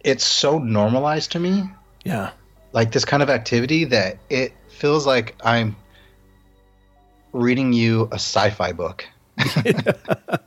it's 0.00 0.24
so 0.24 0.58
normalized 0.58 1.32
to 1.32 1.38
me, 1.38 1.64
yeah, 2.04 2.30
like 2.72 2.92
this 2.92 3.04
kind 3.04 3.22
of 3.22 3.28
activity 3.30 3.84
that 3.84 4.18
it 4.30 4.52
feels 4.68 5.06
like 5.06 5.36
I'm 5.44 5.76
reading 7.32 7.72
you 7.72 8.08
a 8.12 8.14
sci-fi 8.14 8.72
book. 8.72 9.04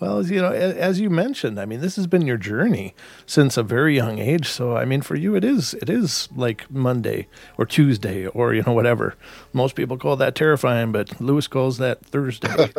Well, 0.00 0.26
you 0.26 0.40
know, 0.40 0.50
as 0.52 0.98
you 0.98 1.10
mentioned, 1.10 1.60
I 1.60 1.64
mean, 1.64 1.80
this 1.80 1.96
has 1.96 2.06
been 2.06 2.26
your 2.26 2.36
journey 2.36 2.94
since 3.24 3.56
a 3.56 3.62
very 3.62 3.94
young 3.94 4.18
age. 4.18 4.48
So, 4.48 4.76
I 4.76 4.84
mean, 4.84 5.00
for 5.00 5.14
you, 5.14 5.36
it 5.36 5.44
is 5.44 5.74
it 5.74 5.88
is 5.88 6.28
like 6.34 6.68
Monday 6.70 7.28
or 7.56 7.66
Tuesday 7.66 8.26
or 8.26 8.52
you 8.52 8.62
know 8.62 8.72
whatever. 8.72 9.14
Most 9.52 9.74
people 9.74 9.96
call 9.96 10.16
that 10.16 10.34
terrifying, 10.34 10.92
but 10.92 11.20
Lewis 11.20 11.48
calls 11.48 11.78
that 11.78 12.04
Thursday. 12.04 12.48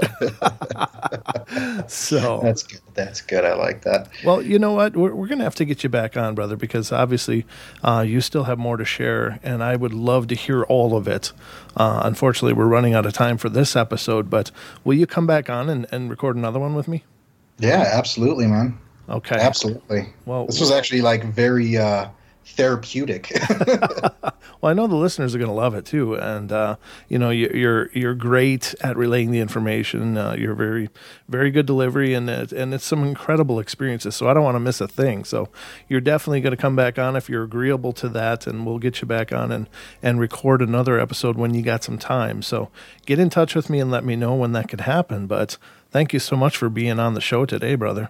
so, 1.88 2.40
That's 2.42 2.64
good. 2.64 2.80
That's 2.94 3.22
good. 3.22 3.44
I 3.44 3.54
like 3.56 3.82
that. 3.82 4.10
well, 4.24 4.42
you 4.42 4.58
know 4.58 4.74
what? 4.74 4.96
We're, 4.96 5.14
we're 5.14 5.28
going 5.28 5.40
to 5.40 5.44
have 5.44 5.56
to 5.56 5.66
get 5.66 5.84
you 5.84 5.90
back 5.90 6.16
on, 6.16 6.36
brother, 6.36 6.56
because 6.56 6.92
obviously 6.92 7.46
uh, 7.84 8.04
you 8.08 8.22
still 8.22 8.46
have 8.46 8.58
more 8.58 8.78
to 8.78 8.86
share, 8.86 9.40
and 9.44 9.64
I 9.64 9.76
would 9.76 9.94
love 9.94 10.28
to 10.28 10.36
hear 10.36 10.64
all 10.64 10.96
of 10.96 11.08
it. 11.08 11.34
Uh, 11.76 12.02
unfortunately, 12.04 12.54
we're 12.54 12.68
running 12.68 12.94
out 12.94 13.06
of 13.06 13.14
time 13.14 13.38
for 13.38 13.50
this 13.50 13.76
episode, 13.76 14.30
but 14.30 14.52
will 14.84 14.96
you 14.96 15.08
come 15.08 15.28
back 15.28 15.50
on 15.50 15.70
and, 15.70 15.86
and 15.92 16.10
record 16.10 16.36
another 16.36 16.60
one 16.60 16.74
with 16.74 16.88
me? 16.88 17.04
Yeah, 17.60 17.90
absolutely, 17.94 18.48
man. 18.48 18.78
Okay. 19.10 19.36
Absolutely. 19.36 20.14
Well, 20.26 20.46
This 20.46 20.60
was 20.60 20.72
actually 20.72 21.02
like 21.02 21.24
very 21.26 21.78
uh, 21.78 22.08
therapeutic. 22.52 23.32
Well, 24.62 24.70
I 24.70 24.74
know 24.76 24.86
the 24.86 24.96
listeners 24.96 25.34
are 25.34 25.40
going 25.40 25.50
to 25.50 25.56
love 25.56 25.74
it 25.74 25.86
too, 25.86 26.14
and 26.14 26.52
uh, 26.52 26.76
you 27.10 27.18
know 27.18 27.32
you- 27.32 27.50
you're 27.52 27.90
you're 27.94 28.14
great 28.14 28.76
at 28.82 28.96
relaying 28.96 29.32
the 29.32 29.40
information. 29.40 30.16
Uh, 30.18 30.36
you're 30.38 30.54
very 30.54 30.90
very 31.28 31.50
good 31.50 31.66
delivery, 31.66 32.14
and 32.14 32.30
and 32.30 32.72
it's 32.72 32.86
some 32.86 33.04
incredible 33.04 33.58
experiences. 33.60 34.16
So 34.16 34.30
I 34.30 34.36
don't 34.36 34.44
want 34.44 34.54
to 34.54 34.60
miss 34.60 34.80
a 34.80 34.88
thing. 34.88 35.24
So 35.24 35.50
you're 35.90 36.00
definitely 36.00 36.42
going 36.42 36.56
to 36.56 36.62
come 36.62 36.76
back 36.76 37.00
on 37.00 37.16
if 37.16 37.28
you're 37.28 37.42
agreeable 37.44 37.92
to 37.94 38.10
that, 38.10 38.46
and 38.46 38.64
we'll 38.64 38.78
get 38.78 39.02
you 39.02 39.08
back 39.08 39.34
on 39.34 39.52
and 39.52 39.68
and 40.04 40.20
record 40.20 40.62
another 40.62 41.00
episode 41.00 41.38
when 41.38 41.56
you 41.56 41.64
got 41.64 41.84
some 41.84 41.98
time. 41.98 42.44
So 42.44 42.70
get 43.08 43.18
in 43.18 43.32
touch 43.32 43.56
with 43.56 43.68
me 43.68 43.80
and 43.80 43.90
let 43.90 44.06
me 44.06 44.16
know 44.16 44.36
when 44.36 44.52
that 44.52 44.70
could 44.70 44.82
happen. 44.82 45.26
But 45.26 45.58
thank 45.90 46.14
you 46.14 46.20
so 46.20 46.36
much 46.36 46.56
for 46.56 46.70
being 46.70 47.00
on 47.00 47.16
the 47.16 47.22
show 47.22 47.48
today, 47.48 47.74
brother. 47.74 48.10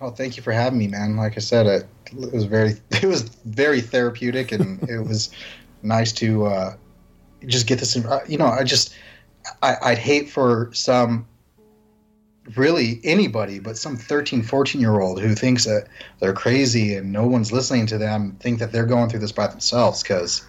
Oh, 0.00 0.10
thank 0.10 0.36
you 0.36 0.42
for 0.42 0.52
having 0.52 0.78
me, 0.78 0.88
man. 0.88 1.16
Like 1.16 1.36
I 1.36 1.40
said, 1.40 1.66
it, 1.66 1.86
it 2.06 2.32
was 2.32 2.44
very 2.44 2.74
it 2.90 3.04
was 3.04 3.22
very 3.22 3.80
therapeutic, 3.80 4.52
and 4.52 4.82
it 4.88 5.00
was 5.00 5.30
nice 5.82 6.12
to 6.12 6.46
uh, 6.46 6.74
just 7.46 7.66
get 7.66 7.78
this. 7.78 7.96
in- 7.96 8.06
uh, 8.06 8.20
You 8.28 8.38
know, 8.38 8.46
I 8.46 8.64
just 8.64 8.94
I, 9.62 9.76
I'd 9.82 9.98
hate 9.98 10.28
for 10.30 10.70
some 10.72 11.26
really 12.56 12.98
anybody 13.04 13.58
but 13.58 13.76
some 13.76 13.94
13 13.94 14.42
14 14.42 14.80
year 14.80 15.00
old 15.00 15.20
who 15.20 15.34
thinks 15.34 15.64
that 15.66 15.86
they're 16.18 16.32
crazy 16.32 16.94
and 16.94 17.12
no 17.12 17.26
one's 17.26 17.52
listening 17.52 17.84
to 17.84 17.98
them 17.98 18.34
think 18.40 18.58
that 18.58 18.72
they're 18.72 18.86
going 18.86 19.06
through 19.10 19.18
this 19.18 19.32
by 19.32 19.46
themselves 19.46 20.02
because 20.02 20.42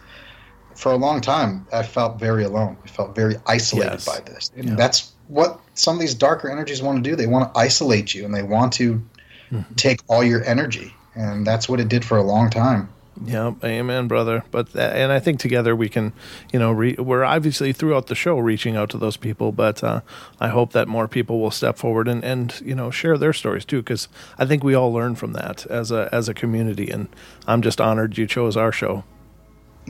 for 0.75 0.93
a 0.93 0.95
long 0.95 1.19
time 1.19 1.67
i 1.73 1.83
felt 1.83 2.17
very 2.17 2.45
alone 2.45 2.77
i 2.85 2.87
felt 2.87 3.13
very 3.13 3.35
isolated 3.47 3.91
Yes. 3.91 4.05
by 4.05 4.21
this 4.21 4.49
and 4.55 4.69
Yeah. 4.69 4.75
that's 4.75 5.11
what 5.27 5.59
some 5.73 5.95
of 5.95 5.99
these 5.99 6.15
darker 6.15 6.49
energies 6.49 6.81
want 6.81 7.03
to 7.03 7.09
do 7.09 7.17
they 7.17 7.27
want 7.27 7.53
to 7.53 7.59
isolate 7.59 8.15
you 8.15 8.23
and 8.23 8.33
they 8.33 8.43
want 8.43 8.71
to 8.73 9.03
Mm-hmm. 9.51 9.73
take 9.75 10.01
all 10.07 10.23
your 10.23 10.43
energy 10.43 10.93
and 11.15 11.45
that's 11.45 11.67
what 11.67 11.79
it 11.79 11.87
did 11.87 12.05
for 12.05 12.17
a 12.17 12.23
long 12.23 12.49
time 12.49 12.87
Yeah, 13.25 13.53
amen, 13.63 14.07
brother. 14.07 14.43
But 14.49 14.71
tha- 14.71 14.95
and 14.95 15.11
I 15.11 15.19
think 15.19 15.39
together 15.41 15.75
we 15.75 15.89
can, 15.89 16.13
you 16.53 16.59
know, 16.59 16.71
re- 16.71 16.95
we're 16.97 17.25
obviously 17.25 17.73
throughout 17.73 18.07
the 18.07 18.15
show 18.15 18.37
reaching 18.39 18.77
out 18.77 18.89
to 18.91 18.97
those 18.97 19.17
people, 19.17 19.51
but 19.51 19.83
uh, 19.83 19.99
I 20.39 20.47
hope 20.47 20.71
that 20.71 20.87
more 20.87 21.07
people 21.07 21.41
will 21.41 21.51
step 21.51 21.77
forward 21.77 22.07
and 22.07 22.23
and 22.23 22.61
you 22.63 22.75
know 22.75 22.91
share 22.91 23.17
their 23.17 23.33
stories 23.33 23.65
too, 23.65 23.81
because 23.81 24.07
I 24.37 24.45
think 24.45 24.63
we 24.63 24.73
all 24.73 24.93
learn 24.93 25.15
from 25.15 25.33
that 25.33 25.65
as 25.65 25.91
a 25.91 26.07
as 26.13 26.29
a 26.29 26.33
community, 26.33 26.89
and 26.89 27.07
I'm 27.45 27.61
just 27.61 27.81
honored 27.81 28.17
you 28.17 28.25
chose 28.25 28.55
our 28.55 28.71
show. 28.71 29.03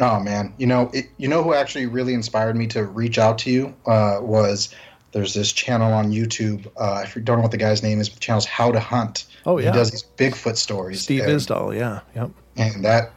Oh 0.02 0.20
man, 0.20 0.54
you 0.58 0.66
know, 0.66 0.90
it, 0.94 1.06
you 1.18 1.28
know 1.28 1.44
who 1.44 1.54
actually 1.54 1.86
really 1.86 2.14
inspired 2.16 2.56
me 2.56 2.66
to 2.68 2.84
reach 2.84 3.20
out 3.20 3.38
to 3.40 3.52
you 3.52 3.76
uh, 3.86 4.18
was 4.22 4.74
there's 5.12 5.34
this 5.34 5.52
channel 5.52 5.94
on 5.94 6.12
YouTube. 6.12 6.66
Uh, 6.78 7.06
I 7.06 7.20
don't 7.20 7.38
know 7.38 7.44
what 7.44 7.52
the 7.52 7.58
guy's 7.58 7.84
name 7.84 8.00
is. 8.00 8.10
But 8.10 8.16
the 8.16 8.22
channel's 8.22 8.46
How 8.46 8.72
to 8.72 8.80
Hunt. 8.80 9.26
Oh, 9.46 9.58
yeah. 9.58 9.72
he 9.72 9.78
does 9.78 9.92
these 9.92 10.04
Bigfoot 10.18 10.58
stories. 10.58 11.02
Steve 11.02 11.24
and, 11.24 11.32
Isdahl, 11.32 11.76
yeah, 11.78 12.02
yep, 12.16 12.32
and 12.58 12.84
that 12.84 13.12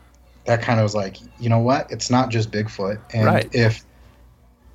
that 0.47 0.61
kind 0.63 0.81
of 0.81 0.85
was 0.85 0.95
like, 0.95 1.17
you 1.39 1.49
know 1.49 1.59
what? 1.61 1.91
It's 1.91 2.11
not 2.11 2.31
just 2.31 2.51
Bigfoot. 2.51 2.99
And 3.15 3.27
Right. 3.27 3.49
if 3.53 3.85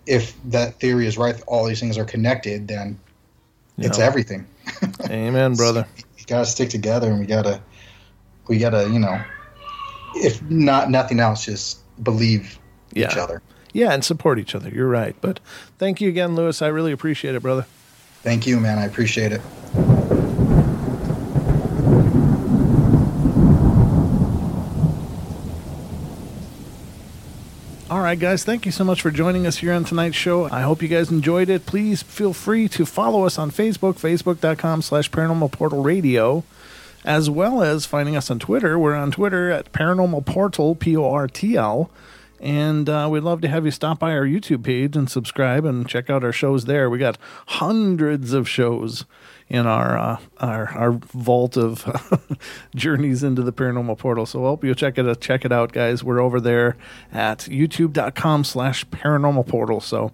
if 0.06 0.34
that 0.46 0.80
theory 0.80 1.06
is 1.08 1.18
right, 1.18 1.42
all 1.48 1.66
these 1.66 1.80
things 1.82 1.98
are 1.98 2.06
connected, 2.06 2.68
then 2.68 2.98
It's 3.80 4.00
Yeah. 4.00 4.06
everything. 4.06 4.48
Amen, 5.10 5.54
brother. 5.56 5.86
You 6.18 6.24
gotta 6.26 6.46
stick 6.48 6.70
together, 6.70 7.10
and 7.12 7.20
we 7.20 7.26
gotta, 7.28 7.62
we 8.48 8.58
gotta, 8.58 8.90
you 8.90 8.98
know, 9.00 9.22
if 10.16 10.42
not 10.50 10.90
nothing 10.90 11.20
else, 11.20 11.46
just 11.46 11.80
believe 12.04 12.58
each 12.96 13.16
other. 13.18 13.42
Yeah, 13.74 13.92
and 13.92 14.04
support 14.04 14.40
each 14.40 14.56
other. 14.56 14.70
You're 14.70 14.88
right. 14.88 15.16
But 15.22 15.40
thank 15.78 16.02
you 16.02 16.10
again, 16.10 16.36
Lewis. 16.36 16.62
I 16.64 16.68
really 16.68 16.92
appreciate 16.92 17.36
it, 17.36 17.42
brother. 17.42 17.66
Thank 18.24 18.48
you, 18.48 18.60
man. 18.60 18.80
I 18.80 18.86
appreciate 18.86 19.32
it. 19.34 19.42
All 27.90 28.02
right, 28.02 28.20
guys, 28.20 28.44
thank 28.44 28.66
you 28.66 28.72
so 28.74 28.84
much 28.84 29.02
for 29.02 29.12
joining 29.12 29.48
us 29.48 29.60
here 29.60 29.72
on 29.72 29.86
tonight's 29.86 30.18
show. 30.18 30.50
I 30.52 30.60
hope 30.60 30.82
you 30.82 30.90
guys 30.90 31.10
enjoyed 31.10 31.48
it. 31.48 31.66
Please 31.66 32.04
feel 32.04 32.34
free 32.34 32.68
to 32.68 32.86
follow 32.86 33.26
us 33.26 33.38
on 33.38 33.50
Facebook, 33.50 33.94
facebook.com 33.94 34.82
slash 34.82 35.10
paranormal 35.10 35.54
portal 35.54 35.82
radio, 35.82 36.44
as 37.06 37.30
well 37.30 37.64
as 37.64 37.86
finding 37.86 38.18
us 38.18 38.30
on 38.30 38.40
Twitter. 38.40 38.78
We're 38.78 38.94
on 38.94 39.12
Twitter 39.12 39.50
at 39.52 39.72
paranormal 39.72 40.26
portal, 40.26 40.76
P 40.76 40.98
O 40.98 41.10
R 41.10 41.30
T 41.30 41.56
L. 41.56 41.90
And 42.42 42.90
uh, 42.90 43.08
we'd 43.10 43.24
love 43.24 43.40
to 43.42 43.48
have 43.48 43.64
you 43.64 43.72
stop 43.72 44.00
by 44.00 44.12
our 44.12 44.26
YouTube 44.26 44.64
page 44.64 44.98
and 44.98 45.10
subscribe 45.10 45.64
and 45.64 45.88
check 45.88 46.10
out 46.10 46.26
our 46.26 46.34
shows 46.34 46.66
there. 46.66 46.90
We 46.90 46.98
got 46.98 47.18
hundreds 47.48 48.34
of 48.34 48.50
shows 48.50 49.06
in 49.50 49.66
our 49.66 49.98
uh, 49.98 50.18
our 50.40 50.70
our 50.70 50.92
vault 50.92 51.58
of 51.58 51.86
journeys 52.76 53.24
into 53.24 53.42
the 53.42 53.54
paranormal 53.54 53.98
portal. 53.98 54.26
So 54.26 54.42
hope 54.42 54.64
you'll 54.64 54.76
check 54.76 54.98
it 54.98 55.08
out, 55.08 55.22
check 55.22 55.46
it 55.46 55.52
out, 55.52 55.72
guys. 55.72 56.04
We're 56.04 56.20
over 56.20 56.40
there 56.40 56.76
at 57.12 57.40
youtube.com 57.40 58.44
slash 58.44 58.86
paranormal 58.88 59.48
portal. 59.48 59.80
So 59.80 60.12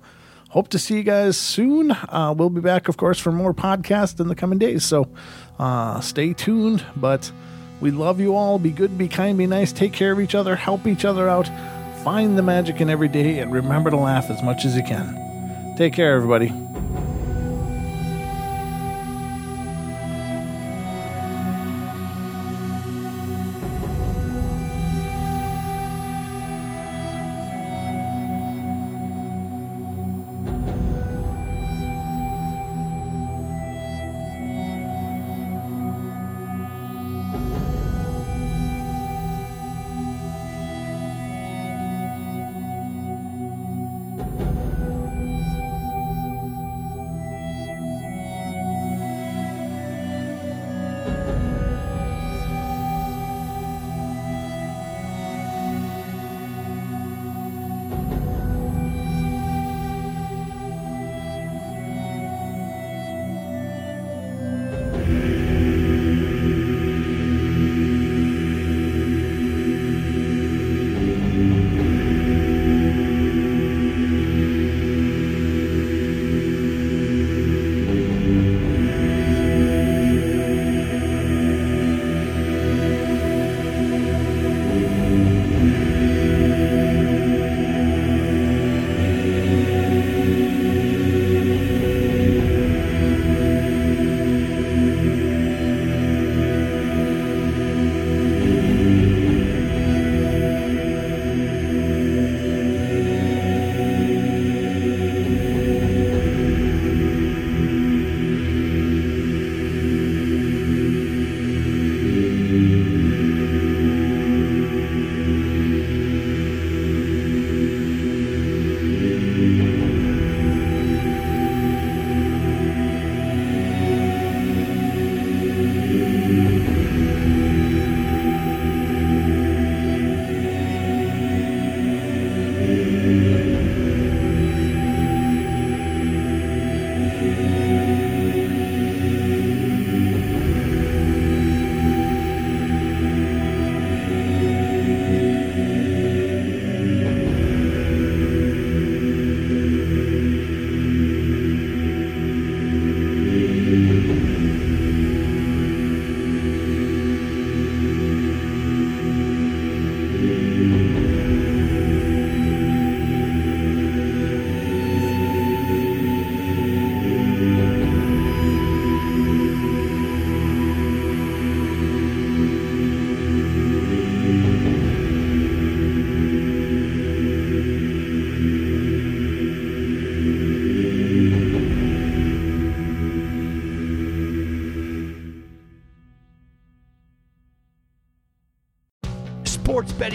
hope 0.50 0.68
to 0.70 0.80
see 0.80 0.98
you 0.98 1.04
guys 1.04 1.38
soon. 1.38 1.92
Uh, 1.92 2.34
we'll 2.38 2.50
be 2.50 2.62
back, 2.62 2.88
of 2.88 2.98
course, 2.98 3.20
for 3.20 3.32
more 3.32 3.54
podcasts 3.54 4.20
in 4.20 4.28
the 4.28 4.36
coming 4.36 4.60
days. 4.60 4.86
So 4.86 5.08
uh, 5.58 6.00
stay 6.00 6.34
tuned. 6.34 6.86
But 6.96 7.32
we 7.82 7.92
love 7.92 8.20
you 8.20 8.36
all. 8.36 8.60
Be 8.60 8.72
good, 8.72 8.98
be 8.98 9.08
kind, 9.08 9.38
be 9.38 9.48
nice. 9.48 9.72
Take 9.74 9.94
care 9.94 10.12
of 10.12 10.20
each 10.20 10.36
other. 10.36 10.56
Help 10.56 10.86
each 10.88 11.06
other 11.06 11.28
out. 11.28 11.50
Find 12.04 12.38
the 12.38 12.44
magic 12.44 12.82
in 12.82 12.90
every 12.90 13.08
day 13.08 13.40
and 13.40 13.52
remember 13.52 13.90
to 13.90 13.98
laugh 13.98 14.30
as 14.30 14.44
much 14.44 14.66
as 14.66 14.76
you 14.76 14.84
can. 14.84 15.76
Take 15.78 15.94
care, 15.94 16.16
everybody. 16.16 16.73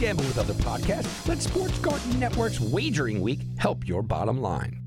Gamble 0.00 0.24
with 0.24 0.38
other 0.38 0.54
podcasts. 0.54 1.28
Let 1.28 1.42
Sports 1.42 1.78
Garden 1.78 2.18
Network's 2.18 2.58
Wagering 2.58 3.20
Week 3.20 3.40
help 3.58 3.86
your 3.86 4.02
bottom 4.02 4.40
line. 4.40 4.79